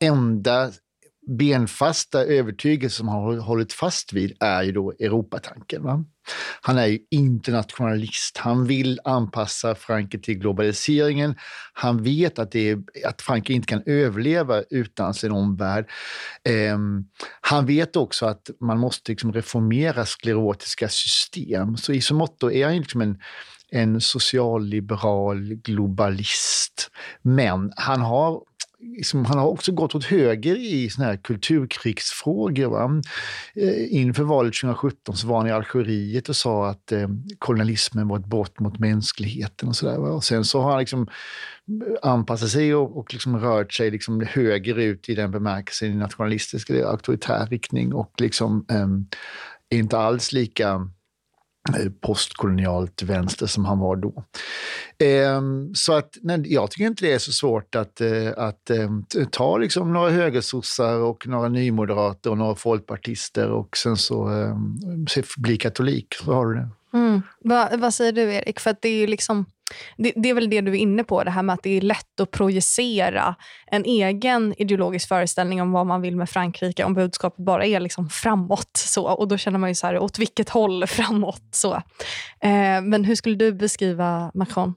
enda 0.00 0.70
benfasta 1.26 2.24
övertygelse 2.24 2.96
som 2.96 3.08
han 3.08 3.22
har 3.22 3.36
hållit 3.36 3.72
fast 3.72 4.12
vid 4.12 4.36
är 4.40 4.62
ju 4.62 4.72
då 4.72 4.90
Europatanken. 4.90 5.82
Va? 5.82 6.04
Han 6.60 6.78
är 6.78 6.86
ju 6.86 6.98
internationalist. 7.10 8.38
Han 8.38 8.66
vill 8.66 9.00
anpassa 9.04 9.74
Frankrike 9.74 10.24
till 10.24 10.38
globaliseringen. 10.38 11.34
Han 11.72 12.02
vet 12.02 12.38
att, 12.38 12.52
det 12.52 12.70
är, 12.70 12.82
att 13.06 13.22
Frankrike 13.22 13.52
inte 13.52 13.66
kan 13.66 13.82
överleva 13.86 14.62
utan 14.70 15.14
sin 15.14 15.32
omvärld. 15.32 15.90
Eh, 16.44 16.78
han 17.40 17.66
vet 17.66 17.96
också 17.96 18.26
att 18.26 18.50
man 18.60 18.78
måste 18.78 19.12
liksom 19.12 19.32
reformera 19.32 20.06
sklerotiska 20.06 20.88
system. 20.88 21.76
Så 21.76 21.92
i 21.92 22.00
så 22.00 22.14
mått 22.14 22.42
är 22.42 22.66
han 22.66 22.76
liksom 22.76 23.00
en 23.00 23.18
en 23.72 24.00
socialliberal 24.00 25.54
globalist. 25.54 26.90
Men 27.22 27.72
han 27.76 28.00
har 28.00 28.42
liksom, 28.82 29.24
han 29.24 29.38
har 29.38 29.46
också 29.46 29.72
gått 29.72 29.94
åt 29.94 30.04
höger 30.04 30.56
i 30.56 30.90
såna 30.90 31.06
här 31.06 31.16
kulturkrigsfrågor. 31.16 32.66
Va? 32.66 33.02
Eh, 33.54 33.94
inför 33.94 34.22
valet 34.22 34.54
2017 34.54 35.16
så 35.16 35.26
var 35.26 35.36
han 35.36 35.46
i 35.46 35.50
Algeriet 35.50 36.28
och 36.28 36.36
sa 36.36 36.68
att 36.68 36.92
eh, 36.92 37.08
kolonialismen 37.38 38.08
var 38.08 38.18
ett 38.18 38.26
brott 38.26 38.60
mot 38.60 38.78
mänskligheten. 38.78 39.68
och, 39.68 39.76
så 39.76 39.86
där, 39.86 39.98
och 39.98 40.24
Sen 40.24 40.44
så 40.44 40.60
har 40.60 40.70
han 40.70 40.80
liksom 40.80 41.02
eh, 41.02 42.10
anpassat 42.10 42.48
sig 42.48 42.74
och, 42.74 42.98
och 42.98 43.12
liksom 43.12 43.38
rört 43.38 43.72
sig 43.72 43.90
liksom 43.90 44.26
högerut 44.28 45.08
i 45.08 45.14
den 45.14 45.30
bemärkelsen, 45.30 45.92
i 45.92 45.94
nationalistisk 45.94 46.70
eller 46.70 46.84
auktoritär 46.84 47.46
riktning 47.46 47.94
och 47.94 48.12
liksom 48.18 48.66
eh, 48.70 48.88
inte 49.78 49.98
alls 49.98 50.32
lika 50.32 50.88
Eh, 51.68 51.90
postkolonialt 52.00 53.02
vänster 53.02 53.46
som 53.46 53.64
han 53.64 53.78
var 53.78 53.96
då. 53.96 54.24
Ehm, 54.98 55.74
så 55.74 55.92
att, 55.92 56.16
nej, 56.22 56.42
jag 56.44 56.70
tycker 56.70 56.86
inte 56.86 57.06
det 57.06 57.12
är 57.12 57.18
så 57.18 57.32
svårt 57.32 57.74
att, 57.74 58.00
eh, 58.00 58.28
att 58.36 58.70
ehm, 58.70 59.04
ta 59.30 59.58
liksom 59.58 59.92
några 59.92 60.10
högersossar 60.10 60.98
och 60.98 61.26
några 61.26 61.48
nymoderater 61.48 62.30
och 62.30 62.38
några 62.38 62.54
folkpartister 62.54 63.50
och 63.50 63.76
sen 63.76 63.96
så 63.96 64.28
ehm, 64.28 65.06
bli 65.36 65.56
katolik. 65.56 66.14
Så 66.24 66.32
har 66.32 66.46
du 66.46 66.54
det. 66.54 66.68
Mm. 66.98 67.22
Va, 67.44 67.68
vad 67.76 67.94
säger 67.94 68.12
du 68.12 68.22
Erik? 68.22 68.60
För 68.60 68.76
det 68.80 68.88
är 68.88 69.00
ju 69.00 69.06
liksom 69.06 69.46
det, 69.96 70.12
det, 70.16 70.30
är 70.30 70.34
väl 70.34 70.50
det 70.50 70.60
du 70.60 70.70
är 70.72 70.76
inne 70.76 71.04
på, 71.04 71.24
det 71.24 71.30
här 71.30 71.42
med 71.42 71.54
att 71.54 71.62
det 71.62 71.76
är 71.76 71.80
lätt 71.80 72.20
att 72.22 72.30
projicera 72.30 73.34
en 73.66 73.84
egen 73.84 74.54
ideologisk 74.58 75.08
föreställning 75.08 75.62
om 75.62 75.72
vad 75.72 75.86
man 75.86 76.02
vill 76.02 76.16
med 76.16 76.28
Frankrike 76.28 76.84
om 76.84 76.94
budskapet 76.94 77.44
bara 77.44 77.64
är 77.64 77.80
liksom 77.80 78.08
framåt. 78.08 78.70
Så, 78.74 79.14
och 79.14 79.28
då 79.28 79.36
känner 79.36 79.58
man 79.58 79.70
ju 79.70 79.74
så 79.74 79.86
här, 79.86 79.98
åt 79.98 80.18
vilket 80.18 80.48
håll 80.48 80.86
framåt? 80.86 81.48
Så. 81.50 81.74
Eh, 82.42 82.82
men 82.82 83.04
hur 83.04 83.14
skulle 83.14 83.36
du 83.36 83.52
beskriva 83.52 84.30
Macron? 84.34 84.74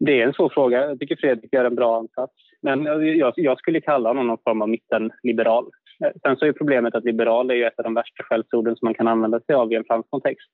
Det 0.00 0.20
är 0.20 0.26
en 0.26 0.32
svår 0.32 0.48
fråga. 0.48 0.78
Jag 0.78 0.98
tycker 0.98 1.16
Fredrik 1.16 1.52
gör 1.52 1.64
en 1.64 1.74
bra 1.74 1.98
ansats. 1.98 2.32
Men 2.62 2.84
jag, 3.18 3.32
jag 3.36 3.58
skulle 3.58 3.80
kalla 3.80 4.08
honom 4.08 4.26
någon 4.26 4.38
form 4.44 4.62
av 4.62 4.68
mittenliberal. 4.68 5.64
Eh, 6.04 6.10
sen 6.22 6.36
så 6.36 6.46
är 6.46 6.52
problemet 6.52 6.94
att 6.94 7.04
liberal 7.04 7.50
är 7.50 7.54
ju 7.54 7.64
ett 7.64 7.78
av 7.78 7.84
de 7.84 7.94
värsta 7.94 8.22
skällsorden 8.22 8.76
som 8.76 8.86
man 8.86 8.94
kan 8.94 9.08
använda 9.08 9.40
sig 9.40 9.54
av 9.54 9.72
i 9.72 9.74
en 9.74 9.84
fransk 9.84 10.10
kontext. 10.10 10.50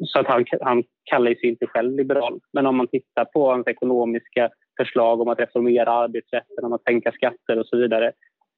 Så 0.00 0.18
att 0.18 0.26
han, 0.26 0.44
han 0.60 0.84
kallar 1.04 1.34
sig 1.34 1.48
inte 1.48 1.66
själv 1.66 1.96
liberal. 1.96 2.40
Men 2.52 2.66
om 2.66 2.76
man 2.76 2.86
tittar 2.86 3.24
på 3.24 3.50
hans 3.50 3.66
ekonomiska 3.66 4.50
förslag 4.76 5.20
om 5.20 5.28
att 5.28 5.40
reformera 5.40 5.92
arbetsrätten, 5.92 6.64
om 6.64 6.72
att 6.72 6.82
sänka 6.82 7.12
skatter 7.12 7.58
och 7.58 7.66
så 7.66 7.76
vidare 7.76 8.12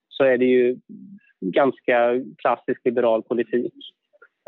så 0.09 0.23
är 0.23 0.37
det 0.37 0.45
ju 0.45 0.77
ganska 1.41 2.11
klassisk 2.37 2.81
liberal 2.85 3.23
politik. 3.23 3.73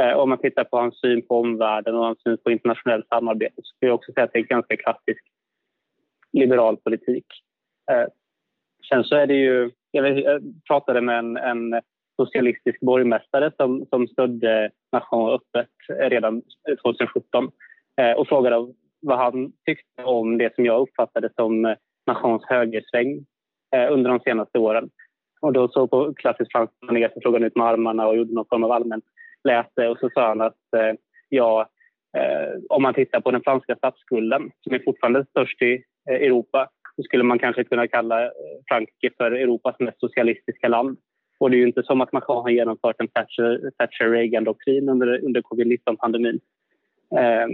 Eh, 0.01 0.17
om 0.17 0.29
man 0.29 0.37
tittar 0.37 0.63
på 0.63 0.77
hans 0.77 0.99
syn 0.99 1.27
på 1.27 1.39
omvärlden 1.39 1.95
och 1.95 2.05
hans 2.05 2.23
syn 2.23 2.37
på 2.43 2.51
internationellt 2.51 3.07
samarbete 3.07 3.55
så 3.55 3.75
skulle 3.75 3.89
jag 3.89 3.95
också 3.95 4.11
säga 4.13 4.23
att 4.23 4.33
det 4.33 4.39
är 4.39 4.43
ganska 4.43 4.77
klassisk 4.77 5.23
liberal 6.33 6.77
politik. 6.77 7.25
Eh, 7.91 8.07
sen 8.89 9.03
så 9.03 9.15
är 9.15 9.27
det 9.27 9.35
ju... 9.35 9.71
Jag 9.91 10.41
pratade 10.67 11.01
med 11.01 11.19
en, 11.19 11.37
en 11.37 11.81
socialistisk 12.19 12.79
borgmästare 12.79 13.51
som, 13.57 13.85
som 13.89 14.07
stödde 14.07 14.71
Nation 14.91 15.29
öppet 15.29 15.69
redan 15.99 16.41
2017 16.83 17.51
eh, 18.01 18.11
och 18.11 18.27
frågade 18.27 18.73
vad 19.01 19.17
han 19.17 19.51
tyckte 19.65 20.03
om 20.03 20.37
det 20.37 20.55
som 20.55 20.65
jag 20.65 20.81
uppfattade 20.81 21.29
som 21.35 21.65
eh, 21.65 21.75
Nations 22.07 22.43
högersväng 22.45 23.25
eh, 23.75 23.93
under 23.93 24.09
de 24.09 24.19
senaste 24.19 24.59
åren. 24.59 24.89
Och 25.41 25.53
då 25.53 25.67
så 25.67 25.87
på 25.87 26.13
klassiskt 26.13 26.51
franskt 26.51 26.75
manér 26.81 27.11
så 27.13 27.21
frågade 27.21 27.43
han 27.43 27.47
ut 27.47 27.55
med 27.55 27.67
armarna 27.67 28.07
och 28.07 28.17
gjorde 28.17 28.33
någon 28.33 28.49
form 28.49 28.63
av 28.63 28.71
allmänt 28.71 29.05
läte 29.43 29.87
och 29.87 29.97
så 29.99 30.09
sa 30.13 30.27
han 30.27 30.41
att 30.41 30.57
ja, 31.29 31.69
om 32.69 32.81
man 32.83 32.93
tittar 32.93 33.21
på 33.21 33.31
den 33.31 33.41
franska 33.41 33.75
statsskulden 33.75 34.51
som 34.61 34.73
är 34.73 34.79
fortfarande 34.79 35.25
störst 35.25 35.61
i 35.61 35.83
Europa 36.09 36.69
så 36.95 37.03
skulle 37.03 37.23
man 37.23 37.39
kanske 37.39 37.63
kunna 37.63 37.87
kalla 37.87 38.31
Frankrike 38.69 39.15
för 39.17 39.31
Europas 39.31 39.75
mest 39.79 39.99
socialistiska 39.99 40.67
land. 40.67 40.97
Och 41.39 41.49
det 41.49 41.55
är 41.55 41.59
ju 41.59 41.67
inte 41.67 41.83
som 41.83 42.01
att 42.01 42.13
Macron 42.13 42.41
har 42.41 42.49
genomfört 42.49 42.95
en 42.99 43.07
Thatcher-Reagan-doktrin 43.77 44.89
under, 44.89 45.25
under 45.25 45.41
covid-19-pandemin. 45.41 46.39
Eh, 47.17 47.47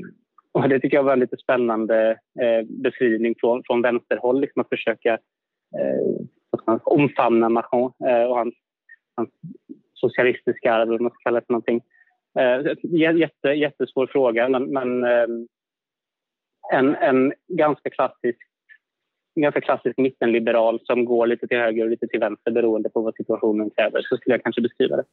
och 0.52 0.69
det 0.69 0.80
tycker 0.80 0.98
jag 0.98 1.04
var 1.04 1.13
en 1.13 1.19
lite 1.19 1.38
spännande 1.38 2.12
eh, 2.41 2.65
beskrivning 2.69 3.36
från, 3.39 3.63
från 3.65 3.82
vänsterhåll, 3.82 4.41
liksom 4.41 4.62
att 4.62 4.69
försöka 4.69 5.13
eh, 5.80 6.80
omfamna 6.84 7.50
Macron 7.50 7.91
eh, 8.08 8.24
och 8.24 8.38
hans, 8.38 8.56
hans 9.15 9.30
socialistiska 9.93 10.74
arv, 10.74 10.82
eller 10.82 10.91
vad 10.91 11.02
man 11.02 11.12
ska 11.12 11.24
kalla 11.24 11.39
det 11.39 11.45
för 11.45 11.54
någonting. 11.54 11.82
Eh, 12.39 13.17
jätte, 13.17 13.48
jättesvår 13.48 14.08
fråga, 14.08 14.50
men, 14.50 14.63
men 14.63 15.04
eh, 15.04 15.28
en, 16.74 16.95
en 16.95 17.34
ganska 17.48 17.89
klassisk 17.89 18.38
en 19.36 19.41
ganska 19.41 19.62
klassisk 19.62 19.98
mittenliberal 19.98 20.80
som 20.84 21.06
går 21.06 21.28
lite 21.28 21.48
till 21.48 21.58
höger 21.58 21.84
och 21.84 21.89
lite 21.89 22.08
till 22.08 22.19
vänster 22.19 22.52
beroende 22.52 22.89
på 22.89 23.02
vad 23.02 23.15
situationen 23.15 23.69
kräver. 23.69 24.02
Så 24.02 24.17
skulle 24.17 24.34
jag 24.34 24.43
kanske 24.43 24.62
beskriva 24.62 24.95
det. 24.95 25.04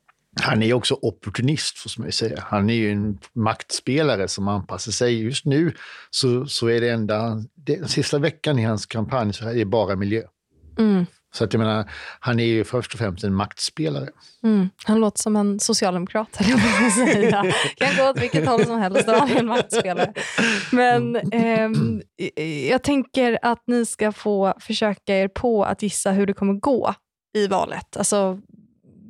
Han 0.42 0.62
är 0.62 0.74
också 0.74 0.94
opportunist, 1.02 1.78
får 1.78 2.02
man 2.02 2.12
säga. 2.12 2.38
Han 2.40 2.70
är 2.70 2.74
ju 2.74 2.90
en 2.90 3.18
maktspelare 3.32 4.28
som 4.28 4.48
anpassar 4.48 4.92
sig. 4.92 5.24
Just 5.24 5.44
nu 5.44 5.72
så, 6.10 6.46
så 6.46 6.68
är 6.68 6.80
det 6.80 6.88
enda... 6.90 7.36
Den 7.54 7.88
sista 7.88 8.18
veckan 8.18 8.58
i 8.58 8.62
hans 8.62 8.86
kampanj 8.86 9.32
så 9.32 9.48
är 9.48 9.54
det 9.54 9.64
bara 9.64 9.96
miljö. 9.96 10.22
Mm. 10.78 11.06
Så 11.34 11.44
att 11.44 11.52
jag 11.52 11.60
menar, 11.60 11.90
han 12.20 12.40
är 12.40 12.44
ju 12.44 12.64
först 12.64 12.92
och 12.92 12.98
främst 12.98 13.24
en 13.24 13.34
maktspelare. 13.34 14.08
Mm. 14.44 14.68
Han 14.84 15.00
låter 15.00 15.22
som 15.22 15.36
en 15.36 15.60
socialdemokrat, 15.60 16.36
höll 16.36 16.60
jag 16.82 16.92
säga. 16.92 17.52
kan 17.76 17.96
gå 17.96 18.10
åt 18.10 18.22
vilket 18.22 18.48
håll 18.48 18.64
som 18.66 18.78
helst 18.78 19.06
han 19.06 19.30
är 19.30 19.36
en 19.36 19.46
maktspelare. 19.46 20.12
Men 20.72 21.16
eh, 21.16 21.70
jag 22.70 22.82
tänker 22.82 23.38
att 23.42 23.62
ni 23.66 23.86
ska 23.86 24.12
få 24.12 24.54
försöka 24.60 25.16
er 25.16 25.28
på 25.28 25.64
att 25.64 25.82
gissa 25.82 26.10
hur 26.10 26.26
det 26.26 26.34
kommer 26.34 26.54
gå 26.54 26.94
i 27.34 27.46
valet. 27.46 27.96
Alltså, 27.96 28.40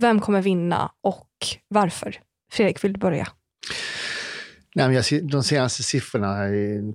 vem 0.01 0.21
kommer 0.21 0.43
vinna 0.43 0.93
och 1.03 1.29
varför? 1.69 2.17
Fredrik, 2.53 2.85
vill 2.85 2.93
du 2.93 3.01
börja? 3.01 3.29
Nej, 4.75 4.89
men 4.89 4.95
jag, 4.97 5.31
de 5.31 5.43
senaste 5.43 5.83
siffrorna 5.83 6.37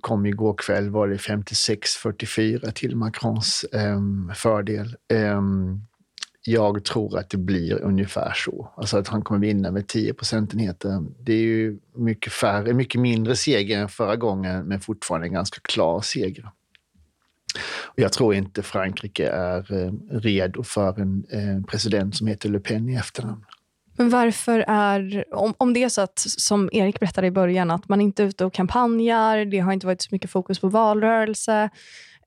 kom 0.01 0.25
igår 0.25 0.53
kväll, 0.53 0.89
var 0.89 1.07
det 1.07 1.15
56-44 1.15 2.71
till 2.71 2.95
Macrons 2.95 3.65
um, 3.71 4.31
fördel. 4.35 4.95
Um, 5.13 5.81
jag 6.45 6.83
tror 6.83 7.17
att 7.17 7.29
det 7.29 7.37
blir 7.37 7.81
ungefär 7.81 8.33
så. 8.35 8.73
Alltså 8.77 8.97
att 8.97 9.07
han 9.07 9.21
kommer 9.21 9.39
vinna 9.39 9.71
med 9.71 9.87
10 9.87 10.13
procentenheter. 10.13 11.05
Det 11.19 11.33
är 11.33 11.41
ju 11.41 11.79
mycket 11.95 12.33
färre, 12.33 12.73
mycket 12.73 13.01
mindre 13.01 13.35
seger 13.35 13.79
än 13.79 13.89
förra 13.89 14.15
gången, 14.15 14.65
men 14.67 14.79
fortfarande 14.79 15.27
en 15.27 15.33
ganska 15.33 15.59
klar 15.63 16.01
seger. 16.01 16.49
Jag 17.95 18.13
tror 18.13 18.35
inte 18.35 18.63
Frankrike 18.63 19.29
är 19.29 19.73
eh, 19.73 19.91
redo 20.11 20.63
för 20.63 20.99
en 20.99 21.25
eh, 21.29 21.69
president 21.69 22.15
som 22.15 22.27
heter 22.27 22.49
Le 22.49 22.59
Pen 22.59 22.89
i 22.89 22.95
efternamn. 22.95 23.45
Men 23.97 24.09
varför 24.09 24.65
är, 24.67 25.25
om, 25.31 25.53
om 25.57 25.73
det 25.73 25.83
är 25.83 25.89
så 25.89 26.01
att, 26.01 26.19
som 26.19 26.69
Erik 26.73 26.99
berättade 26.99 27.27
i 27.27 27.31
början, 27.31 27.71
att 27.71 27.89
man 27.89 28.01
inte 28.01 28.23
är 28.23 28.27
ute 28.27 28.45
och 28.45 28.53
kampanjar, 28.53 29.45
det 29.45 29.59
har 29.59 29.73
inte 29.73 29.85
varit 29.85 30.01
så 30.01 30.09
mycket 30.11 30.31
fokus 30.31 30.59
på 30.59 30.67
valrörelse, 30.67 31.69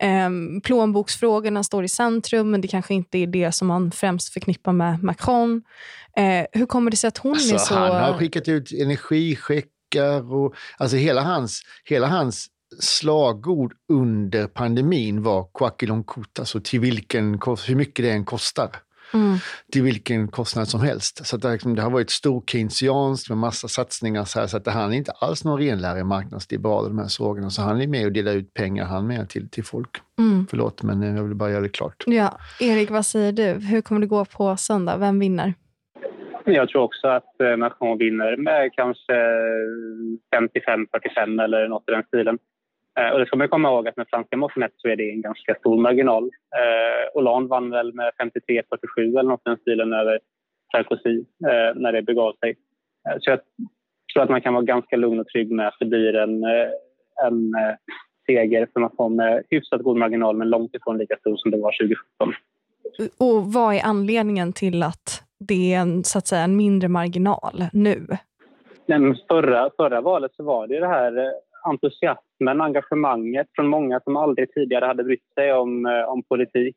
eh, 0.00 0.30
plånboksfrågorna 0.64 1.64
står 1.64 1.84
i 1.84 1.88
centrum, 1.88 2.50
men 2.50 2.60
det 2.60 2.68
kanske 2.68 2.94
inte 2.94 3.18
är 3.18 3.26
det 3.26 3.52
som 3.52 3.68
man 3.68 3.90
främst 3.90 4.32
förknippar 4.32 4.72
med 4.72 5.02
Macron. 5.02 5.62
Eh, 6.16 6.46
hur 6.52 6.66
kommer 6.66 6.90
det 6.90 6.96
sig 6.96 7.08
att 7.08 7.18
hon 7.18 7.32
alltså, 7.32 7.54
är 7.54 7.58
så... 7.58 7.74
Han 7.74 8.12
har 8.12 8.18
skickat 8.18 8.48
ut 8.48 8.72
energicheckar 8.72 10.32
och 10.34 10.54
alltså 10.78 10.96
hela 10.96 11.22
hans, 11.22 11.62
hela 11.84 12.06
hans 12.06 12.48
slagord 12.78 13.74
under 13.88 14.46
pandemin 14.46 15.22
var 15.22 15.48
quaquilon 15.54 16.04
alltså 16.38 16.60
till 16.60 16.80
vilken, 16.80 17.40
hur 17.66 17.74
mycket 17.74 18.04
det 18.04 18.10
än 18.10 18.24
kostar. 18.24 18.70
Mm. 19.14 19.36
till 19.72 19.82
vilken 19.82 20.28
kostnad 20.28 20.68
som 20.68 20.80
helst. 20.80 21.26
Så 21.26 21.36
det, 21.36 21.52
liksom, 21.52 21.74
det 21.74 21.82
har 21.82 21.90
varit 21.90 22.10
stor 22.10 22.42
keynesianskt 22.46 23.28
med 23.28 23.38
massa 23.38 23.68
satsningar 23.68 24.24
så, 24.24 24.40
här, 24.40 24.46
så 24.46 24.56
att 24.56 24.64
det, 24.64 24.70
han 24.70 24.92
är 24.92 24.96
inte 24.96 25.12
alls 25.12 25.44
någon 25.44 25.60
renlärig 25.60 26.06
marknadsliberal 26.06 26.88
de 26.88 26.98
här 26.98 27.08
frågorna. 27.18 27.50
Så 27.50 27.62
han 27.62 27.80
är 27.80 27.86
med 27.86 28.06
och 28.06 28.12
delar 28.12 28.32
ut 28.32 28.54
pengar 28.54 28.84
han 28.84 29.06
med 29.06 29.28
till, 29.28 29.50
till 29.50 29.64
folk. 29.64 29.90
Mm. 30.18 30.46
Förlåt, 30.50 30.82
men 30.82 31.16
jag 31.16 31.24
vill 31.24 31.34
bara 31.34 31.50
göra 31.50 31.60
det 31.60 31.68
klart. 31.68 32.04
Ja. 32.06 32.38
Erik, 32.60 32.90
vad 32.90 33.06
säger 33.06 33.32
du? 33.32 33.66
Hur 33.66 33.80
kommer 33.80 34.00
det 34.00 34.06
gå 34.06 34.24
på 34.24 34.56
söndag? 34.56 34.96
Vem 34.96 35.18
vinner? 35.18 35.54
Jag 36.44 36.68
tror 36.68 36.82
också 36.82 37.08
att 37.08 37.40
eh, 37.40 37.56
Macron 37.56 37.98
vinner 37.98 38.36
med 38.36 38.70
kanske 38.72 39.12
55-45 40.36 41.42
eller 41.44 41.68
något 41.68 41.88
i 41.88 41.92
den 41.92 42.02
stilen. 42.02 42.38
Eh, 43.00 43.12
och 43.12 43.18
det 43.18 43.26
ska 43.26 43.36
man 43.36 43.48
komma 43.48 43.68
ihåg 43.68 43.88
att 43.88 43.96
med 43.96 44.06
franska 44.10 44.36
mått 44.36 44.56
mätt 44.56 44.72
så 44.76 44.88
är 44.88 44.96
det 44.96 45.10
en 45.10 45.22
ganska 45.22 45.54
stor 45.54 45.80
marginal. 45.80 46.24
Eh, 46.24 47.12
Hollande 47.14 47.48
vann 47.48 47.70
väl 47.70 47.94
med 47.94 48.12
53-47 48.18 49.18
eller 49.18 49.22
något 49.22 49.40
i 49.40 49.48
den 49.48 49.56
stilen 49.56 49.92
över 49.92 50.18
Sarkozy 50.72 51.18
eh, 51.18 51.74
när 51.74 51.92
det 51.92 52.02
begav 52.02 52.32
sig. 52.40 52.56
Eh, 53.08 53.16
så 53.20 53.30
jag 53.30 53.40
tror 54.12 54.22
att 54.22 54.30
man 54.30 54.40
kan 54.40 54.54
vara 54.54 54.64
ganska 54.64 54.96
lugn 54.96 55.20
och 55.20 55.28
trygg 55.28 55.50
med 55.52 55.68
att 55.68 55.76
det 55.80 55.86
blir 55.86 56.16
en, 56.16 56.44
eh, 56.44 56.68
en 57.26 57.54
eh, 57.54 57.74
seger 58.26 58.68
för 58.72 58.96
får 58.96 59.08
med 59.08 59.44
hyfsat 59.50 59.82
god 59.82 59.96
marginal 59.96 60.36
men 60.36 60.50
långt 60.50 60.74
ifrån 60.74 60.98
lika 60.98 61.16
stor 61.16 61.36
som 61.36 61.50
det 61.50 61.56
var 61.56 61.72
2017. 61.72 62.34
Och 63.18 63.52
vad 63.52 63.74
är 63.74 63.80
anledningen 63.84 64.52
till 64.52 64.82
att 64.82 65.22
det 65.38 65.74
är 65.74 65.80
en, 65.80 66.04
så 66.04 66.18
att 66.18 66.26
säga, 66.26 66.42
en 66.42 66.56
mindre 66.56 66.88
marginal 66.88 67.64
nu? 67.72 68.06
Nej, 68.86 69.14
förra, 69.28 69.70
förra 69.76 70.00
valet 70.00 70.34
så 70.34 70.42
var 70.42 70.66
det 70.66 70.80
det 70.80 70.88
här 70.88 71.32
entusiasmen, 71.62 72.60
engagemanget 72.60 73.46
från 73.54 73.66
många 73.68 74.00
som 74.00 74.16
aldrig 74.16 74.52
tidigare 74.52 74.84
hade 74.84 75.04
brytt 75.04 75.34
sig 75.34 75.52
om, 75.52 75.86
eh, 75.86 76.02
om 76.02 76.22
politik. 76.22 76.76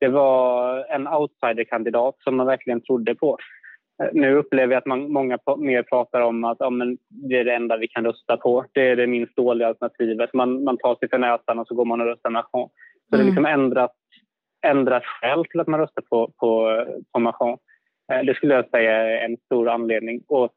Det 0.00 0.08
var 0.08 0.84
en 0.84 1.08
outsiderkandidat 1.08 2.14
som 2.18 2.36
man 2.36 2.46
verkligen 2.46 2.80
trodde 2.80 3.14
på. 3.14 3.38
Eh, 4.02 4.08
nu 4.12 4.34
upplever 4.34 4.72
jag 4.72 4.78
att 4.78 4.86
man, 4.86 5.12
många 5.12 5.38
mer 5.58 5.82
pratar 5.82 6.20
om 6.20 6.44
att 6.44 6.56
ja, 6.60 6.70
men 6.70 6.98
det 7.08 7.38
är 7.38 7.44
det 7.44 7.54
enda 7.54 7.76
vi 7.76 7.88
kan 7.88 8.04
rösta 8.04 8.36
på. 8.36 8.64
Det 8.72 8.88
är 8.88 8.96
det 8.96 9.06
minst 9.06 9.36
dåliga 9.36 9.68
alternativet. 9.68 10.34
Man, 10.34 10.64
man 10.64 10.78
tar 10.78 10.94
sig 10.94 11.08
för 11.08 11.18
näsan 11.18 11.58
och 11.58 11.66
så 11.66 11.74
går 11.74 11.84
man 11.84 12.00
och 12.00 12.06
röstar 12.06 12.30
Macron. 12.30 12.68
Så 13.10 13.16
mm. 13.16 13.18
det 13.18 13.22
är 13.22 13.26
liksom 13.26 13.46
ändrat, 13.46 13.92
ändrat 14.66 15.04
skäl 15.04 15.44
till 15.44 15.60
att 15.60 15.66
man 15.66 15.80
röstar 15.80 16.02
på, 16.10 16.32
på, 16.36 16.84
på 17.12 17.20
Macron. 17.20 17.58
Eh, 18.12 18.24
det 18.24 18.34
skulle 18.34 18.54
jag 18.54 18.70
säga 18.70 18.92
är 18.92 19.24
en 19.24 19.36
stor 19.36 19.68
anledning. 19.68 20.22
Och 20.28 20.52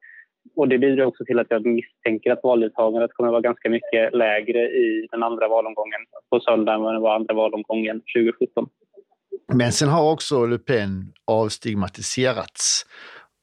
och 0.55 0.67
det 0.67 0.77
bidrar 0.77 1.05
också 1.05 1.25
till 1.25 1.39
att 1.39 1.47
jag 1.49 1.65
misstänker 1.65 2.31
att 2.31 2.43
valdeltagandet 2.43 3.13
kommer 3.13 3.29
att 3.29 3.33
vara 3.33 3.41
ganska 3.41 3.69
mycket 3.69 4.13
lägre 4.13 4.59
i 4.59 5.07
den 5.11 5.23
andra 5.23 5.47
valomgången 5.47 6.01
på 6.29 6.39
söndag 6.39 6.73
än 6.73 6.81
vad 6.81 6.93
det 6.93 6.99
var 6.99 7.15
andra 7.15 7.33
valomgången 7.33 8.01
2017. 8.15 8.67
Men 9.53 9.71
sen 9.71 9.89
har 9.89 10.11
också 10.11 10.45
Le 10.45 10.57
Pen 10.57 11.13
avstigmatiserats 11.25 12.85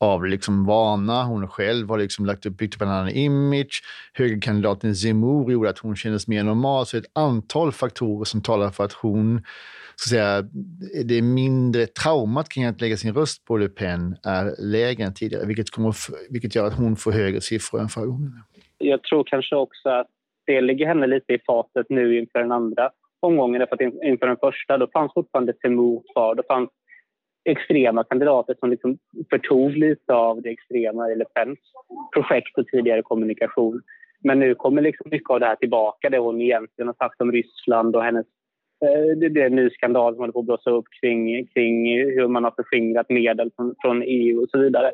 av 0.01 0.25
liksom 0.25 0.65
vana. 0.67 1.25
Hon 1.25 1.49
själv 1.49 1.89
har 1.89 1.99
liksom 1.99 2.27
lagt 2.27 2.47
upp, 2.47 2.57
byggt 2.57 2.75
upp 2.75 2.83
en 2.83 2.89
annan 2.89 3.11
image. 3.11 3.83
Högerkandidaten 4.15 4.95
Zemmour 4.95 5.53
gjorde 5.53 5.71
att 5.71 5.79
hon 5.79 5.97
kändes 5.97 6.29
mer 6.29 6.45
normal. 6.45 6.87
Så 6.87 6.97
ett 6.97 7.11
antal 7.13 7.73
faktorer 7.73 8.25
som 8.25 8.43
talar 8.43 8.71
för 8.71 8.85
att 8.85 8.93
hon 8.93 9.43
så 9.97 10.09
säga, 10.09 10.43
det 11.05 11.23
mindre 11.23 11.87
traumat 11.87 12.49
kring 12.49 12.65
att 12.65 12.81
lägga 12.81 12.97
sin 12.97 13.15
röst 13.15 13.45
på 13.45 13.57
Le 13.57 13.69
Pen 13.69 14.17
är 14.25 14.71
lägre 14.73 15.05
än 15.05 15.15
tidigare, 15.15 15.47
vilket, 15.47 15.71
kommer, 15.71 15.95
vilket 16.31 16.55
gör 16.55 16.67
att 16.67 16.79
hon 16.79 16.97
får 16.97 17.13
högre 17.13 17.41
siffror 17.41 17.81
än 17.81 17.89
förra 17.89 18.07
gången. 18.07 18.33
Jag 18.79 19.03
tror 19.03 19.25
kanske 19.25 19.57
också 19.57 19.89
att 19.89 20.07
det 20.47 20.61
ligger 20.61 20.87
henne 20.87 21.07
lite 21.07 21.33
i 21.33 21.39
fatet 21.47 21.87
nu 21.89 22.19
inför 22.19 22.39
den 22.39 22.53
andra 22.53 22.91
omgången. 23.21 23.61
Därför 23.61 23.75
att 23.75 24.05
inför 24.05 24.27
den 24.27 24.37
första 24.37 24.79
då 24.79 24.87
fanns 24.93 25.13
fortfarande 25.15 25.53
Zemmour 25.63 26.03
kvar. 26.13 26.35
Då 26.35 26.43
fanns 26.49 26.71
extrema 27.47 28.05
kandidater 28.05 28.57
som 28.61 28.71
liksom 28.71 28.99
förtog 29.31 29.77
lite 29.77 30.15
av 30.15 30.43
det 30.43 30.51
extrema 30.51 31.11
i 31.11 31.17
Le 31.17 31.25
Pens 31.25 31.59
projekt 32.15 32.59
och 32.59 32.67
tidigare 32.67 33.03
kommunikation. 33.03 33.83
Men 34.21 34.39
nu 34.39 34.55
kommer 34.55 34.83
liksom 34.83 35.11
mycket 35.11 35.31
av 35.31 35.41
det 35.41 35.47
här 35.47 35.57
tillbaka, 35.57 36.11
det 36.11 36.19
hon 36.19 36.41
egentligen 36.41 36.87
har 36.87 36.95
sagt 36.95 37.21
om 37.21 37.33
Ryssland 37.33 37.97
och 37.97 38.03
hennes 38.03 38.27
eh, 38.85 39.17
det 39.17 39.41
är 39.41 39.47
en 39.47 39.57
ny 39.57 39.71
skandal 39.71 40.15
som 40.15 40.21
håller 40.21 40.33
på 40.33 40.39
att 40.39 40.47
blåsa 40.47 40.71
upp 40.71 40.85
kring, 41.01 41.47
kring 41.47 41.99
hur 41.99 42.29
man 42.29 42.45
har 42.45 42.51
förskingrat 42.57 43.11
medel 43.11 43.51
från, 43.57 43.75
från, 43.81 44.03
EU 44.03 44.43
och 44.43 44.51
så 44.51 44.59
vidare. 44.59 44.93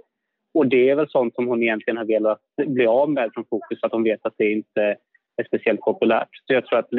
Och 0.55 0.67
det 0.67 0.91
är 0.91 0.95
väl 0.95 1.09
sånt 1.09 1.35
som 1.35 1.47
hon 1.47 1.63
egentligen 1.63 1.97
har 1.97 2.05
velat 2.05 2.41
bli 2.67 2.87
av 2.87 3.11
med 3.11 3.31
från 3.35 3.45
fokus 3.51 3.81
för 3.81 3.87
att 3.87 3.93
hon 3.93 4.05
vet 4.05 4.27
att 4.27 4.35
det 4.37 4.53
inte 4.53 4.97
är 5.37 5.45
speciellt 5.47 5.81
populärt. 5.81 6.29
Så 6.47 6.53
jag 6.53 6.67
tror 6.67 6.79
att 6.79 6.91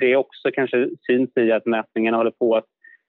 det 0.00 0.16
också 0.16 0.50
kanske 0.52 0.88
syns 1.06 1.30
i 1.36 1.52
att 1.52 1.66
mätningarna 1.66 2.16
håller 2.16 2.30
på 2.30 2.56
att 2.56 2.66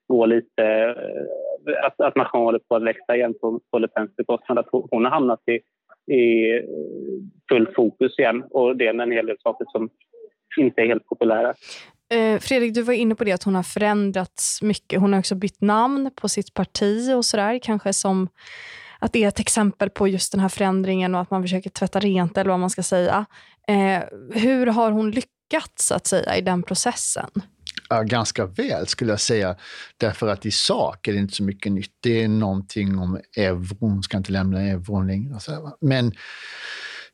gå 0.07 0.25
lite... 0.25 0.63
Eh, 0.63 1.54
att, 1.83 2.01
att 2.01 2.15
Macron 2.15 2.43
håller 2.43 2.59
på 2.59 2.75
att 2.75 2.83
växa 2.83 3.15
igen 3.15 3.33
på, 3.41 3.59
på 3.71 3.79
Le 3.79 3.87
Pens 3.87 4.15
bekostnad. 4.15 4.57
Att 4.57 4.67
hon 4.71 5.05
har 5.05 5.11
hamnat 5.11 5.39
i, 5.47 5.53
i 6.15 6.61
full 7.49 7.67
fokus 7.75 8.19
igen 8.19 8.43
och 8.51 8.77
det 8.77 8.93
med 8.93 9.03
en 9.03 9.11
hel 9.11 9.25
del 9.25 9.37
saker 9.43 9.65
som 9.71 9.89
inte 10.57 10.81
är 10.81 10.87
helt 10.87 11.05
populära. 11.05 11.53
Eh, 12.13 12.39
Fredrik, 12.39 12.73
du 12.73 12.81
var 12.81 12.93
inne 12.93 13.15
på 13.15 13.23
det 13.23 13.31
att 13.31 13.43
hon 13.43 13.55
har 13.55 13.63
förändrats 13.63 14.61
mycket. 14.61 14.99
Hon 14.99 15.13
har 15.13 15.19
också 15.19 15.35
bytt 15.35 15.61
namn 15.61 16.11
på 16.15 16.29
sitt 16.29 16.53
parti 16.53 17.13
och 17.15 17.25
sådär. 17.25 17.59
Kanske 17.63 17.93
som 17.93 18.27
att 18.99 19.13
det 19.13 19.23
är 19.23 19.27
ett 19.27 19.39
exempel 19.39 19.89
på 19.89 20.07
just 20.07 20.31
den 20.31 20.41
här 20.41 20.49
förändringen 20.49 21.15
och 21.15 21.21
att 21.21 21.31
man 21.31 21.41
försöker 21.41 21.69
tvätta 21.69 21.99
rent 21.99 22.37
eller 22.37 22.49
vad 22.49 22.59
man 22.59 22.69
ska 22.69 22.83
säga. 22.83 23.25
Eh, 23.67 24.03
hur 24.33 24.67
har 24.67 24.91
hon 24.91 25.11
lyckats 25.11 25.91
att 25.91 26.07
säga 26.07 26.37
i 26.37 26.41
den 26.41 26.63
processen? 26.63 27.29
Ganska 27.89 28.45
väl 28.45 28.87
skulle 28.87 29.11
jag 29.11 29.19
säga. 29.19 29.55
Därför 29.97 30.27
att 30.27 30.45
i 30.45 30.51
sak 30.51 31.07
är 31.07 31.13
det 31.13 31.19
inte 31.19 31.35
så 31.35 31.43
mycket 31.43 31.71
nytt. 31.71 31.91
Det 31.99 32.23
är 32.23 32.27
någonting 32.27 32.99
om 32.99 33.19
euron, 33.37 34.03
ska 34.03 34.17
inte 34.17 34.31
lämna 34.31 34.61
euron 34.61 35.07
längre. 35.07 35.39
Men 35.81 36.13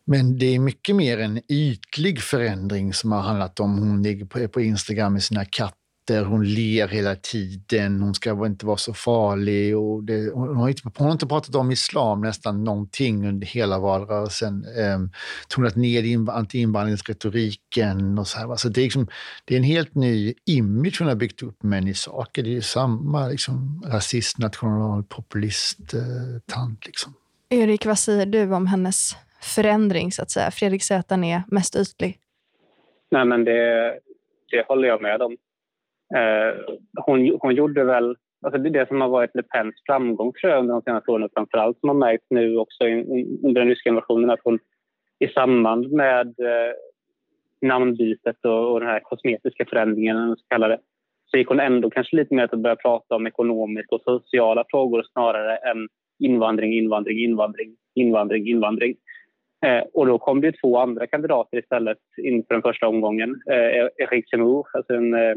men 0.05 0.37
det 0.37 0.45
är 0.45 0.59
mycket 0.59 0.95
mer 0.95 1.19
en 1.19 1.41
ytlig 1.51 2.21
förändring 2.21 2.93
som 2.93 3.11
har 3.11 3.21
handlat 3.21 3.59
om 3.59 3.77
hon 3.77 4.03
ligger 4.03 4.25
på, 4.25 4.47
på 4.47 4.61
Instagram 4.61 5.13
med 5.13 5.23
sina 5.23 5.45
katter, 5.45 5.80
hon 6.19 6.45
ler 6.45 6.87
hela 6.87 7.15
tiden, 7.15 8.01
hon 8.01 8.13
ska 8.13 8.45
inte 8.45 8.65
vara 8.65 8.77
så 8.77 8.93
farlig. 8.93 9.77
Och 9.77 10.03
det, 10.03 10.31
hon, 10.33 10.55
har 10.55 10.69
inte, 10.69 10.81
hon 10.97 11.05
har 11.05 11.11
inte 11.11 11.27
pratat 11.27 11.55
om 11.55 11.71
islam 11.71 12.21
nästan 12.21 12.63
någonting 12.63 13.27
under 13.27 13.47
hela 13.47 13.79
valrörelsen. 13.79 14.65
Eh, 14.77 14.99
tonat 15.47 15.75
ner 15.75 16.03
anti-invandringsretoriken 16.31 18.19
och 18.19 18.27
så 18.27 18.39
här. 18.39 18.51
Alltså 18.51 18.69
det, 18.69 18.81
är 18.81 18.83
liksom, 18.83 19.07
det 19.45 19.55
är 19.55 19.57
en 19.57 19.63
helt 19.63 19.95
ny 19.95 20.33
image 20.45 20.99
hon 20.99 21.07
har 21.07 21.15
byggt 21.15 21.43
upp, 21.43 21.63
men 21.63 21.87
i 21.87 21.93
sak 21.93 22.37
är 22.37 22.43
det 22.43 22.49
ju 22.49 22.61
samma 22.61 23.27
liksom, 23.27 23.83
rasist, 23.87 24.37
nationalpopulist, 24.37 25.93
eh, 25.93 26.01
tant. 26.45 26.85
Liksom. 26.85 27.13
Erik, 27.49 27.85
vad 27.85 27.99
säger 27.99 28.25
du 28.25 28.53
om 28.53 28.67
hennes 28.67 29.15
förändring, 29.41 30.11
så 30.11 30.21
att 30.21 30.31
säga? 30.31 30.51
Fredrik 30.51 30.83
säger 30.83 30.99
att 30.99 31.07
den 31.07 31.23
är 31.23 31.43
mest 31.47 31.75
ytlig. 31.75 32.17
Nej, 33.11 33.25
men 33.25 33.43
det, 33.43 33.99
det 34.51 34.65
håller 34.67 34.87
jag 34.87 35.01
med 35.01 35.21
om. 35.21 35.37
Eh, 36.15 36.75
hon, 37.05 37.37
hon 37.39 37.55
gjorde 37.55 37.83
väl... 37.83 38.15
Alltså 38.45 38.61
det, 38.61 38.69
det 38.69 38.87
som 38.87 39.01
har 39.01 39.09
varit 39.09 39.35
Le 39.35 39.43
Pens 39.43 39.75
framgång 39.85 40.33
tror 40.33 40.51
jag, 40.51 40.59
under 40.59 40.73
de 40.73 40.81
senaste 40.81 41.11
åren, 41.11 41.29
framförallt 41.33 41.79
som 41.79 41.89
har 41.89 41.95
märkts 41.95 42.25
nu 42.29 42.57
också 42.57 42.83
under 43.43 43.61
den 43.61 43.67
ryska 43.67 43.89
invasionen, 43.89 44.29
att 44.29 44.39
hon 44.43 44.59
i 45.19 45.27
samband 45.27 45.91
med 45.91 46.27
eh, 46.27 46.73
namnbytet 47.61 48.45
och, 48.45 48.73
och 48.73 48.79
den 48.79 48.89
här 48.89 48.99
kosmetiska 48.99 49.65
förändringen, 49.65 50.35
så 50.37 50.43
kallade, 50.47 50.79
så 51.31 51.37
gick 51.37 51.47
hon 51.47 51.59
ändå 51.59 51.89
kanske 51.89 52.15
lite 52.15 52.35
mer 52.35 52.43
att 52.43 52.59
börja 52.59 52.75
prata 52.75 53.15
om 53.15 53.27
ekonomiska 53.27 53.95
och 53.95 54.01
sociala 54.01 54.65
frågor 54.69 55.03
snarare 55.11 55.55
än 55.55 55.87
invandring, 56.19 56.73
invandring, 56.73 57.19
invandring. 57.19 57.75
invandring, 57.95 58.47
invandring. 58.47 58.95
Eh, 59.65 59.83
och 59.93 60.05
då 60.05 60.17
kom 60.17 60.41
det 60.41 60.51
två 60.51 60.77
andra 60.77 61.07
kandidater 61.07 61.57
istället 61.57 61.97
inför 62.17 62.53
den 62.53 62.61
första 62.61 62.87
omgången. 62.87 63.41
Eh, 63.49 64.05
Eric 64.05 64.29
Zemmour, 64.29 64.67
alltså 64.73 64.93
en 64.93 65.13
eh, 65.13 65.35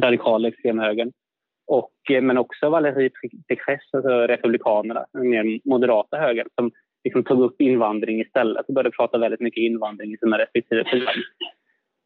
radikala 0.00 0.48
extremhögern. 0.48 1.12
Och, 1.66 1.92
eh, 2.10 2.22
men 2.22 2.38
också 2.38 2.70
Valérie 2.70 3.10
Pécresse, 3.48 3.96
alltså 3.96 4.08
Republikanerna, 4.08 5.06
den 5.12 5.30
mer 5.30 5.60
moderata 5.64 6.16
högern 6.16 6.48
som 6.54 6.70
liksom 7.04 7.24
tog 7.24 7.42
upp 7.42 7.60
invandring 7.60 8.20
istället 8.20 8.68
och 8.68 8.74
började 8.74 8.96
prata 8.96 9.18
väldigt 9.18 9.40
mycket 9.40 9.60
invandring 9.60 10.12
i 10.12 10.16
sina 10.16 10.38
respektive 10.38 10.84
program. 10.84 11.14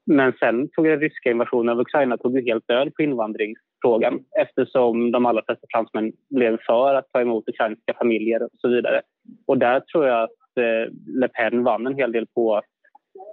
Men 0.07 0.33
sen 0.33 0.69
tog 0.69 0.85
den 0.85 1.01
ryska 1.01 1.31
invasionen 1.31 1.69
av 1.69 1.81
Ukraina 1.81 2.17
tog 2.17 2.39
ju 2.39 2.45
helt 2.45 2.69
död 2.69 2.95
på 2.95 3.03
invandringsfrågan 3.03 4.21
eftersom 4.41 5.13
de 5.13 5.27
allra 5.27 5.43
flesta 5.47 5.67
fransmän 5.71 6.13
blev 6.31 6.59
för 6.67 6.95
att 6.95 7.13
ta 7.13 7.21
emot 7.21 7.49
ukrainska 7.49 7.95
familjer 7.95 8.43
och 8.43 8.51
så 8.59 8.69
vidare. 8.69 9.03
Och 9.47 9.59
där 9.59 9.81
tror 9.81 10.07
jag 10.07 10.23
att 10.23 10.57
eh, 10.57 10.93
Le 11.07 11.29
Pen 11.29 11.65
vann 11.65 11.87
en 11.87 11.95
hel 11.95 12.13
del 12.13 12.27
på 12.27 12.57
att 12.57 12.65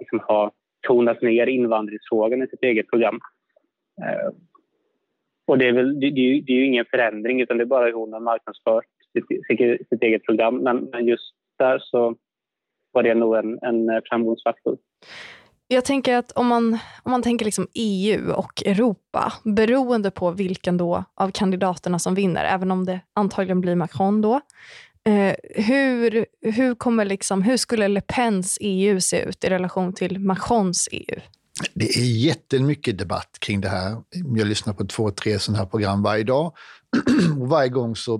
liksom 0.00 0.20
ha 0.20 0.52
tonat 0.86 1.22
ner 1.22 1.46
invandringsfrågan 1.46 2.42
i 2.42 2.46
sitt 2.46 2.62
eget 2.62 2.90
program. 2.90 3.20
Eh, 4.02 4.30
och 5.46 5.58
det 5.58 5.68
är, 5.68 5.72
väl, 5.72 6.00
det, 6.00 6.10
det, 6.10 6.40
det 6.46 6.52
är 6.52 6.56
ju 6.56 6.66
ingen 6.66 6.84
förändring 6.90 7.40
utan 7.40 7.56
det 7.56 7.64
är 7.64 7.66
bara 7.66 7.84
hur 7.84 7.92
hon 7.92 8.12
har 8.12 8.20
marknadsfört 8.20 8.86
sitt, 9.12 9.26
sitt, 9.26 9.88
sitt 9.88 10.02
eget 10.02 10.24
program. 10.24 10.56
Men, 10.56 10.84
men, 10.92 11.06
just 11.06 11.34
där 11.58 11.78
så 11.78 12.16
var 12.92 13.02
det 13.02 13.14
nog 13.14 13.36
en, 13.36 13.58
en 13.62 13.88
eh, 13.88 14.00
framgångsfaktor. 14.04 14.76
Jag 15.68 15.84
tänker 15.84 16.16
att 16.16 16.32
om 16.32 16.46
man, 16.46 16.78
om 17.02 17.10
man 17.10 17.22
tänker 17.22 17.44
liksom 17.44 17.68
EU 17.74 18.32
och 18.32 18.62
Europa, 18.66 19.32
beroende 19.44 20.10
på 20.10 20.30
vilken 20.30 20.76
då 20.76 21.04
av 21.14 21.30
kandidaterna 21.30 21.98
som 21.98 22.14
vinner, 22.14 22.44
även 22.44 22.70
om 22.70 22.86
det 22.86 23.00
antagligen 23.14 23.60
blir 23.60 23.74
Macron 23.74 24.20
då, 24.20 24.40
eh, 25.04 25.34
hur, 25.64 26.26
hur, 26.40 26.74
kommer 26.74 27.04
liksom, 27.04 27.42
hur 27.42 27.56
skulle 27.56 27.88
Le 27.88 28.00
Pens 28.00 28.58
EU 28.60 29.00
se 29.00 29.22
ut 29.22 29.44
i 29.44 29.48
relation 29.48 29.92
till 29.92 30.18
Macrons 30.18 30.88
EU? 30.92 31.20
Det 31.74 31.96
är 31.96 32.04
jättemycket 32.04 32.98
debatt 32.98 33.36
kring 33.40 33.60
det 33.60 33.68
här. 33.68 34.02
Jag 34.36 34.46
lyssnar 34.46 34.72
på 34.72 34.84
två, 34.84 35.10
tre 35.10 35.38
sådana 35.38 35.58
här 35.58 35.66
program 35.66 36.02
varje 36.02 36.24
dag. 36.24 36.52
och 37.40 37.48
varje 37.48 37.68
gång 37.68 37.96
så 37.96 38.14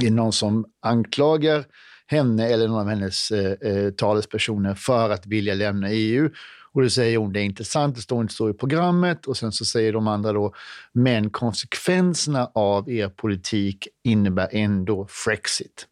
är 0.00 0.04
det 0.04 0.10
någon 0.10 0.32
som 0.32 0.64
anklagar 0.82 1.64
henne 2.06 2.48
eller 2.48 2.68
någon 2.68 2.80
av 2.80 2.88
hennes 2.88 3.30
eh, 3.30 3.52
eh 3.70 3.90
talespersoner 3.90 4.74
för 4.74 5.10
att 5.10 5.26
vilja 5.26 5.54
lämna 5.54 5.90
EU. 5.90 6.30
Och 6.72 6.82
då 6.82 6.90
säger 6.90 7.18
hon 7.18 7.32
det 7.32 7.40
är 7.40 7.44
inte 7.44 7.64
sant, 7.64 7.96
det 7.96 8.02
står 8.02 8.22
inte 8.22 8.34
så 8.34 8.50
i 8.50 8.52
programmet. 8.52 9.26
Och 9.26 9.36
sen 9.36 9.52
så 9.52 9.64
säger 9.64 9.92
de 9.92 10.08
andra 10.08 10.32
då, 10.32 10.54
men 10.92 11.30
konsekvenserna 11.30 12.50
av 12.54 12.90
er 12.90 13.08
politik 13.08 13.88
innebär 14.04 14.48
ändå 14.52 15.06
Frexit. 15.10 15.86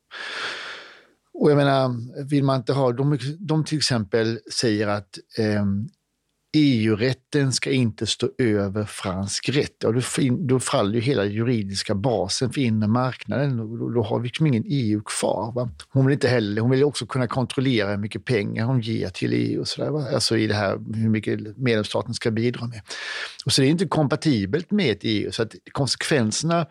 Och 1.35 1.51
jag 1.51 1.57
menar, 1.57 1.95
vill 2.25 2.45
man 2.45 2.57
inte 2.57 2.73
ha, 2.73 2.93
de, 2.93 3.19
de 3.39 3.65
till 3.65 3.79
exempel 3.79 4.39
säger 4.53 4.89
att 4.89 5.19
eh, 5.39 5.65
EU-rätten 6.53 7.53
ska 7.53 7.71
inte 7.71 8.07
stå 8.07 8.29
över 8.39 8.85
fransk 8.85 9.49
rätt. 9.49 9.77
Ja, 9.79 9.93
då, 9.93 10.01
då 10.39 10.61
faller 10.61 10.95
ju 10.95 11.01
hela 11.01 11.25
juridiska 11.25 11.95
basen 11.95 12.53
för 12.53 12.61
inre 12.61 12.89
marknaden. 12.89 13.57
Då, 13.57 13.91
då 13.91 14.03
har 14.03 14.19
vi 14.19 14.25
liksom 14.25 14.47
ingen 14.47 14.65
EU 14.67 15.03
kvar. 15.03 15.53
Va? 15.53 15.71
Hon 15.89 16.07
vill 16.07 16.13
inte 16.13 16.29
heller, 16.29 16.63
hon 16.63 16.71
vill 16.71 16.85
också 16.85 17.07
kunna 17.07 17.27
kontrollera 17.27 17.91
hur 17.91 17.97
mycket 17.97 18.25
pengar 18.25 18.65
hon 18.65 18.81
ger 18.81 19.09
till 19.09 19.33
EU. 19.33 19.61
Och 19.61 19.69
så 19.69 19.85
där, 19.85 19.91
va? 19.91 20.07
Alltså 20.15 20.37
i 20.37 20.47
det 20.47 20.55
här 20.55 20.79
hur 20.95 21.09
mycket 21.09 21.57
medlemsstaten 21.57 22.15
ska 22.15 22.31
bidra 22.31 22.67
med. 22.67 22.81
Och 23.45 23.53
så 23.53 23.63
det 23.63 23.69
är 23.69 23.71
inte 23.71 23.87
kompatibelt 23.87 24.71
med 24.71 24.93
ett 24.93 25.01
EU. 25.03 25.33
Så 25.33 25.43
att 25.43 25.55
konsekvenserna, 25.73 26.67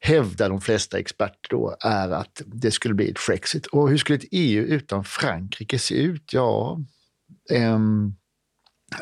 hävdar 0.00 0.48
de 0.48 0.60
flesta 0.60 0.98
experter 0.98 1.48
då, 1.50 1.76
är 1.80 2.10
att 2.10 2.42
det 2.46 2.70
skulle 2.70 2.94
bli 2.94 3.10
ett 3.10 3.18
Frexit. 3.18 3.66
Och 3.66 3.90
hur 3.90 3.98
skulle 3.98 4.18
ett 4.18 4.28
EU 4.30 4.62
utan 4.62 5.04
Frankrike 5.04 5.78
se 5.78 5.94
ut? 5.94 6.32
Ja, 6.32 6.80
ehm, 7.50 8.14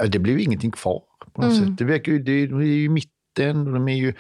det 0.08 0.18
blev 0.18 0.38
ingenting 0.38 0.70
kvar 0.70 1.02
på 1.34 1.42
något 1.42 1.52
mm. 1.52 1.66
sätt. 1.66 1.78
Det, 1.78 1.84
verkar 1.84 2.12
ju, 2.12 2.18
det, 2.18 2.46
det 2.46 2.64
är 2.64 2.66
ju 2.66 2.88
mitten 2.88 3.66
och 3.66 3.72
de 3.72 3.88
är 3.88 3.96
ju 3.96 4.14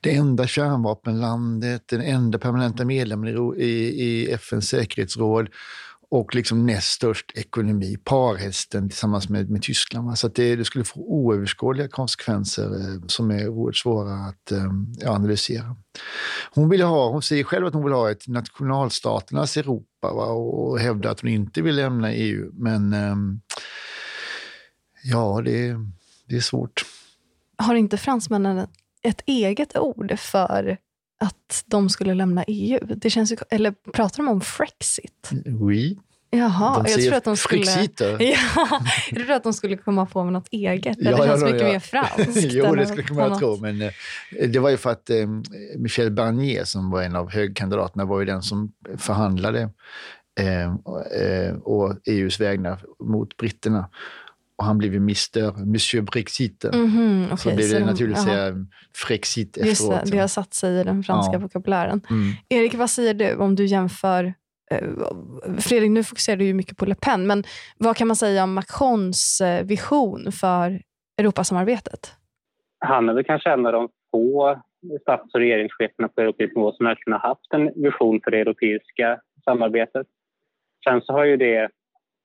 det 0.00 0.14
enda 0.14 0.46
kärnvapenlandet, 0.46 1.88
den 1.88 2.00
enda 2.00 2.38
permanenta 2.38 2.84
medlemmen 2.84 3.54
i, 3.56 3.64
i 3.64 4.32
FNs 4.32 4.68
säkerhetsråd 4.68 5.48
och 6.10 6.34
liksom 6.34 6.66
näst 6.66 6.92
störst 6.92 7.32
ekonomi, 7.34 7.96
parhästen 8.04 8.88
tillsammans 8.88 9.28
med, 9.28 9.50
med 9.50 9.62
Tyskland. 9.62 10.18
Så 10.18 10.28
det, 10.28 10.56
det, 10.56 10.64
skulle 10.64 10.84
få 10.84 11.00
oöverskådliga 11.00 11.88
konsekvenser 11.88 12.64
eh, 12.64 13.06
som 13.06 13.30
är 13.30 13.48
oerhört 13.48 13.76
svåra 13.76 14.14
att 14.14 14.52
eh, 14.52 15.10
analysera. 15.10 15.76
Hon, 16.54 16.68
vill 16.68 16.82
ha, 16.82 17.10
hon 17.10 17.22
säger 17.22 17.44
själv 17.44 17.66
att 17.66 17.74
hon 17.74 17.84
vill 17.84 17.92
ha 17.92 18.10
ett 18.10 18.28
nationalstaternas 18.28 19.56
Europa 19.56 20.12
va, 20.12 20.26
och 20.26 20.78
hävdar 20.78 21.10
att 21.10 21.20
hon 21.20 21.30
inte 21.30 21.62
vill 21.62 21.76
lämna 21.76 22.12
EU. 22.12 22.50
Men 22.52 22.92
eh, 22.92 23.16
Ja, 25.10 25.42
det, 25.44 25.76
det 26.28 26.36
är 26.36 26.40
svårt. 26.40 26.84
Har 27.58 27.74
inte 27.74 27.96
fransmännen 27.96 28.66
ett 29.02 29.22
eget 29.26 29.76
ord 29.76 30.18
för 30.18 30.76
att 31.20 31.64
de 31.66 31.88
skulle 31.88 32.14
lämna 32.14 32.44
EU? 32.46 32.78
Det 32.96 33.10
känns 33.10 33.32
ju, 33.32 33.36
eller 33.50 33.74
pratar 33.92 34.16
de 34.16 34.28
om 34.28 34.40
Frexit? 34.40 35.30
Oui. 35.60 35.98
Jaha, 36.30 36.84
jag 36.88 37.02
tror 37.02 37.14
att 37.14 37.24
de 37.24 37.36
skulle... 37.36 37.64
Ja, 38.18 38.80
jag 39.10 39.24
tror 39.24 39.32
att 39.32 39.42
de 39.42 39.52
skulle 39.52 39.76
komma 39.76 40.06
på 40.06 40.24
med 40.24 40.32
något 40.32 40.48
eget. 40.50 40.96
Ja, 41.00 41.10
det 41.10 41.16
känns 41.16 41.40
ja, 41.40 41.46
mycket 41.46 41.62
ja. 41.62 41.72
mer 41.72 41.78
franskt. 41.78 42.42
jo, 42.52 42.74
det 42.74 42.86
skulle 42.86 43.14
man 43.14 43.38
tro. 43.38 43.56
Men 43.56 43.82
eh, 43.82 43.90
det 44.48 44.58
var 44.58 44.70
ju 44.70 44.76
för 44.76 44.90
att 44.90 45.10
eh, 45.10 45.26
Michel 45.76 46.10
Barnier, 46.10 46.64
som 46.64 46.90
var 46.90 47.02
en 47.02 47.16
av 47.16 47.30
högkandidaterna, 47.30 48.04
var 48.04 48.20
ju 48.20 48.26
den 48.26 48.42
som 48.42 48.72
förhandlade 48.98 49.70
eh, 50.40 50.64
eh, 50.64 51.54
och 51.62 51.96
EUs 52.04 52.40
vägnar 52.40 52.84
mot 52.98 53.36
britterna 53.36 53.88
och 54.58 54.64
han 54.64 54.78
blev 54.78 54.92
ju 54.92 54.98
Mr. 54.98 55.64
Monsieur 55.64 56.02
Brexit. 56.02 56.64
Mm 56.64 56.86
-hmm, 56.86 57.24
okay, 57.24 57.36
så 57.36 57.48
blev 57.48 57.58
det 57.58 57.80
så 57.80 57.86
naturligt 57.86 58.16
att 58.16 58.24
säga 58.24 58.54
Frexit 58.94 59.56
efteråt. 59.56 59.68
Just 59.68 59.90
det, 59.90 60.10
det 60.10 60.18
har 60.18 60.28
satt 60.28 60.54
sig 60.54 60.80
i 60.80 60.84
den 60.84 61.02
franska 61.02 61.32
ja. 61.32 61.38
vokabulären. 61.38 62.00
Mm. 62.10 62.32
Erik, 62.48 62.74
vad 62.74 62.90
säger 62.90 63.14
du 63.14 63.36
om 63.36 63.54
du 63.54 63.64
jämför 63.64 64.34
eh, 64.70 64.88
Fredrik, 65.58 65.90
nu 65.90 66.04
fokuserar 66.04 66.36
du 66.36 66.44
ju 66.44 66.54
mycket 66.54 66.76
på 66.76 66.86
Le 66.86 66.94
Pen, 66.94 67.26
men 67.26 67.44
vad 67.78 67.96
kan 67.96 68.06
man 68.06 68.16
säga 68.16 68.44
om 68.44 68.54
Macrons 68.54 69.40
eh, 69.40 69.66
vision 69.66 70.32
för 70.32 70.80
Europasamarbetet? 71.18 72.16
Han 72.78 73.08
är 73.08 73.14
väl 73.14 73.24
kanske 73.24 73.50
en 73.50 73.66
av 73.66 73.72
de 73.72 73.88
få 74.10 74.62
stats 75.00 75.34
och 75.34 75.40
regeringscheferna 75.40 76.08
på 76.08 76.20
europeisk 76.20 76.56
nivå 76.56 76.72
som 76.72 76.86
verkligen 76.86 77.20
har 77.20 77.28
haft 77.28 77.52
en 77.52 77.82
vision 77.82 78.20
för 78.24 78.30
det 78.30 78.40
europeiska 78.40 79.20
samarbetet. 79.44 80.06
Sen 80.84 81.00
så 81.00 81.12
har 81.12 81.24
ju 81.24 81.36
det 81.36 81.68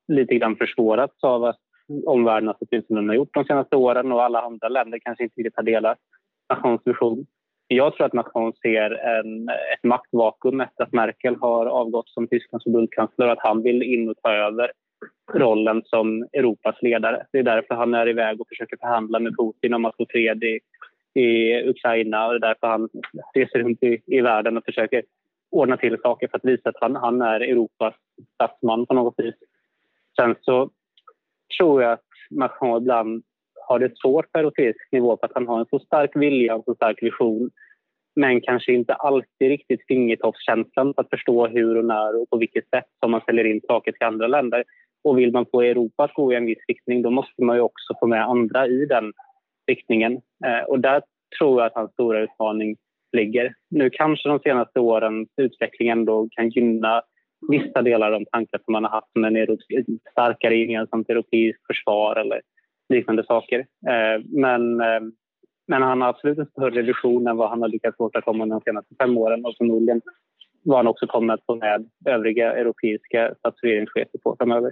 lite 0.08 0.36
grann 0.36 0.56
försvårats 0.56 1.24
av 1.24 1.44
att 1.44 1.60
omvärlden 2.06 2.48
har 2.48 2.54
sett 2.54 2.74
ut 2.74 2.88
som 2.88 2.96
den 2.96 3.10
har 3.10 3.16
gjort 3.16 3.34
de 3.34 3.46
senaste 3.46 3.76
åren 3.76 4.12
och 4.12 4.24
alla 4.24 4.42
andra 4.42 4.70
länder 4.70 5.00
kanske 5.00 5.24
inte 5.24 5.40
riktigt 5.40 5.56
har 5.56 5.64
delat 5.64 5.98
Macrons 6.50 6.82
vision. 6.86 7.26
Jag 7.68 7.96
tror 7.96 8.06
att 8.06 8.14
Macron 8.14 8.54
ser 8.54 8.92
en, 8.92 9.50
ett 9.50 9.84
maktvakuum 9.84 10.62
efter 10.62 10.84
att 10.84 10.94
Merkel 10.94 11.36
har 11.36 11.66
avgått 11.66 12.10
som 12.10 12.28
Tysklands 12.28 12.64
förbundskansler 12.64 13.26
och 13.26 13.32
att 13.32 13.48
han 13.48 13.64
vill 13.64 13.84
in 13.84 14.10
och 14.10 14.18
ta 14.24 14.32
över 14.32 14.72
rollen 15.34 15.82
som 15.86 16.28
Europas 16.34 16.82
ledare. 16.82 17.26
Det 17.32 17.40
är 17.40 17.44
därför 17.44 17.76
han 17.76 17.94
är 17.94 18.10
iväg 18.10 18.42
och 18.42 18.48
försöker 18.48 18.78
förhandla 18.78 19.20
med 19.20 19.38
Putin 19.38 19.74
om 19.74 19.86
att 19.86 19.96
få 19.98 20.06
fred 20.10 20.44
i, 20.44 20.60
i 21.20 21.56
Ukraina 21.70 22.28
och 22.28 22.32
det 22.32 22.48
är 22.48 22.50
därför 22.50 22.68
han 22.68 22.90
reser 23.34 23.60
runt 23.60 23.84
i, 23.84 24.02
i 24.06 24.22
världen 24.22 24.58
och 24.58 24.66
försöker 24.66 25.04
ordna 25.52 25.78
till 25.78 25.98
saker 26.02 26.28
för 26.28 26.38
att 26.38 26.46
visa 26.46 26.70
att 26.70 26.82
han, 26.82 26.96
han 26.96 27.22
är 27.22 27.40
Europas 27.40 27.96
statsman 28.34 28.86
på 28.86 28.94
något 28.94 29.16
vis. 29.18 29.36
Sen 30.20 30.36
så 30.42 30.70
tror 31.58 31.84
jag 31.84 31.92
att 31.92 32.06
Macron 32.32 32.82
ibland 32.82 33.24
har 33.68 33.80
det 33.80 33.98
svårt 33.98 34.32
på 34.32 34.40
europeisk 34.40 34.92
nivå 34.92 35.18
för 35.18 35.28
att 35.28 35.34
han 35.36 35.48
har 35.48 35.60
en 35.60 35.66
så 35.66 35.80
stark 35.80 36.12
vilja 36.16 36.56
och 36.56 36.64
så 36.66 36.76
stark 36.76 37.04
vision 37.04 37.50
men 38.16 38.42
kanske 38.42 38.74
inte 38.74 38.94
alltid 38.94 39.50
riktigt 39.50 39.88
fingertoppskänslan 39.88 40.94
för 40.94 41.02
att 41.02 41.10
förstå 41.10 41.48
hur 41.48 41.78
och 41.78 41.86
när 41.86 42.22
och 42.22 42.30
på 42.30 42.38
vilket 42.38 42.70
sätt 42.70 42.86
som 43.00 43.12
man 43.12 43.22
säljer 43.26 43.46
in 43.46 43.62
saker 43.68 43.92
till 43.92 44.08
andra 44.08 44.28
länder. 44.28 44.64
Och 45.04 45.18
vill 45.18 45.32
man 45.32 45.46
få 45.52 45.62
Europa 45.62 46.04
att 46.04 46.14
gå 46.14 46.34
i 46.34 46.36
en 46.36 46.46
viss 46.46 46.66
riktning 46.68 47.02
då 47.02 47.10
måste 47.10 47.44
man 47.44 47.56
ju 47.56 47.62
också 47.62 47.94
få 48.00 48.08
med 48.08 48.24
andra 48.24 48.68
i 48.68 48.86
den 48.86 49.14
riktningen. 49.68 50.22
Eh, 50.46 50.64
och 50.68 50.80
där 50.80 51.02
tror 51.40 51.62
jag 51.62 51.68
att 51.68 51.76
hans 51.76 51.92
stora 51.92 52.20
utmaning 52.20 52.78
ligger. 53.18 53.54
Nu 53.70 53.90
kanske 53.90 54.30
de 54.30 54.40
senaste 54.40 54.80
årens 54.80 55.30
utveckling 55.38 55.90
ändå 55.90 56.28
kan 56.32 56.50
gynna 56.50 57.02
vissa 57.50 57.82
delar 57.82 58.12
av 58.12 58.20
de 58.20 58.26
tankar 58.26 58.60
som 58.66 58.72
man 58.72 58.84
har 58.84 58.92
haft 58.92 59.16
om 59.16 59.24
en 59.24 59.58
starkare 60.12 60.56
gemensamt 60.56 61.10
europeiskt 61.10 61.68
försvar 61.68 62.16
eller 62.16 62.42
liknande 62.90 63.24
saker. 63.24 63.60
Eh, 63.60 64.24
men, 64.26 64.82
eh, 64.82 65.02
men 65.68 65.82
han 65.82 66.02
har 66.02 66.10
absolut 66.10 66.38
en 66.38 66.46
större 66.46 66.82
vision 66.82 67.28
än 67.28 67.38
vad 67.38 67.50
han 67.50 67.62
har 67.62 67.70
lyckats 67.70 68.00
åstadkomma 68.00 68.46
de 68.46 68.62
senaste 68.62 68.96
fem 68.96 69.18
åren 69.18 69.46
och 69.46 69.56
förmodligen 69.58 70.02
vad 70.64 70.78
han 70.78 70.88
också 70.88 71.08
kommer 71.08 71.34
att 71.34 71.46
få 71.46 71.56
med 71.56 71.90
övriga 72.06 72.54
europeiska 72.54 73.36
statsregeringschefer 73.40 74.20
på 74.24 74.36
framöver. 74.40 74.72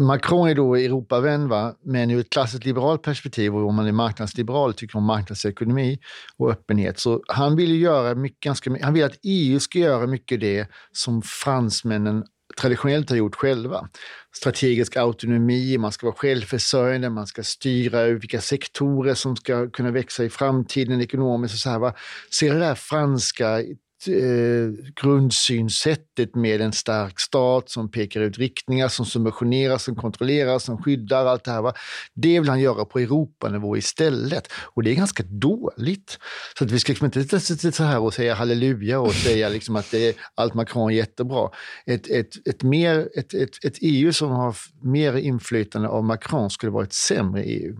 Macron 0.00 0.48
är 0.48 0.54
då 0.54 0.74
Europavän, 0.74 1.48
va? 1.48 1.74
men 1.82 2.10
ur 2.10 2.20
ett 2.20 2.30
klassiskt 2.30 2.64
liberalt 2.64 3.02
perspektiv 3.02 3.56
och 3.56 3.68
om 3.68 3.74
man 3.74 3.86
är 3.86 3.92
marknadsliberal 3.92 4.74
tycker 4.74 4.96
om 4.96 5.04
marknadsekonomi 5.04 5.98
och 6.36 6.50
öppenhet. 6.50 6.98
Så 6.98 7.22
han 7.28 7.56
vill 7.56 7.82
göra 7.82 8.14
mycket, 8.14 8.40
ganska, 8.40 8.76
han 8.82 8.94
vill 8.94 9.04
att 9.04 9.18
EU 9.22 9.60
ska 9.60 9.78
göra 9.78 10.06
mycket 10.06 10.40
det 10.40 10.68
som 10.92 11.22
fransmännen 11.22 12.24
traditionellt 12.60 13.10
har 13.10 13.16
gjort 13.16 13.34
själva. 13.34 13.88
Strategisk 14.36 14.96
autonomi, 14.96 15.78
man 15.78 15.92
ska 15.92 16.06
vara 16.06 16.16
självförsörjande, 16.16 17.10
man 17.10 17.26
ska 17.26 17.42
styra 17.42 18.04
vilka 18.04 18.40
sektorer 18.40 19.14
som 19.14 19.36
ska 19.36 19.70
kunna 19.70 19.90
växa 19.90 20.24
i 20.24 20.30
framtiden 20.30 21.00
ekonomiskt. 21.00 21.54
Och 21.54 21.60
så 21.60 21.70
här, 21.70 21.78
va? 21.78 21.94
Ser 22.38 22.54
det 22.54 22.60
där 22.60 22.74
franska 22.74 23.62
eh, 24.06 24.92
grundsynsättet 25.02 26.34
med 26.34 26.60
en 26.60 26.72
stark 26.72 27.20
stat 27.20 27.70
som 27.70 27.90
pekar 27.90 28.20
ut 28.20 28.38
riktningar, 28.38 28.88
som 28.88 29.06
subventionerar, 29.06 29.78
som 29.78 29.96
kontrollerar, 29.96 30.58
som 30.58 30.82
skyddar, 30.82 31.26
allt 31.26 31.44
det 31.44 31.50
här. 31.50 31.62
Va? 31.62 31.72
Det 32.14 32.40
vill 32.40 32.48
han 32.48 32.60
göra 32.60 32.84
på 32.84 32.98
Europanivå 32.98 33.76
istället. 33.76 34.52
Och 34.52 34.82
det 34.82 34.90
är 34.90 34.94
ganska 34.94 35.22
dåligt. 35.22 36.18
Så 36.58 36.64
att 36.64 36.70
vi 36.70 36.78
ska 36.78 36.90
liksom 36.92 37.04
inte 37.04 37.40
sitta 37.40 37.72
så 37.72 37.84
här 37.84 38.00
och 38.00 38.14
säga 38.14 38.34
halleluja 38.34 39.00
och 39.00 39.14
säga 39.14 39.48
liksom 39.48 39.76
att 39.76 39.90
det 39.90 40.08
är, 40.08 40.14
allt 40.34 40.54
Macron 40.54 40.90
är 40.90 40.96
jättebra. 40.96 41.50
Ett, 41.86 42.10
ett, 42.10 42.48
ett, 42.48 42.62
mer, 42.62 43.08
ett, 43.14 43.34
ett, 43.34 43.64
ett 43.64 43.78
EU 43.80 44.12
som 44.12 44.30
har 44.30 44.56
mer 44.82 45.16
inflytande 45.16 45.88
av 45.88 46.04
Macron 46.04 46.50
skulle 46.50 46.72
vara 46.72 46.84
ett 46.84 46.92
sämre 46.92 47.42
EU. 47.42 47.76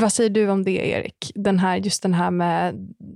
Vad 0.00 0.12
säger 0.12 0.30
du 0.30 0.50
om 0.50 0.62
det, 0.62 0.88
Erik? 0.88 1.32
Den 1.34 1.58
här, 1.58 1.76
just 1.76 2.02
den 2.02 2.14
här 2.14 2.30
med 2.30 2.74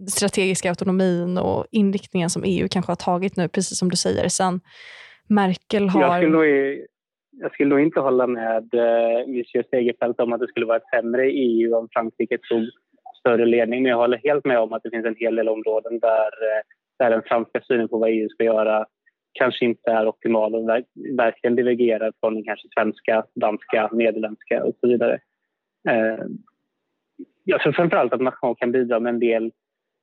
strategiska 0.09 0.69
autonomin 0.69 1.39
och 1.39 1.67
inriktningen 1.71 2.31
som 2.31 2.43
EU 2.47 2.69
kanske 2.71 2.91
har 2.91 2.97
tagit 2.97 3.37
nu, 3.37 3.49
precis 3.49 3.79
som 3.79 3.89
du 3.89 3.97
säger, 3.97 4.29
sen 4.29 4.61
Merkel 5.29 5.89
har... 5.89 6.01
Jag 6.01 6.17
skulle 6.17 6.33
nog, 6.33 6.47
jag 7.31 7.53
skulle 7.53 7.71
nog 7.71 7.81
inte 7.81 8.01
hålla 8.01 8.27
med 8.27 8.75
eh, 8.75 9.27
Monsieur 9.27 9.65
Segerfeldt 9.71 10.21
om 10.21 10.33
att 10.33 10.41
det 10.41 10.49
skulle 10.49 10.67
vara 10.67 10.77
ett 10.77 10.91
sämre 10.95 11.31
EU 11.31 11.75
om 11.75 11.89
Frankrike 11.93 12.39
tog 12.39 12.69
större 13.21 13.47
ledning. 13.47 13.83
Men 13.83 13.91
jag 13.91 13.99
håller 13.99 14.21
helt 14.25 14.45
med 14.45 14.59
om 14.59 14.73
att 14.73 14.83
det 14.83 14.91
finns 14.91 15.07
en 15.07 15.17
hel 15.19 15.37
del 15.37 15.49
områden 15.49 15.99
där, 15.99 16.31
eh, 16.49 16.63
där 16.99 17.11
den 17.11 17.23
franska 17.23 17.61
synen 17.61 17.89
på 17.89 17.99
vad 17.99 18.11
EU 18.11 18.29
ska 18.29 18.45
göra 18.45 18.87
kanske 19.33 19.65
inte 19.65 19.91
är 19.91 20.09
optimal 20.09 20.55
och 20.55 20.69
verkligen 21.19 21.57
divergerar 21.57 22.13
från 22.21 22.35
den 22.35 22.45
kanske 22.45 22.69
svenska, 22.75 23.25
danska, 23.35 23.91
nederländska 23.93 24.65
och 24.65 24.75
så 24.81 24.89
vidare. 24.89 25.19
Jag 27.51 27.61
tror 27.61 27.73
framförallt 27.73 28.13
att 28.13 28.21
Macron 28.21 28.55
kan 28.55 28.73
bidra 28.73 29.01
med 29.01 29.15
en 29.15 29.21
del 29.21 29.53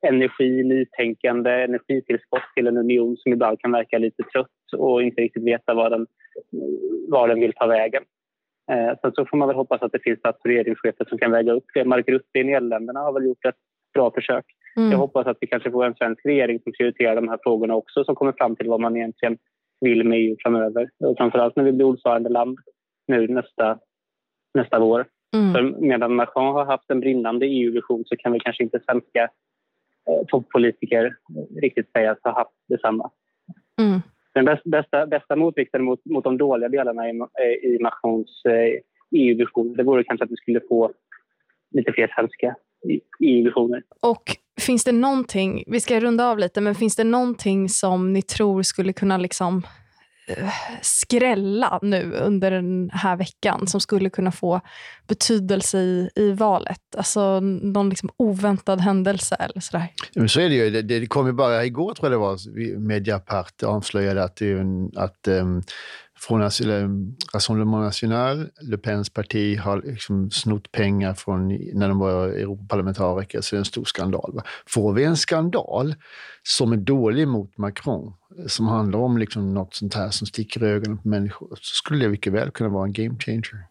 energi, 0.07 0.63
nytänkande, 0.63 1.51
energitillskott 1.51 2.41
till 2.55 2.67
en 2.67 2.77
union 2.77 3.17
som 3.17 3.33
ibland 3.33 3.59
kan 3.59 3.71
verka 3.71 3.97
lite 3.97 4.23
trött 4.23 4.73
och 4.77 5.03
inte 5.03 5.21
riktigt 5.21 5.43
veta 5.43 5.73
var 5.73 5.89
den, 5.89 6.07
var 7.09 7.27
den 7.27 7.39
vill 7.39 7.53
ta 7.53 7.67
vägen. 7.67 8.03
Eh, 8.71 8.99
sen 9.01 9.11
så 9.11 9.25
får 9.25 9.37
man 9.37 9.47
väl 9.47 9.57
hoppas 9.57 9.81
att 9.81 9.91
det 9.91 10.03
finns 10.03 10.19
regeringschefer 10.43 11.05
som 11.09 11.17
kan 11.17 11.31
väga 11.31 11.53
upp 11.53 11.65
det. 11.73 11.85
Mark 11.85 12.09
Rutte 12.09 12.39
i 12.39 12.43
Nederländerna 12.43 12.99
har 12.99 13.13
väl 13.13 13.25
gjort 13.25 13.45
ett 13.45 13.55
bra 13.93 14.11
försök. 14.11 14.45
Mm. 14.77 14.91
Jag 14.91 14.97
hoppas 14.97 15.27
att 15.27 15.37
vi 15.41 15.47
kanske 15.47 15.71
får 15.71 15.85
en 15.85 15.95
svensk 15.95 16.25
regering 16.25 16.59
som 16.59 16.71
prioriterar 16.71 17.15
de 17.15 17.27
här 17.27 17.39
frågorna 17.43 17.75
också 17.75 18.03
som 18.03 18.15
kommer 18.15 18.33
fram 18.37 18.55
till 18.55 18.69
vad 18.69 18.79
man 18.79 18.97
egentligen 18.97 19.37
vill 19.81 20.03
med 20.03 20.19
EU 20.19 20.35
framöver. 20.39 20.89
Och 20.99 21.17
framförallt 21.17 21.55
när 21.55 21.63
vi 21.63 21.71
blir 21.71 21.85
ordförandeland 21.85 22.57
nu 23.07 23.27
nästa, 23.27 23.79
nästa 24.53 24.79
vår. 24.79 25.05
Mm. 25.36 25.53
För 25.53 25.81
medan 25.81 26.15
Macron 26.15 26.55
har 26.55 26.65
haft 26.65 26.91
en 26.91 26.99
brinnande 26.99 27.45
EU-vision 27.45 28.03
så 28.05 28.15
kan 28.17 28.31
vi 28.31 28.39
kanske 28.39 28.63
inte 28.63 28.79
svenska 28.86 29.21
eh, 30.09 30.25
toppolitiker 30.27 31.15
riktigt 31.61 31.91
säga 31.91 32.11
att 32.11 32.23
ha 32.23 32.33
haft 32.33 32.55
detsamma. 32.67 33.11
Mm. 33.81 33.99
Den 34.33 34.45
bästa, 34.45 34.69
bästa, 34.69 35.07
bästa 35.07 35.36
motvikten 35.36 35.83
mot, 35.83 36.05
mot 36.05 36.23
de 36.23 36.38
dåliga 36.38 36.69
delarna 36.69 37.09
i, 37.09 37.19
eh, 37.19 37.69
i 37.69 37.77
Macrons 37.81 38.45
eh, 38.45 38.81
EU-vision 39.15 39.73
det 39.73 39.83
vore 39.83 40.03
kanske 40.03 40.23
att 40.23 40.31
vi 40.31 40.36
skulle 40.36 40.61
få 40.69 40.91
lite 41.71 41.91
fler 41.91 42.11
svenska 42.15 42.55
EU-visioner. 43.19 43.83
Och 44.01 44.23
finns 44.61 44.83
det 44.83 44.91
någonting, 44.91 45.63
vi 45.67 45.79
ska 45.79 45.99
runda 45.99 46.27
av 46.27 46.39
lite, 46.39 46.61
men 46.61 46.75
finns 46.75 46.95
det 46.95 47.03
någonting 47.03 47.69
som 47.69 48.13
ni 48.13 48.21
tror 48.21 48.61
skulle 48.61 48.93
kunna 48.93 49.17
liksom 49.17 49.61
skrälla 50.82 51.80
nu 51.82 52.11
under 52.11 52.51
den 52.51 52.89
här 52.93 53.15
veckan 53.15 53.67
som 53.67 53.82
skulle 53.82 54.09
kunna 54.09 54.32
få 54.32 54.61
betydelse 55.07 55.78
i, 55.78 56.09
i 56.15 56.32
valet? 56.32 56.82
Alltså 56.97 57.39
någon 57.39 57.89
liksom 57.89 58.09
oväntad 58.17 58.82
händelse 58.82 59.36
eller 59.36 59.61
sådär? 59.61 59.88
Men 60.15 60.30
så 60.30 60.39
är 60.39 60.49
det 60.49 60.55
ju. 60.55 60.69
Det, 60.69 60.82
det 60.82 61.07
kom 61.07 61.28
ju 61.28 61.34
bara 61.34 61.65
igår, 61.65 61.93
tror 61.93 62.11
jag 62.11 62.11
det 62.11 62.17
var, 62.17 62.80
Mediapart 62.80 63.63
avslöjade 63.63 64.23
att, 64.23 64.41
att 64.95 65.28
um, 65.28 65.63
från 66.20 66.41
eh, 66.41 66.45
Rassemblement 67.34 67.84
National, 67.84 68.49
Le 68.61 68.78
Pens 68.78 69.09
parti, 69.09 69.57
har 69.57 69.82
liksom 69.82 70.30
snott 70.30 70.72
pengar 70.72 71.13
från 71.13 71.47
när 71.74 71.88
de 71.89 71.99
var 71.99 72.28
Europaparlamentariker, 72.28 73.41
så 73.41 73.55
det 73.55 73.57
är 73.57 73.59
en 73.59 73.66
stor 73.66 73.84
skandal. 73.84 74.32
Va? 74.34 74.43
Får 74.70 74.93
vi 74.93 75.03
en 75.03 75.18
skandal 75.18 75.93
som 76.43 76.72
är 76.72 76.78
dålig 76.78 77.28
mot 77.28 77.57
Macron, 77.57 78.13
som 78.47 78.68
handlar 78.68 78.99
om 78.99 79.18
liksom 79.18 79.53
något 79.53 79.74
sånt 79.74 79.95
här 79.95 80.09
som 80.09 80.28
sticker 80.28 80.63
i 80.63 80.68
ögonen 80.68 80.97
på 80.97 81.07
människor, 81.07 81.49
så 81.49 81.76
skulle 81.76 82.05
det 82.05 82.09
mycket 82.09 82.34
väl 82.34 82.51
kunna 82.51 82.70
vara 82.70 82.86
en 82.86 82.93
game 82.93 83.16
changer. 83.20 83.66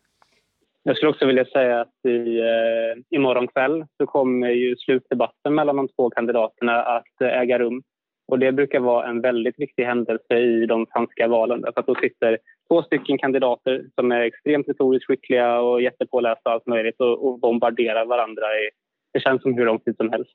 Jag 0.87 0.97
skulle 0.97 1.11
också 1.11 1.27
vilja 1.27 1.45
säga 1.45 1.81
att 1.81 2.07
i, 2.09 2.39
eh, 2.39 3.17
imorgon 3.17 3.49
kväll 3.49 3.85
så 3.97 4.07
kommer 4.07 4.49
ju 4.49 4.77
slutdebatten 4.77 5.55
mellan 5.55 5.77
de 5.77 5.89
två 5.89 6.11
kandidaterna 6.11 6.83
att 6.83 7.21
eh, 7.21 7.29
äga 7.29 7.59
rum. 7.59 7.83
Och 8.27 8.39
det 8.39 8.53
brukar 8.53 8.81
vara 8.81 9.09
en 9.09 9.21
väldigt 9.21 9.59
viktig 9.59 9.85
händelse 9.85 10.39
i 10.39 10.67
de 10.67 10.87
franska 10.93 11.29
valen. 11.29 11.61
Därför 11.61 11.81
att 11.81 11.87
då 11.87 11.95
sitter 11.95 12.39
två 12.69 12.83
stycken 12.83 13.19
kandidater 13.19 13.85
som 13.95 14.13
är 14.13 14.21
extremt 14.21 14.69
retoriskt 14.69 15.07
skickliga 15.07 15.61
och 15.61 15.83
jättepålästa 15.83 16.51
och 16.51 16.53
allt 16.53 16.67
möjligt 16.67 17.01
och, 17.01 17.27
och 17.27 17.39
bombarderar 17.39 18.05
varandra. 18.05 18.43
I, 18.43 18.71
det 19.13 19.21
känns 19.21 19.43
som 19.43 19.55
hur 19.55 19.67
lång 19.67 19.79
tid 19.79 19.97
som 19.97 20.11
helst. 20.11 20.33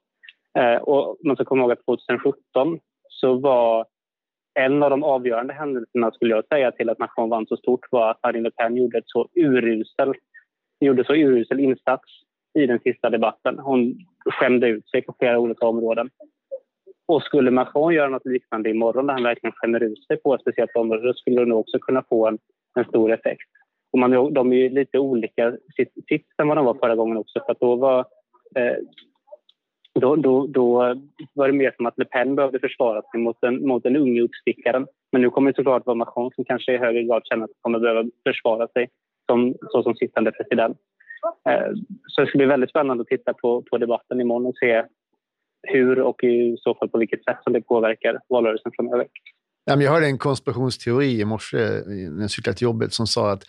Eh, 0.57 0.75
och 0.75 1.17
man 1.25 1.35
ska 1.35 1.45
komma 1.45 1.61
ihåg 1.61 1.71
att 1.71 1.85
2017 1.85 2.79
så 3.09 3.33
var 3.33 3.85
en 4.59 4.83
av 4.83 4.89
de 4.89 5.03
avgörande 5.03 5.53
händelserna 5.53 6.11
skulle 6.11 6.35
jag 6.35 6.47
säga 6.47 6.71
till 6.71 6.89
att 6.89 6.99
Macron 6.99 7.29
vann 7.29 7.47
så 7.47 7.57
stort 7.57 7.91
var 7.91 8.11
att 8.11 8.23
Marine 8.23 8.43
Le 8.43 8.51
Pen 8.51 8.77
gjorde, 8.77 8.97
ett 8.97 9.03
så 9.07 9.27
urusel, 9.35 10.13
gjorde 10.79 11.03
så 11.05 11.15
urusel 11.15 11.59
insats 11.59 12.03
i 12.59 12.65
den 12.65 12.79
sista 12.79 13.09
debatten. 13.09 13.59
Hon 13.59 13.95
skämde 14.25 14.67
ut 14.67 14.89
sig 14.89 15.01
på 15.01 15.15
flera 15.19 15.39
olika 15.39 15.65
områden. 15.65 16.09
Och 17.09 17.23
skulle 17.23 17.51
Macron 17.51 17.93
göra 17.93 18.09
något 18.09 18.25
liknande 18.25 18.69
imorgon 18.69 19.07
där 19.07 19.13
han 19.13 19.23
verkligen 19.23 19.53
skämmer 19.55 19.83
ut 19.83 20.05
sig 20.07 20.17
på 20.17 20.33
ett 20.33 20.41
speciellt 20.41 20.75
område 20.75 21.07
då 21.07 21.13
skulle 21.13 21.39
det 21.39 21.45
nog 21.45 21.59
också 21.59 21.79
kunna 21.79 22.03
få 22.09 22.27
en, 22.27 22.37
en 22.79 22.85
stor 22.85 23.13
effekt. 23.13 23.49
Och 23.91 23.99
man, 23.99 24.33
de 24.33 24.53
är 24.53 24.57
ju 24.57 24.69
lite 24.69 24.99
olika 24.99 25.53
sits 26.07 26.27
än 26.37 26.47
vad 26.47 26.57
de 26.57 26.65
var 26.65 26.73
förra 26.73 26.95
gången 26.95 27.17
också 27.17 27.39
för 27.45 27.55
då 27.59 27.75
var 27.75 27.99
eh, 28.55 28.77
då, 29.99 30.15
då, 30.15 30.47
då 30.47 30.95
var 31.33 31.47
det 31.47 31.53
mer 31.53 31.73
som 31.77 31.85
att 31.85 31.97
Le 31.97 32.05
Pen 32.05 32.35
behövde 32.35 32.59
försvara 32.59 33.01
sig 33.01 33.19
mot 33.19 33.37
den, 33.41 33.67
mot 33.67 33.83
den 33.83 33.95
unge 33.95 34.21
uppstickaren. 34.21 34.87
Men 35.11 35.21
nu 35.21 35.29
kommer 35.29 35.51
det 35.51 35.55
såklart 35.55 35.85
vara 35.85 35.95
Macron 35.95 36.31
som 36.35 36.45
kanske 36.45 36.73
i 36.73 36.77
högre 36.77 37.03
grad 37.03 37.21
känner 37.25 37.43
att 37.43 37.51
han 37.51 37.61
kommer 37.61 37.79
behöva 37.79 38.09
försvara 38.27 38.67
sig 38.67 38.89
som, 39.25 39.55
så 39.61 39.83
som 39.83 39.95
sittande 39.95 40.31
president. 40.31 40.77
Eh, 41.49 41.71
så 42.07 42.21
det 42.21 42.27
ska 42.27 42.37
bli 42.37 42.47
väldigt 42.47 42.69
spännande 42.69 43.01
att 43.01 43.07
titta 43.07 43.33
på, 43.33 43.61
på 43.61 43.77
debatten 43.77 44.21
imorgon 44.21 44.45
och 44.45 44.57
se 44.57 44.83
hur 45.61 46.01
och 46.01 46.23
i 46.23 46.57
så 46.59 46.75
fall 46.75 46.89
på 46.89 46.97
vilket 46.97 47.23
sätt 47.23 47.37
som 47.43 47.53
det 47.53 47.61
påverkar 47.61 48.19
valrörelsen 48.29 48.71
framöver. 48.75 49.07
Jag 49.65 49.91
hörde 49.91 50.05
en 50.05 50.17
konspirationsteori 50.17 51.19
i 51.19 51.25
morse 51.25 51.57
när 51.87 52.21
jag 52.21 52.31
cyklade 52.31 52.57
till 52.57 52.65
jobbet 52.65 52.93
som 52.93 53.07
sa 53.07 53.31
att 53.31 53.43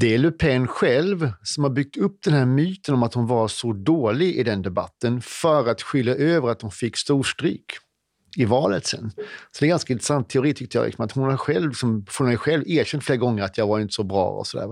det 0.00 0.14
är 0.14 0.18
Le 0.18 0.30
Pen 0.30 0.66
själv 0.66 1.28
som 1.42 1.64
har 1.64 1.70
byggt 1.70 1.96
upp 1.96 2.18
den 2.24 2.34
här 2.34 2.46
myten 2.46 2.94
om 2.94 3.02
att 3.02 3.14
hon 3.14 3.26
var 3.26 3.48
så 3.48 3.72
dålig 3.72 4.36
i 4.36 4.42
den 4.42 4.62
debatten 4.62 5.20
för 5.20 5.68
att 5.68 5.82
skylla 5.82 6.12
över 6.12 6.48
att 6.48 6.62
hon 6.62 6.70
fick 6.70 6.96
storstryk 6.96 7.64
i 8.36 8.44
valet 8.44 8.86
sen. 8.86 9.10
Så 9.10 9.60
det 9.60 9.64
är 9.64 9.66
en 9.66 9.70
ganska 9.70 9.92
intressant 9.92 10.28
teori 10.28 10.54
tyckte 10.54 10.78
jag. 10.78 10.84
Liksom, 10.84 11.04
att 11.04 11.12
hon 11.12 11.24
har 11.24 11.36
själv, 11.36 11.72
som, 11.72 12.04
hon 12.18 12.26
har 12.26 12.36
själv 12.36 12.62
erkänt 12.66 13.04
flera 13.04 13.16
gånger 13.16 13.42
att 13.42 13.58
jag 13.58 13.66
var 13.66 13.80
inte 13.80 13.94
så 13.94 14.04
bra 14.04 14.28
och 14.28 14.46
sådär. 14.46 14.66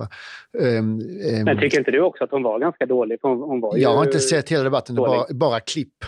Um, 0.58 0.68
um, 0.78 1.44
Men 1.44 1.60
tycker 1.60 1.78
inte 1.78 1.90
du 1.90 2.00
också 2.00 2.24
att 2.24 2.30
hon 2.30 2.42
var 2.42 2.58
ganska 2.58 2.86
dålig? 2.86 3.18
Hon, 3.22 3.40
hon 3.40 3.60
var 3.60 3.76
jag 3.76 3.94
har 3.94 4.04
inte 4.04 4.18
sett 4.18 4.48
hela 4.48 4.64
debatten, 4.64 4.96
bara, 4.96 5.24
bara 5.34 5.60
klipp. 5.60 6.04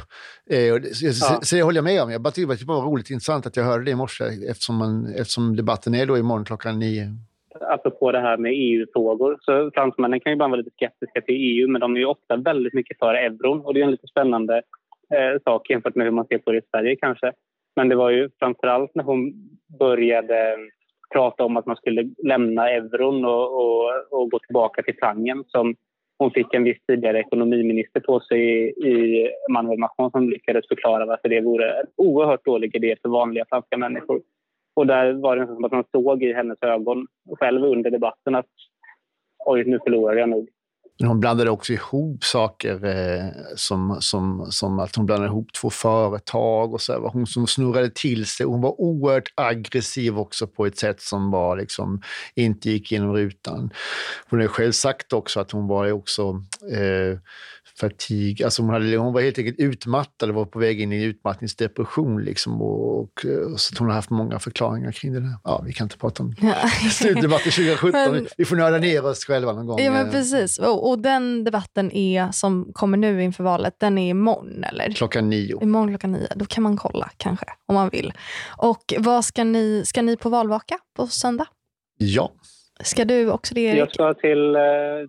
Uh, 0.53 0.83
så, 0.83 1.07
ja. 1.07 1.41
så 1.43 1.57
det 1.57 1.63
håller 1.63 1.77
jag 1.77 1.85
med 1.85 2.03
om. 2.03 2.11
Jag 2.11 2.23
bara 2.23 2.31
tyckte 2.31 2.55
det 2.55 2.65
var 2.65 2.83
roligt 2.83 3.11
intressant 3.11 3.47
att 3.47 3.57
jag 3.57 3.65
hörde 3.65 3.85
det 3.85 3.91
i 3.91 3.95
morse 3.95 4.25
eftersom, 4.25 4.77
man, 4.77 5.15
eftersom 5.15 5.57
debatten 5.57 5.95
är 5.95 6.07
då 6.07 6.19
imorgon 6.19 6.45
klockan 6.45 6.79
nio 6.79 7.13
apropå 7.61 8.13
det 8.13 8.21
här 8.21 8.37
med 8.37 8.53
EU-frågor. 8.55 9.39
Så 9.41 9.71
fransmännen 9.75 10.21
kan 10.21 10.33
ju 10.33 10.37
bara 10.37 10.49
vara 10.49 10.59
lite 10.59 10.77
skeptiska 10.77 11.21
till 11.21 11.35
EU 11.35 11.69
men 11.69 11.81
de 11.81 11.97
är 11.97 12.01
ju 12.01 12.07
ofta 12.07 12.37
väldigt 12.37 12.75
mycket 12.75 12.99
för 12.99 13.15
euron 13.15 13.61
och 13.61 13.75
det 13.75 13.81
är 13.81 13.85
en 13.85 13.91
lite 13.91 14.07
spännande 14.07 14.63
eh, 15.15 15.43
sak 15.45 15.71
jämfört 15.71 15.95
med 15.95 16.07
hur 16.07 16.13
man 16.13 16.27
ser 16.27 16.39
på 16.39 16.53
det 16.53 16.59
i 16.59 16.69
Sverige 16.71 16.97
kanske. 16.97 17.33
Men 17.77 17.89
det 17.89 17.97
var 17.97 18.11
ju 18.11 18.31
framförallt 18.39 18.95
när 18.95 19.05
hon 19.05 19.33
började 19.79 20.57
prata 21.13 21.45
om 21.45 21.57
att 21.57 21.67
man 21.67 21.77
skulle 21.77 22.11
lämna 22.25 22.71
euron 22.71 23.25
och, 23.25 23.55
och, 23.55 23.91
och 24.11 24.31
gå 24.31 24.39
tillbaka 24.39 24.83
till 24.83 24.97
francen 24.99 25.45
som 25.47 25.75
hon 26.19 26.31
fick 26.31 26.55
en 26.55 26.65
viss 26.65 26.87
tidigare 26.87 27.21
ekonomiminister 27.21 28.01
på 28.01 28.21
sig 28.21 28.41
i, 28.41 28.89
i 28.89 29.31
Emmanuel 29.49 29.79
Macron 29.79 30.11
som 30.11 30.31
lyckades 30.31 30.69
förklara 30.69 31.07
varför 31.07 31.29
det 31.29 31.41
vore 31.41 31.81
en 31.81 31.87
oerhört 31.97 32.45
dålig 32.45 32.77
idé 32.77 32.97
för 33.03 33.09
vanliga 33.09 33.45
franska 33.49 33.77
människor. 33.77 34.23
Och 34.75 34.87
där 34.87 35.13
var 35.13 35.37
det 35.37 35.47
som 35.47 35.65
att 35.65 35.73
man 35.73 35.85
såg 35.93 36.23
i 36.23 36.33
hennes 36.33 36.63
ögon 36.63 37.07
själv 37.39 37.65
under 37.65 37.91
debatten 37.91 38.35
att 38.35 38.47
oj, 39.47 39.65
nu 39.65 39.79
förlorar 39.85 40.17
jag 40.17 40.29
nog. 40.29 40.49
Men 40.99 41.09
hon 41.09 41.21
blandade 41.21 41.51
också 41.51 41.73
ihop 41.73 42.25
saker 42.25 42.85
eh, 42.85 43.31
som, 43.57 43.97
som, 44.01 44.47
som 44.51 44.79
att 44.79 44.97
hon 44.97 45.07
blandade 45.07 45.29
ihop 45.29 45.53
två 45.53 45.71
företag 45.71 46.75
och 46.75 46.81
så. 46.81 46.93
Här, 46.93 47.01
hon 47.01 47.27
som 47.27 47.47
snurrade 47.47 47.91
till 47.91 48.27
sig. 48.27 48.47
Hon 48.47 48.61
var 48.61 48.81
oerhört 48.81 49.33
aggressiv 49.35 50.19
också 50.19 50.47
på 50.47 50.67
ett 50.67 50.79
sätt 50.79 51.01
som 51.01 51.31
var 51.31 51.57
liksom, 51.57 52.03
inte 52.35 52.71
gick 52.71 52.93
genom 52.93 53.13
rutan. 53.13 53.71
Hon 54.31 54.41
har 54.41 54.47
själv 54.47 54.73
sagt 54.73 55.13
också 55.13 55.41
att 55.41 55.51
hon 55.51 55.67
var 55.67 55.93
också 55.93 56.43
eh, 56.73 57.19
fatig. 57.81 58.43
Alltså 58.43 58.63
hon, 58.63 58.71
hade, 58.71 58.97
hon 58.97 59.13
var 59.13 59.21
helt 59.21 59.39
enkelt 59.39 59.59
utmattad 59.59 60.29
och 60.29 60.35
var 60.35 60.45
på 60.45 60.59
väg 60.59 60.81
in 60.81 60.93
i 60.93 61.05
utmattningsdepression. 61.05 62.25
Liksom, 62.25 62.63
och, 62.63 63.01
och, 63.01 63.21
så 63.57 63.75
hon 63.79 63.89
har 63.89 63.95
haft 63.95 64.11
många 64.11 64.39
förklaringar 64.39 64.93
kring 64.93 65.13
det 65.13 65.21
där. 65.21 65.35
Ja, 65.45 65.63
vi 65.67 65.73
kan 65.73 65.85
inte 65.85 65.99
prata 65.99 66.23
om 66.23 66.35
slutdebatten 66.91 67.53
2017. 67.53 67.93
Men, 67.93 68.27
vi 68.37 68.45
får 68.45 68.57
nörda 68.57 68.79
ner 68.79 69.07
oss 69.07 69.25
själva 69.25 69.53
någon 69.53 69.67
gång. 69.67 69.81
Ja, 69.81 69.91
men 69.91 70.11
precis. 70.11 70.59
Och, 70.59 70.86
och, 70.91 70.99
den 70.99 71.45
debatten 71.45 71.93
är, 71.93 72.31
som 72.31 72.73
kommer 72.73 72.99
nu 72.99 73.23
inför 73.23 73.45
valet, 73.45 73.75
den 73.81 73.99
är 73.99 74.11
imorgon, 74.11 74.65
eller? 74.65 74.91
Klockan 74.91 75.31
nio. 75.31 75.63
Imorgon 75.63 75.89
klockan 75.89 76.13
nio. 76.13 76.29
Då 76.35 76.45
kan 76.45 76.63
man 76.63 76.77
kolla, 76.77 77.11
kanske, 77.17 77.47
om 77.67 77.75
man 77.75 77.89
vill. 77.89 78.13
Och 78.59 78.95
vad 78.99 79.25
ska 79.25 79.45
ni, 79.45 79.83
ska 79.87 80.03
ni 80.03 80.17
på 80.17 80.29
valvaka 80.29 80.79
på 80.97 81.07
söndag? 81.07 81.47
Ja. 81.99 82.33
Ska 82.81 83.05
du 83.05 83.31
också 83.31 83.55
det, 83.55 83.61
Erik? 83.61 83.81
Jag 83.81 83.93
ska 83.93 84.15
till, 84.15 84.55
eh, 84.55 84.63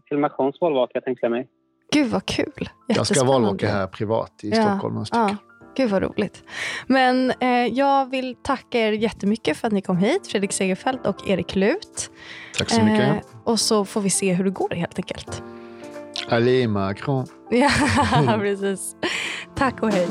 till 0.07 0.17
Macrons 0.17 0.61
valvaka, 0.61 1.01
tänkte 1.01 1.25
jag 1.25 1.32
mig. 1.32 1.47
Gud 1.91 2.07
vad 2.07 2.25
kul. 2.25 2.69
Jag 2.88 3.07
ska 3.07 3.23
valvaka 3.23 3.67
här 3.67 3.88
privat 3.88 4.32
i 4.43 4.49
ja, 4.49 4.63
Stockholm. 4.63 5.05
Ja. 5.11 5.36
Gud 5.78 5.89
vad 5.89 6.03
roligt. 6.03 6.43
Men 6.88 7.32
eh, 7.39 7.49
jag 7.49 8.11
vill 8.11 8.36
tacka 8.36 8.80
er 8.80 8.91
jättemycket 8.91 9.57
för 9.57 9.67
att 9.67 9.73
ni 9.73 9.82
kom 9.82 9.97
hit. 9.97 10.28
Fredrik 10.28 10.51
Segerfeldt 10.51 11.07
och 11.07 11.30
Erik 11.30 11.55
Lut. 11.55 12.11
Tack 12.57 12.69
så 12.69 12.84
mycket. 12.84 13.09
Eh, 13.09 13.17
och 13.43 13.59
så 13.59 13.86
får 13.86 14.01
vi 14.01 14.09
se 14.09 14.34
hur 14.34 14.43
det 14.43 14.49
går 14.49 14.69
helt 14.69 14.99
enkelt. 14.99 15.43
Allez 16.30 16.68
Macron. 16.68 17.26
ja, 17.49 17.70
precis. 18.39 18.95
Tack 19.55 19.84
och 19.84 19.91
hej. 19.91 20.07